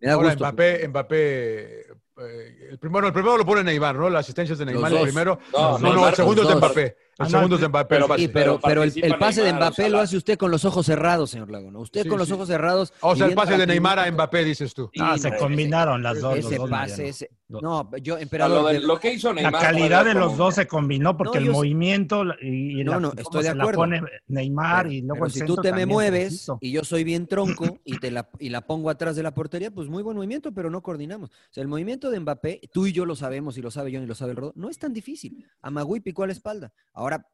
[0.00, 0.34] Me da Ahora.
[0.34, 1.86] Mbappé, Mbappé
[2.16, 4.08] eh, el, primero, el primero lo pone Neymar, ¿no?
[4.08, 5.38] Las asistencias de Neymar, el primero.
[5.52, 6.96] No, no, no, el segundo es de Mbappé.
[7.18, 7.94] Los no, segundos de Mbappé.
[7.94, 11.50] Pero, sí, pero, el, pase de Mbappé lo hace usted con los ojos cerrados, señor
[11.50, 11.78] Laguna.
[11.78, 12.92] Usted con los ojos cerrados.
[13.00, 14.90] O sea, el pase de Neymar a Mbappé, dices tú.
[15.00, 16.36] Ah, se combinaron las dos.
[16.36, 17.12] Ese dos pase,
[17.48, 18.74] no, yo, emperador.
[18.82, 19.52] Lo, que hizo Neymar.
[19.52, 23.44] La calidad de los dos se combinó porque el movimiento y, y no, no, estoy
[23.44, 23.86] de acuerdo.
[24.26, 27.78] Neymar pero, y luego el Si tú te me mueves y yo soy bien tronco
[27.84, 30.70] y, te la, y la pongo atrás de la portería, pues muy buen movimiento, pero
[30.70, 31.30] no coordinamos.
[31.30, 34.02] O sea, el movimiento de Mbappé, tú y yo lo sabemos y lo sabe John
[34.02, 35.46] y lo sabe el Rodo, no es tan difícil.
[35.62, 36.72] Amagui picó a la espalda.
[37.04, 37.26] Ahora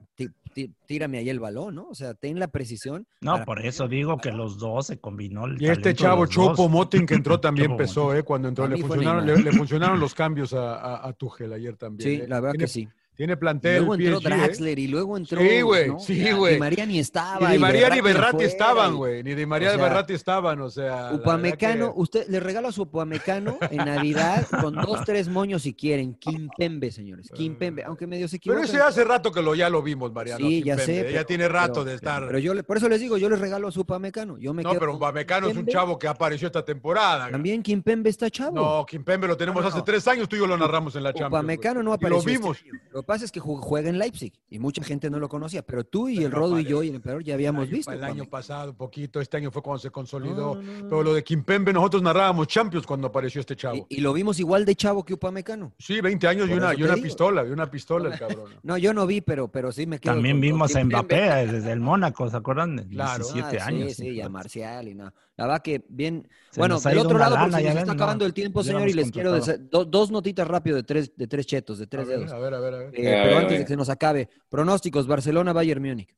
[0.87, 1.89] tírame ahí el balón, ¿no?
[1.89, 3.07] O sea, ten la precisión.
[3.21, 5.47] No, por eso digo que los dos se combinó.
[5.47, 8.23] El y este chavo Chopo Motin que entró también pesó, ¿eh?
[8.23, 11.15] Cuando entró, le funcionaron, le, funcionaron, los cambios a, a,
[11.55, 12.11] ayer también.
[12.11, 12.29] Sí, eh.
[12.29, 12.89] la verdad que sí.
[13.21, 13.75] Tiene plantel.
[13.75, 14.35] Y luego entró ¿eh?
[14.35, 15.43] Draxler y luego entró.
[15.43, 15.89] Sí, güey.
[15.89, 16.01] ¿no?
[16.01, 16.55] Sí, güey.
[16.55, 17.51] Ni María ni estaba.
[17.51, 19.23] Ni, María ni Berratti estaban, güey.
[19.23, 21.11] Ni de María o sea, Berratti estaban, o sea.
[21.13, 26.15] Upamecano, usted le regala a su Upamecano en Navidad con dos, tres moños si quieren.
[26.15, 27.31] Quimpembe, señores.
[27.35, 28.63] Quimpembe, aunque medio se equivoca.
[28.63, 30.47] Pero ese hace rato que lo, ya lo vimos, Mariano.
[30.47, 31.11] Sí, ya sé.
[31.11, 31.13] ¿eh?
[31.13, 32.27] Ya tiene rato de estar.
[32.27, 34.39] Pero yo, por eso les digo, yo les regalo a su Upamecano.
[34.39, 37.31] Yo me no, pero Upamecano es un chavo que apareció esta temporada.
[37.31, 38.57] También Quimpembe está chavo.
[38.57, 41.33] No, Quimpembe lo tenemos hace tres años, tú y yo lo narramos en la Champions.
[41.33, 42.19] Upamecano no apareció.
[42.19, 42.65] Este lo vimos.
[42.65, 45.83] Este pasa es que ju- juega en Leipzig y mucha gente no lo conocía, pero
[45.85, 47.93] tú y el Rodo y yo y el emperador ya habíamos el año, visto.
[47.93, 50.55] El año pasado, poquito, este año fue cuando se consolidó.
[50.55, 50.89] No, no, no.
[50.89, 53.87] Pero lo de Kimpembe, nosotros narrábamos Champions cuando apareció este chavo.
[53.89, 55.73] Y, y lo vimos igual de chavo que Upamecano.
[55.79, 57.05] Sí, 20 años y una, y una digo.
[57.05, 58.51] pistola, y una pistola el cabrón.
[58.63, 60.13] No, yo no vi, pero, pero sí me quedo.
[60.15, 60.85] También con- con vimos a.
[60.85, 62.87] Mbappé desde el Mónaco, ¿se acuerdan?
[62.89, 63.25] Claro.
[63.25, 63.89] 17 Ah, años.
[63.95, 65.13] Sí, sí, y a Marcial y nada.
[65.41, 66.29] La verdad que bien.
[66.51, 68.89] Se bueno, del otro lado, porque se ya nos está no, acabando el tiempo, señor,
[68.89, 72.07] y les quiero do- dos notitas rápido de tres, de tres chetos, de A tres
[72.07, 72.33] ver, dedos.
[72.33, 72.75] a ver, a ver.
[72.75, 72.91] a ver.
[73.01, 76.15] Eh, A pero antes de que se nos acabe, pronósticos: Barcelona, Bayern Múnich.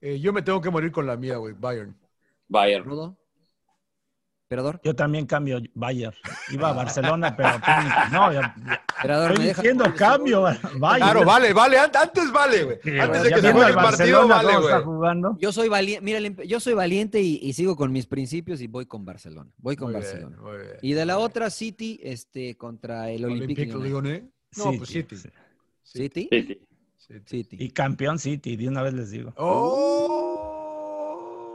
[0.00, 1.94] Eh, yo me tengo que morir con la mía, güey, Bayern.
[2.48, 2.84] Bayern.
[2.86, 3.18] ¿Rodo?
[4.52, 4.80] ¿Emperador?
[4.84, 6.14] Yo también cambio Bayern.
[6.52, 7.52] Iba a Barcelona, pero
[8.12, 10.42] no, ya- ya- Emperador, ¿me estoy diciendo cambio.
[10.42, 11.04] Bayern.
[11.10, 11.78] Claro, vale, vale.
[11.78, 12.78] an- Antes vale, güey.
[12.84, 14.82] Sí, Antes de que se juegue el partido, vale, güey.
[14.84, 15.38] jugando.
[15.40, 18.84] Yo soy valiente, mira, yo soy valiente y, y sigo con mis principios y voy
[18.84, 19.50] con Barcelona.
[19.56, 20.36] Voy con Muy bien, Barcelona.
[20.42, 20.76] muy bien.
[20.82, 24.22] Y de la otra, City, este, contra el Olympique Olympique Lyonnais.
[24.58, 25.16] No, pues City.
[25.16, 25.28] sí.
[25.82, 26.28] City.
[26.30, 26.60] City.
[27.26, 27.56] City.
[27.58, 29.32] Y campeón City, de una vez les digo.
[29.38, 30.51] Oh.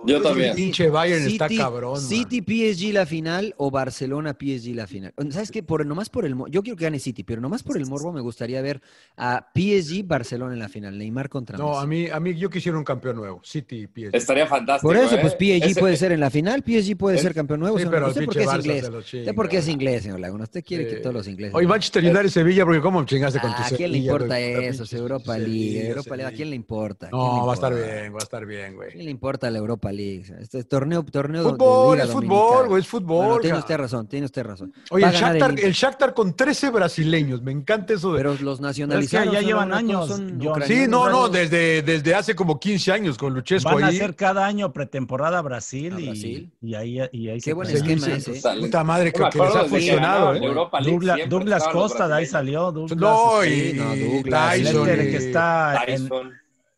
[0.07, 0.55] Yo también.
[0.55, 1.93] Pinche Bayern está City- cabrón.
[1.93, 2.01] man.
[2.01, 5.13] City PSG la final o Barcelona PSG la final.
[5.31, 5.63] ¿Sabes qué?
[5.63, 8.21] Por, nomás por el yo quiero que gane City, pero nomás por el morbo me
[8.21, 8.81] gustaría ver
[9.17, 11.83] a PSG Barcelona en la final, Neymar contra No, Messi.
[11.83, 13.41] a mí, a mí yo quisiera un campeón nuevo.
[13.43, 14.15] City y PSG.
[14.15, 14.87] Estaría fantástico.
[14.87, 15.19] Por eso, ¿eh?
[15.21, 17.77] pues PSG Ese- puede ser en la final, PSG puede ser campeón nuevo.
[17.77, 18.83] Sí, pero Usted porque pinche es Barça inglés.
[18.89, 20.43] Usted chinga, porque es inglés, señor Laguna.
[20.45, 21.55] Usted quiere que todos los ingleses.
[21.55, 24.39] Hoy Manchester United y Sevilla, porque cómo chingaste con tu Ah, ¿A quién le importa
[24.39, 24.83] eso?
[24.97, 25.87] Europa League.
[25.87, 27.07] Europa League, ¿A quién le importa?
[27.07, 28.89] ¿A No, va a estar bien, va a estar bien, ¿A güey.
[28.91, 29.96] quién le importa la Europa League?
[29.97, 33.25] Este es torneo, torneo de Fútbol, Liga es fútbol, güey, es fútbol.
[33.27, 34.73] Bueno, tiene usted razón, tiene usted razón.
[34.91, 35.65] Oye, el a Shakhtar, Inter.
[35.65, 38.17] el Shakhtar con 13 brasileños, me encanta eso de...
[38.17, 39.25] Pero los nacionalizados.
[39.33, 40.67] ya señor llevan Laguna, todos años, son ucranianos.
[40.67, 43.95] Sí, no, no, desde, desde hace como 15 años con Luchesco Van a ahí.
[43.97, 46.51] hacer cada año pretemporada a Brasil, A y- Brasil.
[46.61, 47.89] Y, ahí, y ahí Qué buen quedan.
[47.89, 48.39] esquema ese.
[48.41, 48.61] Sale.
[48.61, 50.39] Puta madre, que, Yo me que les ha que funcionado, ¿eh?
[50.39, 52.71] League, Douglas, Douglas Costa, de ahí salió.
[52.71, 54.89] Douglas, No, este, y no, Douglas, el Tyson.
[54.89, 55.85] y- que está.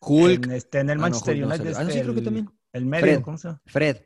[0.02, 0.46] Hulk.
[0.46, 1.74] en, este, en el Ah, no, Manchester Hulk no United.
[1.78, 2.50] Ah, no, sí, creo que el- también.
[2.74, 3.22] El medio, Fred.
[3.22, 3.62] ¿cómo se llama?
[3.66, 3.98] Fred.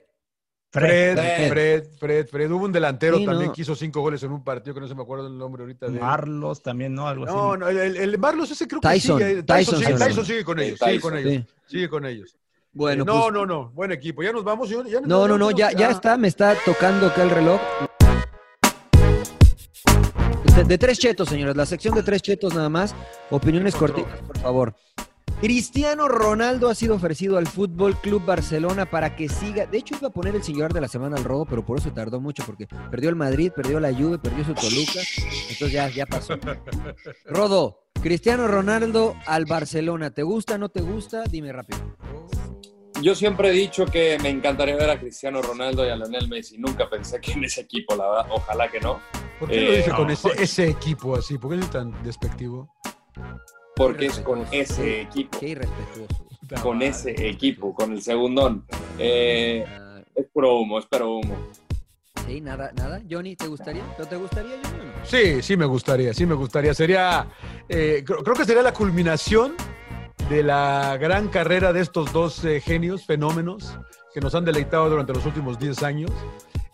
[0.71, 1.49] Fred, Fred.
[1.49, 2.51] Fred, Fred, Fred.
[2.51, 3.53] Hubo un delantero Sí, también no.
[3.53, 5.87] que hizo cinco goles en un partido que no se me acuerdo el nombre ahorita
[5.87, 5.99] de.
[5.99, 7.07] Marlos también, ¿no?
[7.07, 7.59] Algo No, así.
[7.59, 9.43] no, el, Marlos ese creo que Tyson, sigue.
[9.43, 9.93] Tyson, Tyson, sigue.
[9.99, 12.37] Tyson sigue con Sí, ellos, sigue con ellos, sigue con ellos.
[12.71, 14.23] Bueno, Eh, no, pues- no, no, buen equipo.
[14.23, 14.67] Ya nos vamos.
[14.67, 15.91] ya- ya- No, no, no, ya, ya ah.
[15.91, 17.61] está, me está tocando acá el reloj.
[20.55, 22.95] De, de tres chetos, señores, la sección de tres chetos nada más.
[23.29, 24.75] Opiniones cortitas, por favor.
[25.43, 29.65] Cristiano Ronaldo ha sido ofrecido al Fútbol Club Barcelona para que siga.
[29.65, 31.91] De hecho, iba a poner el señor de la semana al rodo, pero por eso
[31.91, 35.01] tardó mucho, porque perdió el Madrid, perdió la Juve, perdió su Toluca.
[35.49, 36.35] Entonces ya, ya pasó.
[37.25, 40.11] Rodo, Cristiano Ronaldo al Barcelona.
[40.11, 41.25] ¿Te gusta, no te gusta?
[41.25, 41.97] Dime rápido.
[43.01, 46.57] Yo siempre he dicho que me encantaría ver a Cristiano Ronaldo y a Lionel Messi.
[46.57, 48.27] Nunca pensé que en ese equipo, la verdad.
[48.31, 49.01] Ojalá que no.
[49.41, 50.13] ¿Por qué lo Eh, dice con no.
[50.13, 51.37] ese, ese equipo así?
[51.37, 52.73] ¿Por qué es tan despectivo?
[53.75, 55.39] Porque es con ese equipo.
[55.39, 56.25] Qué irrespetuoso.
[56.61, 58.65] Con ese equipo, con el segundón.
[58.99, 59.65] Eh,
[60.13, 61.35] es puro humo, es puro humo.
[62.27, 63.01] Sí, nada, nada.
[63.09, 63.83] Johnny, ¿te gustaría?
[63.97, 64.91] ¿No te gustaría, Johnny?
[65.03, 66.73] Sí, sí me gustaría, sí me gustaría.
[66.73, 67.27] Sería,
[67.67, 69.55] eh, creo, creo que sería la culminación
[70.29, 73.77] de la gran carrera de estos dos eh, genios, fenómenos,
[74.13, 76.11] que nos han deleitado durante los últimos 10 años.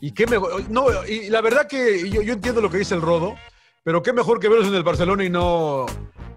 [0.02, 3.02] Y qué mejor, no, y la verdad que yo, yo entiendo lo que dice el
[3.02, 3.36] Rodo,
[3.90, 5.88] pero qué mejor que verlos en el Barcelona y no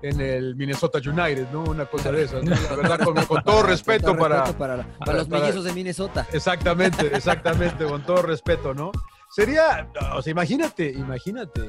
[0.00, 1.64] en el Minnesota United, ¿no?
[1.64, 2.42] Una cosa de esas.
[2.42, 2.50] ¿no?
[2.50, 5.28] La verdad, con, con todo respeto Con todo para, respeto para, la- para para- los
[5.28, 6.26] mellizos de Minnesota.
[6.32, 8.90] Exactamente, exactamente, con todo respeto, ¿no?
[9.30, 11.60] Sería, o sea, imagínate, imagínate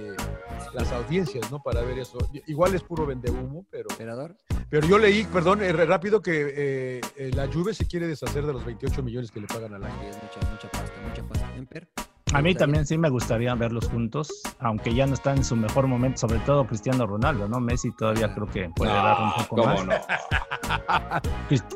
[0.73, 1.61] las audiencias, ¿no?
[1.61, 2.17] Para ver eso.
[2.47, 4.37] Igual es puro vendehumo, pero, Emperador.
[4.69, 8.53] pero yo leí, perdón, eh, rápido que eh, eh, la Juve se quiere deshacer de
[8.53, 10.01] los 28 millones que le pagan al año.
[10.09, 11.55] Es mucha, mucha pasta, mucha pasta.
[11.57, 11.89] Emper.
[12.33, 15.85] A mí también sí me gustaría verlos juntos, aunque ya no están en su mejor
[15.85, 17.59] momento, sobre todo Cristiano Ronaldo, ¿no?
[17.59, 19.85] Messi todavía creo que puede dar un poco ¿cómo más.
[19.85, 19.93] no?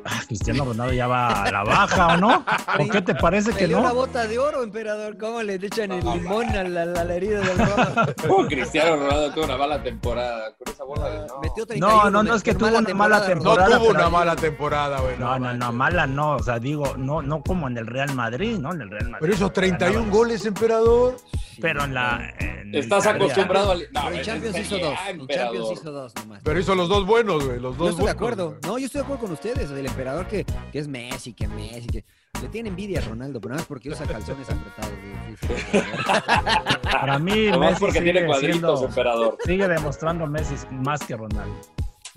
[0.05, 2.43] Ah, Cristiano Ronaldo ya va a la baja, ¿o no?
[2.79, 3.93] ¿O qué te parece que no?
[3.93, 5.17] bota de oro, emperador.
[5.17, 8.05] ¿Cómo le echan el limón a la, herida del rodo?
[8.29, 10.53] Oh, Cristiano Ronaldo tuvo una mala temporada.
[10.57, 11.39] Con esa bola de no.
[11.41, 11.87] Metió 31.
[11.87, 13.77] No, no, no, es que tuvo una mala No temporada.
[13.77, 15.17] tuvo pero- una mala temporada, güey.
[15.17, 18.57] No, no, no, mala no, o sea, digo, no, no como en el Real Madrid,
[18.57, 18.73] ¿no?
[18.73, 19.17] En el Real Madrid.
[19.21, 20.17] Pero hizo 31 ganaba.
[20.17, 21.17] goles, emperador.
[21.61, 22.33] Pero en la.
[22.39, 23.79] en Estás Italia- acostumbrado al.
[23.91, 24.93] No, Pero en es Champions hizo dos.
[25.07, 26.41] En Champions hizo dos nomás.
[26.43, 27.59] Pero hizo los dos buenos, güey.
[27.59, 28.47] Los Yo dos estoy de acuerdo.
[28.49, 28.59] güey.
[28.63, 29.71] No, yo estoy de acuerdo con ustedes.
[29.71, 32.05] El emperador que, que es Messi, que Messi, que
[32.41, 34.91] le tiene envidia a Ronaldo, pero nada más porque usa calzones apretados.
[34.91, 35.83] güey.
[36.91, 39.37] Para mí, Messi porque sigue, tiene cuadritos, siendo- emperador.
[39.45, 41.55] sigue demostrando Messi más que Ronaldo.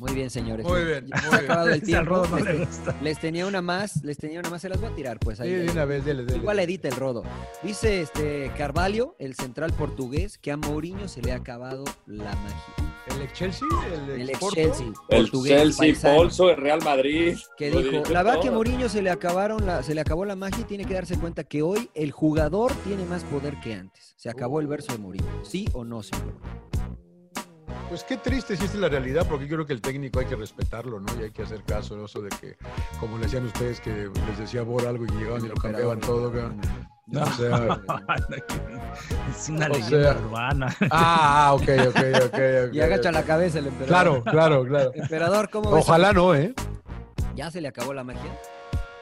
[0.00, 0.64] Muy bien, señores.
[0.66, 2.08] Muy bien, Ya muy acabado el tiempo.
[2.10, 2.96] Rodo no le Les, gusta.
[3.02, 5.50] les tenía una más, les tenía una más, se las voy a tirar, pues ahí.
[5.50, 6.38] Sí, de una vez, dele, dele.
[6.38, 7.22] Igual edita el rodo.
[7.62, 12.94] Dice este Carvalho, el central portugués, que a Mourinho se le ha acabado la magia.
[13.14, 14.54] El ex Chelsea, el ex, El ex Porto.
[14.54, 17.36] Chelsea, El portugués, Chelsea, paisano, Polso, el Real Madrid.
[17.58, 18.54] que dijo, la verdad que todo.
[18.54, 21.44] Mourinho se le acabaron la, se le acabó la magia y tiene que darse cuenta
[21.44, 24.14] que hoy el jugador tiene más poder que antes.
[24.16, 25.44] Se acabó el verso de Mourinho.
[25.44, 26.34] ¿Sí o no, señor?
[27.90, 30.26] Pues qué triste si esta es la realidad, porque yo creo que el técnico hay
[30.26, 31.08] que respetarlo, ¿no?
[31.20, 32.04] Y hay que hacer caso ¿no?
[32.04, 32.56] eso de que,
[33.00, 36.30] como le decían ustedes, que les decía Bor algo y llegaban y lo cambiaban todo.
[36.30, 36.54] ¿no?
[37.08, 37.22] No.
[37.24, 37.80] O sea,
[39.36, 40.76] es una O leyenda sea- urbana.
[40.92, 42.24] ah, ok, ok, ok.
[42.68, 44.22] ok, Y agacha la cabeza el emperador.
[44.22, 44.92] Claro, claro, claro.
[44.94, 45.82] Emperador, ¿cómo ves?
[45.84, 46.54] Ojalá no, ¿eh?
[47.34, 48.30] ¿Ya se le acabó la magia?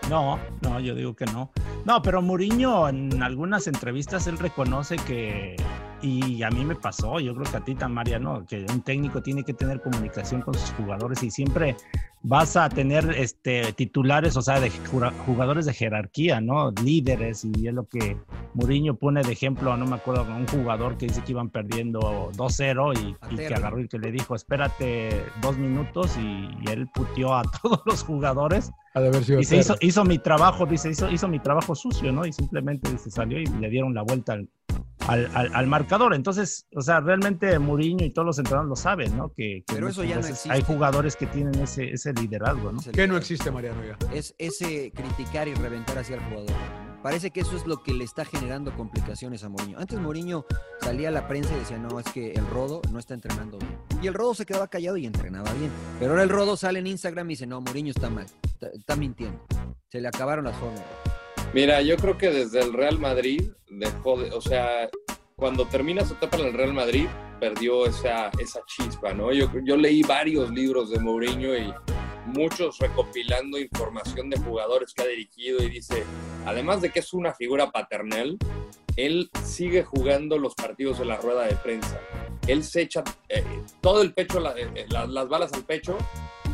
[0.09, 1.51] No, no, yo digo que no.
[1.85, 5.57] No, pero Mourinho en algunas entrevistas él reconoce que,
[6.03, 9.23] y a mí me pasó, yo creo que a ti también, Mariano, que un técnico
[9.23, 11.77] tiene que tener comunicación con sus jugadores y siempre
[12.29, 14.71] vas a tener este, titulares, o sea, de
[15.25, 16.73] jugadores de jerarquía, ¿no?
[16.85, 18.19] Líderes, y es lo que
[18.53, 22.31] Mourinho pone de ejemplo, no me acuerdo, con un jugador que dice que iban perdiendo
[22.35, 26.87] 2-0 y, y que agarró y que le dijo, espérate dos minutos y, y él
[26.93, 28.71] puteó a todos los jugadores.
[28.93, 31.75] Ha de haber sido Y se hizo, hizo mi trabajo, dice, hizo, hizo mi trabajo
[31.75, 32.27] sucio, ¿no?
[32.27, 34.51] Y simplemente se salió y le dieron la vuelta al,
[35.09, 36.15] al, al- al marcador.
[36.15, 39.31] Entonces, o sea, realmente Mourinho y todos los entrenadores lo saben, ¿no?
[39.31, 40.53] Que, que Pero eso ya no veces existe.
[40.53, 42.81] hay jugadores que tienen ese, ese liderazgo, ¿no?
[42.93, 43.97] ¿Qué no existe, Mariano, ya?
[44.15, 46.53] Es ese criticar y reventar hacia el jugador.
[47.03, 49.79] Parece que eso es lo que le está generando complicaciones a Mourinho.
[49.79, 50.45] Antes Mourinho
[50.81, 53.79] salía a la prensa y decía, no, es que el Rodo no está entrenando bien.
[54.03, 55.71] Y el Rodo se quedaba callado y entrenaba bien.
[56.01, 58.97] Pero ahora el Rodo sale en Instagram y dice, no, Mourinho está mal, está, está
[58.97, 59.41] mintiendo.
[59.89, 60.83] Se le acabaron las formas.
[61.55, 64.89] Mira, yo creo que desde el Real Madrid dejó de, o sea,
[65.37, 67.07] cuando termina su etapa en el Real Madrid,
[67.41, 69.33] perdió esa, esa chispa, ¿no?
[69.33, 71.73] Yo, yo leí varios libros de Mourinho y
[72.27, 76.05] muchos recopilando información de jugadores que ha dirigido y dice,
[76.45, 78.37] además de que es una figura paternal,
[78.97, 81.99] él sigue jugando los partidos en la rueda de prensa.
[82.47, 83.45] Él se echa eh,
[83.81, 85.97] todo el pecho, la- eh, la- las balas al pecho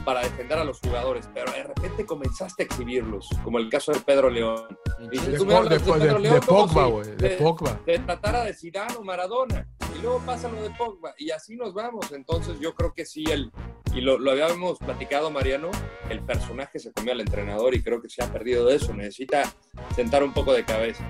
[0.05, 4.01] para defender a los jugadores, pero de repente comenzaste a exhibirlos, como el caso de
[4.01, 4.67] Pedro León.
[5.11, 7.81] Y De tú me de Pedro de- León de Pogba, si güey, de Pogba.
[7.85, 9.67] te tratara de Zidane o Maradona.
[9.97, 11.15] Y luego pasa lo de Pogba.
[11.19, 12.11] Y así nos vamos.
[12.13, 13.51] Entonces yo creo que sí, el,
[13.95, 15.71] y lo, lo habíamos platicado, Mariano,
[16.11, 18.93] el personaje se comió al entrenador y creo que se ha perdido de eso.
[18.93, 19.53] Necesita
[19.95, 21.05] sentar un poco de cabeza.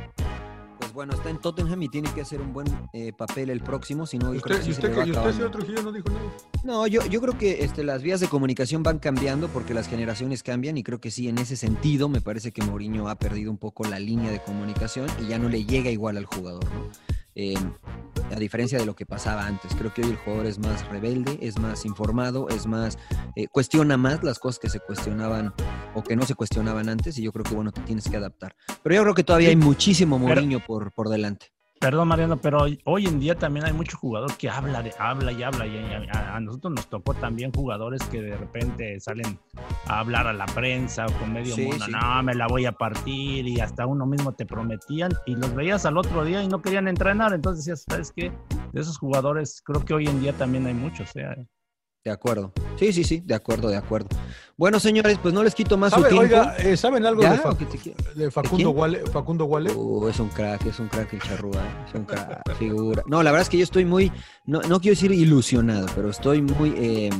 [0.95, 4.17] Bueno, está en Tottenham y tiene que hacer un buen eh, papel el próximo, si
[4.17, 5.33] no, yo creo ¿Usted, que se le va y usted, acabando.
[5.33, 6.21] señor Trujillo, no dijo nada?
[6.63, 10.45] No, yo, yo creo que este, las vías de comunicación van cambiando porque las generaciones
[10.45, 13.59] cambian y creo que sí, en ese sentido me parece que Mourinho ha perdido un
[13.59, 16.89] poco la línea de comunicación y ya no le llega igual al jugador, ¿no?
[17.35, 17.55] Eh,
[18.31, 21.39] a diferencia de lo que pasaba antes, creo que hoy el jugador es más rebelde,
[21.41, 22.99] es más informado, es más,
[23.37, 25.53] eh, cuestiona más las cosas que se cuestionaban
[25.95, 28.57] o que no se cuestionaban antes y yo creo que bueno, te tienes que adaptar.
[28.83, 31.54] Pero yo creo que todavía hay muchísimo Mourinho por, por delante.
[31.85, 35.43] Perdón, Mariano, pero hoy, en día también hay mucho jugador que habla, de, habla y
[35.43, 35.67] habla.
[35.67, 35.77] Y
[36.15, 39.39] a, a nosotros nos tocó también jugadores que de repente salen
[39.87, 41.85] a hablar a la prensa o con medio Sí, mundo.
[41.85, 41.93] sí.
[41.93, 45.85] No, me la voy a partir y hasta uno mismo te prometían y los veías
[45.85, 47.35] al otro día y no querían entrenar.
[47.35, 48.33] Entonces decías, ¿sabes qué?
[48.73, 51.15] De esos jugadores creo que hoy en día también hay muchos.
[51.17, 51.47] ¿eh?
[52.05, 52.53] De acuerdo.
[52.79, 54.09] Sí, sí, sí, de acuerdo, de acuerdo.
[54.59, 56.23] Bueno, señores, pues no les quito más su ¿Sabe- tiempo.
[56.25, 57.97] oiga, eh, ¿saben algo de, Fa- ¿O qué te quiero?
[58.15, 58.75] de ¿De Facundo?
[59.11, 59.73] Facundo Guale?
[59.73, 61.85] Uh, es un crack, es un crack el charrúa, ¿eh?
[61.89, 63.03] es un crack, figura.
[63.07, 64.13] No, la verdad es que yo estoy muy,
[64.45, 67.11] no, no quiero decir ilusionado, pero estoy muy eh,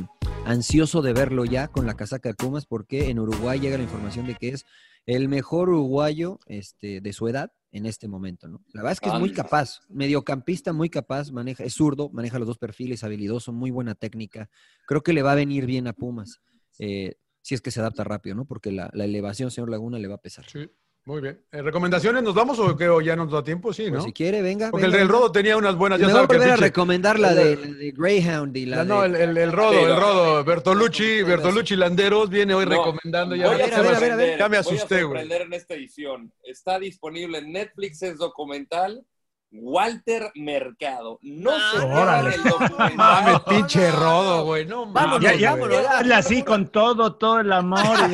[0.45, 4.27] ansioso de verlo ya con la casaca de Pumas porque en Uruguay llega la información
[4.27, 4.65] de que es
[5.07, 8.61] el mejor uruguayo este, de su edad en este momento, ¿no?
[8.73, 9.43] La verdad es que es muy Anda.
[9.43, 14.49] capaz, mediocampista muy capaz, maneja, es zurdo, maneja los dos perfiles, habilidoso, muy buena técnica.
[14.87, 16.39] Creo que le va a venir bien a Pumas,
[16.79, 18.45] eh, si es que se adapta rápido, ¿no?
[18.45, 20.45] Porque la, la elevación, señor Laguna, le va a pesar.
[20.49, 20.69] Sí,
[21.05, 21.39] muy bien.
[21.51, 22.89] Eh, ¿Recomendaciones nos vamos o qué?
[22.89, 23.71] ¿O ya nos da tiempo?
[23.71, 23.93] Sí, ¿no?
[23.93, 24.71] Pues si quiere, venga.
[24.71, 25.09] Porque el venga, del.
[25.13, 27.29] Rodo tenía unas buenas, ya Me voy a saben que el volver a recomendar la
[27.29, 29.07] el- de, la de Greyhound y la No, de...
[29.07, 33.35] el, el- el Rodo, el Rodo, Bertolucci, Bertolucci Landeros viene hoy No, recomendando.
[33.35, 35.31] Ya, voy a ya me- sorprender, ya me voy a asusté, güey.
[35.31, 36.33] en esta edición.
[36.43, 39.05] Está disponible en Netflix, es documental.
[39.61, 41.19] Walter Mercado.
[41.21, 42.35] No se órale.
[42.35, 42.95] el documental.
[42.95, 44.65] Mames, pinche Rodo, güey.
[44.65, 45.91] No Vámonos, mames, ya, ya, ya.
[45.99, 47.79] hazle así con todo, todo el amor.
[47.85, 48.13] y-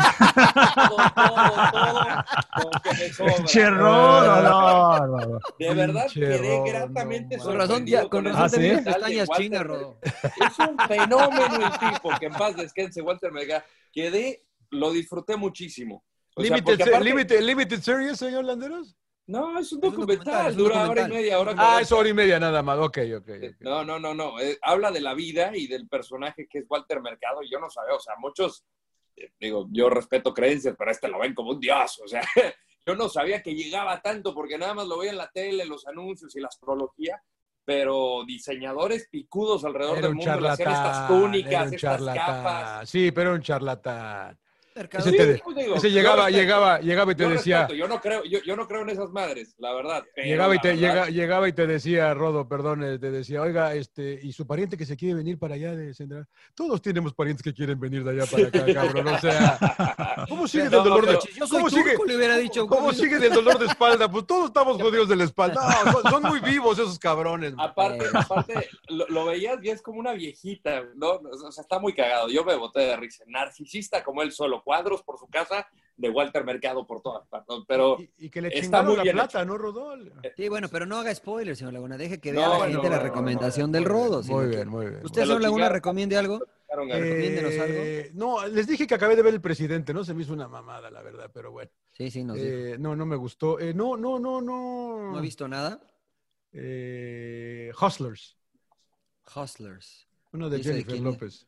[0.87, 3.43] todo, todo, todo, lo que me sobra.
[3.45, 5.39] Che, Rodo, no, no, no.
[5.59, 8.81] De verdad Pinche quedé Rodo, gratamente no, Con razón, ya, con el razón ¿Ah, sí?
[8.85, 9.63] pestañas chinas.
[9.63, 9.97] Rodo.
[10.03, 13.63] Es un fenómeno el tipo, que en paz descanse Walter Mercado.
[13.91, 16.03] Quedé, lo disfruté muchísimo.
[16.35, 18.95] O sea, Limited, aparte- limited, limited series, señor Landeros.
[19.27, 22.09] No, es un Es un documental, un dura hora y media, hora Ah, es hora
[22.09, 22.77] y media nada más.
[22.79, 23.29] Ok, ok.
[23.29, 23.55] ok.
[23.61, 24.39] No, no, no, no.
[24.39, 27.41] eh, habla de la vida y del personaje que es Walter Mercado.
[27.43, 28.65] y Yo no sabía, o sea, muchos,
[29.15, 32.01] eh, digo, yo respeto creencias, pero este lo ven como un dios.
[32.03, 32.21] O sea,
[32.85, 35.87] yo no sabía que llegaba tanto porque nada más lo veía en la tele, los
[35.87, 37.23] anuncios y la astrología.
[37.63, 42.25] pero diseñadores picudos alrededor Era del un mundo hacían estas túnicas, estas charlatán.
[42.43, 42.89] capas.
[42.89, 44.37] Sí, pero un charlatán.
[44.73, 46.37] Mercado- Ese, te- Sí, pues digo, ese yo llegaba, respeto.
[46.41, 48.89] llegaba, llegaba y te Yo decía, respeto, yo no creo, yo, yo no creo en
[48.89, 50.03] esas madres, la verdad.
[50.15, 53.41] pero llegaba y la te verdad- llega- llegaba y te decía, Rodo, perdón, te decía,
[53.41, 56.25] oiga, este, y su pariente que se quiere venir para allá de Sendra,
[56.55, 59.07] todos tenemos parientes que quieren venir de allá para acá, cabrón.
[59.09, 61.97] O sea, ¿cómo sigue del dolor de Yo soy ¿Cómo turco, sigue?
[62.07, 62.67] le hubiera dicho.
[62.67, 64.09] ¿Cómo sigue del dolor de espalda?
[64.09, 65.61] Pues todos estamos jodidos de la espalda.
[65.85, 67.53] No, son, son muy vivos esos cabrones.
[67.55, 67.69] man.
[67.69, 71.11] Aparte, aparte lo, lo veías y es como una viejita, ¿no?
[71.15, 72.29] O sea, está muy cagado.
[72.29, 73.23] Yo me boté de risa.
[73.27, 74.60] Narcisista como él solo.
[74.61, 75.67] Cuadros por su casa
[75.97, 77.57] de Walter Mercado por todas partes.
[77.67, 80.13] Pero Y que le está chingaron muy la bien plata, ¿no, Rodol?
[80.35, 81.97] Sí, bueno, pero no haga spoilers, señor Laguna.
[81.97, 84.23] Deje que No, vea a la no, gente la no, recomendación no, del Rodo.
[84.23, 85.01] Muy bien, muy bien.
[85.05, 86.39] ¿Usted, señor Laguna, recomiende algo?
[86.73, 87.81] Recomiéndenos algo.
[87.83, 90.05] Eh, no, les dije que acabé de ver El Presidente, ¿no?
[90.05, 91.69] Se me hizo una mamada, la verdad, pero bueno.
[91.91, 92.47] Sí, sí, nos dijo.
[92.47, 93.59] Eh, no, no me gustó.
[93.59, 95.11] Eh, no, no, no, no.
[95.11, 95.81] ¿No ha visto nada?
[96.53, 98.37] Eh, Hustlers,
[99.35, 100.07] Hustlers.
[100.33, 101.01] uno de ¿Y ese de Jennifer?
[101.01, 101.47] López.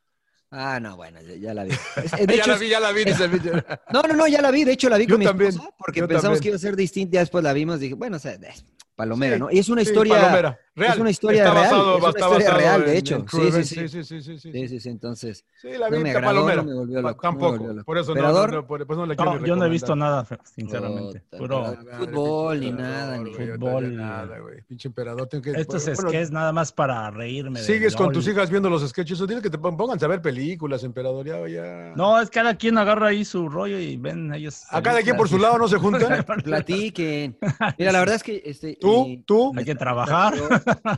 [0.56, 1.72] Ah, no, bueno, ya, ya la vi.
[2.20, 3.32] Eh, de ya hecho, la vi, ya la vi, dice el.
[3.92, 4.64] No, no, no, ya la vi.
[4.64, 6.42] De hecho, la vi Yo con mi también, esposa porque pensamos también.
[6.42, 7.14] que iba a ser distinta.
[7.16, 7.80] Ya después la vimos.
[7.80, 8.64] Dije, bueno, o sea, es
[8.96, 9.50] palomera, Sí, ¿no?
[9.52, 10.14] Y es una sí, historia.
[10.22, 10.94] palomera, real.
[10.94, 11.64] Es una historia Está real.
[11.66, 13.26] basado- es una está historia real, de hecho.
[13.30, 13.64] Sí, sí, sí.
[13.64, 14.80] sí, sí, sí, sí, sí.
[14.80, 15.46] Sí, entonces.
[15.62, 16.62] Sí, la no me agradó, palomera.
[16.64, 17.52] no me volvió loco, no me Tampoco.
[17.58, 17.86] volvió loco.
[17.86, 18.54] Por eso no, no, ¿Emperador?
[18.54, 21.20] no, por, no la quiero No, yo no he visto nada, sinceramente.
[21.30, 21.78] Puta, Puro.
[22.00, 23.96] Fútbol ni nada, ni fútbol.
[23.96, 24.62] Nada, güey.
[24.68, 25.28] Pinche emperador.
[25.28, 27.60] Tengo que, Estos bueno, sketches nada más para reírme.
[27.60, 29.20] Sigues con tus hijas viendo los sketches.
[29.22, 31.26] o Dile que te pon- pónganse a ver películas, emperador.
[31.26, 31.94] Ya, ya.
[31.96, 34.64] No, es cada quien agarra ahí su rollo y ven ellos.
[34.70, 36.24] A cada quien por su lado no se juntan.
[36.44, 37.38] Platiquen.
[37.78, 39.24] Mira, la verdad es que este, ¿Tú?
[39.26, 39.52] ¿Tú?
[39.56, 40.34] Hay que trabajar.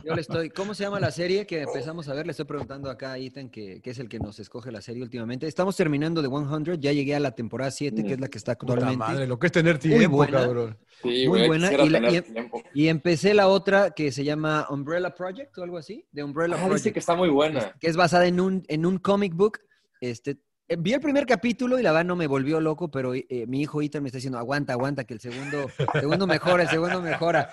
[0.04, 2.26] Yo, le estoy, ¿cómo se llama la serie que empezamos a ver?
[2.26, 5.02] Le estoy preguntando acá a Ethan, que, que es el que nos escoge la serie
[5.02, 5.46] últimamente.
[5.46, 8.54] Estamos terminando de 100, ya llegué a la temporada 7, que es la que está
[8.56, 8.98] Puta actualmente.
[8.98, 10.40] madre, lo que es tener Muy tiempo, buena.
[10.40, 10.78] cabrón.
[11.02, 11.68] Sí, Muy güey, buena.
[11.70, 12.62] quisiera Y, la- tener y- tiempo.
[12.74, 16.58] y empecé la otra que se llama Umbrella Project o algo así, de Umbrella Ah,
[16.60, 16.76] Project.
[16.78, 17.72] dice que está muy buena.
[17.78, 19.58] que es basada en un, en un comic book.
[20.00, 20.38] Este,
[20.68, 23.60] eh, vi el primer capítulo y la verdad no me volvió loco, pero eh, mi
[23.62, 27.50] hijo Ethan me está diciendo, aguanta, aguanta, que el segundo, segundo mejora, el segundo mejora.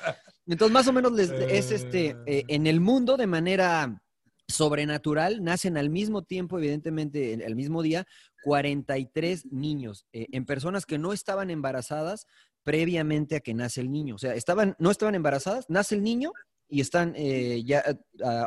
[0.48, 4.02] Entonces, más o menos les- es este, eh, en el mundo de manera
[4.48, 8.06] sobrenatural, nacen al mismo tiempo, evidentemente, el, mismo día,
[8.44, 12.28] 43 niños, eh, en personas que no estaban embarazadas
[12.64, 14.16] previamente a que nace el niño.
[14.16, 16.32] O sea, estaban, no estaban embarazadas, nace el niño
[16.70, 17.84] y están eh, ya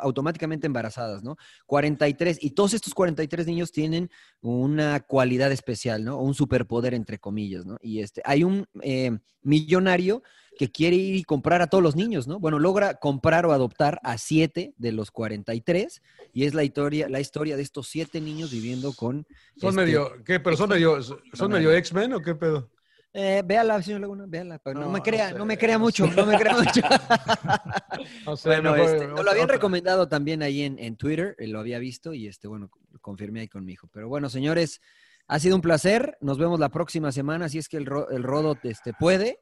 [0.00, 1.36] automáticamente embarazadas, ¿no?
[1.66, 4.10] 43, y todos estos 43 niños tienen
[4.40, 6.18] una cualidad especial, ¿no?
[6.18, 7.76] Un superpoder, entre comillas, ¿no?
[7.80, 10.22] Y este, hay un eh, millonario
[10.58, 12.38] que quiere ir y comprar a todos los niños, ¿no?
[12.38, 16.02] Bueno, logra comprar o adoptar a siete de los 43
[16.32, 19.26] y es la historia, la historia de estos siete niños viviendo con...
[19.56, 20.40] Son este, medio, ¿qué?
[20.40, 22.70] ¿Pero son medio, son medio X-Men o qué pedo?
[23.18, 24.58] eh, véala, señor Laguna, véala.
[24.58, 26.80] pero no, No, me no crea, sé, no me crea mucho, no me crea mucho.
[28.26, 31.60] No sé, bueno, mejor este, lo habían recomendado también ahí en, en Twitter, eh, lo
[31.60, 33.88] había visto y este, bueno, lo confirmé ahí con mi hijo.
[33.92, 34.80] Pero bueno, señores,
[35.28, 36.18] ha sido un placer.
[36.20, 39.38] Nos vemos la próxima semana, si es que el, ro- el Rodo este, puede.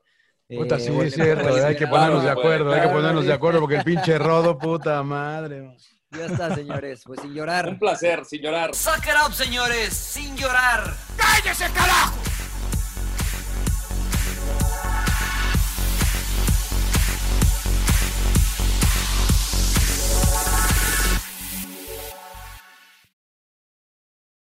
[0.48, 3.32] Puta, Eh, sí, es cierto, pues, hay que ponernos de acuerdo, hay que ponernos de
[3.32, 5.76] acuerdo porque el pinche rodo, puta madre.
[6.10, 7.68] Ya está, señores, pues sin llorar.
[7.68, 8.74] Un placer, sin llorar.
[8.74, 10.94] Suck it up, señores, sin llorar.
[11.16, 12.14] ¡Cállese, carajo!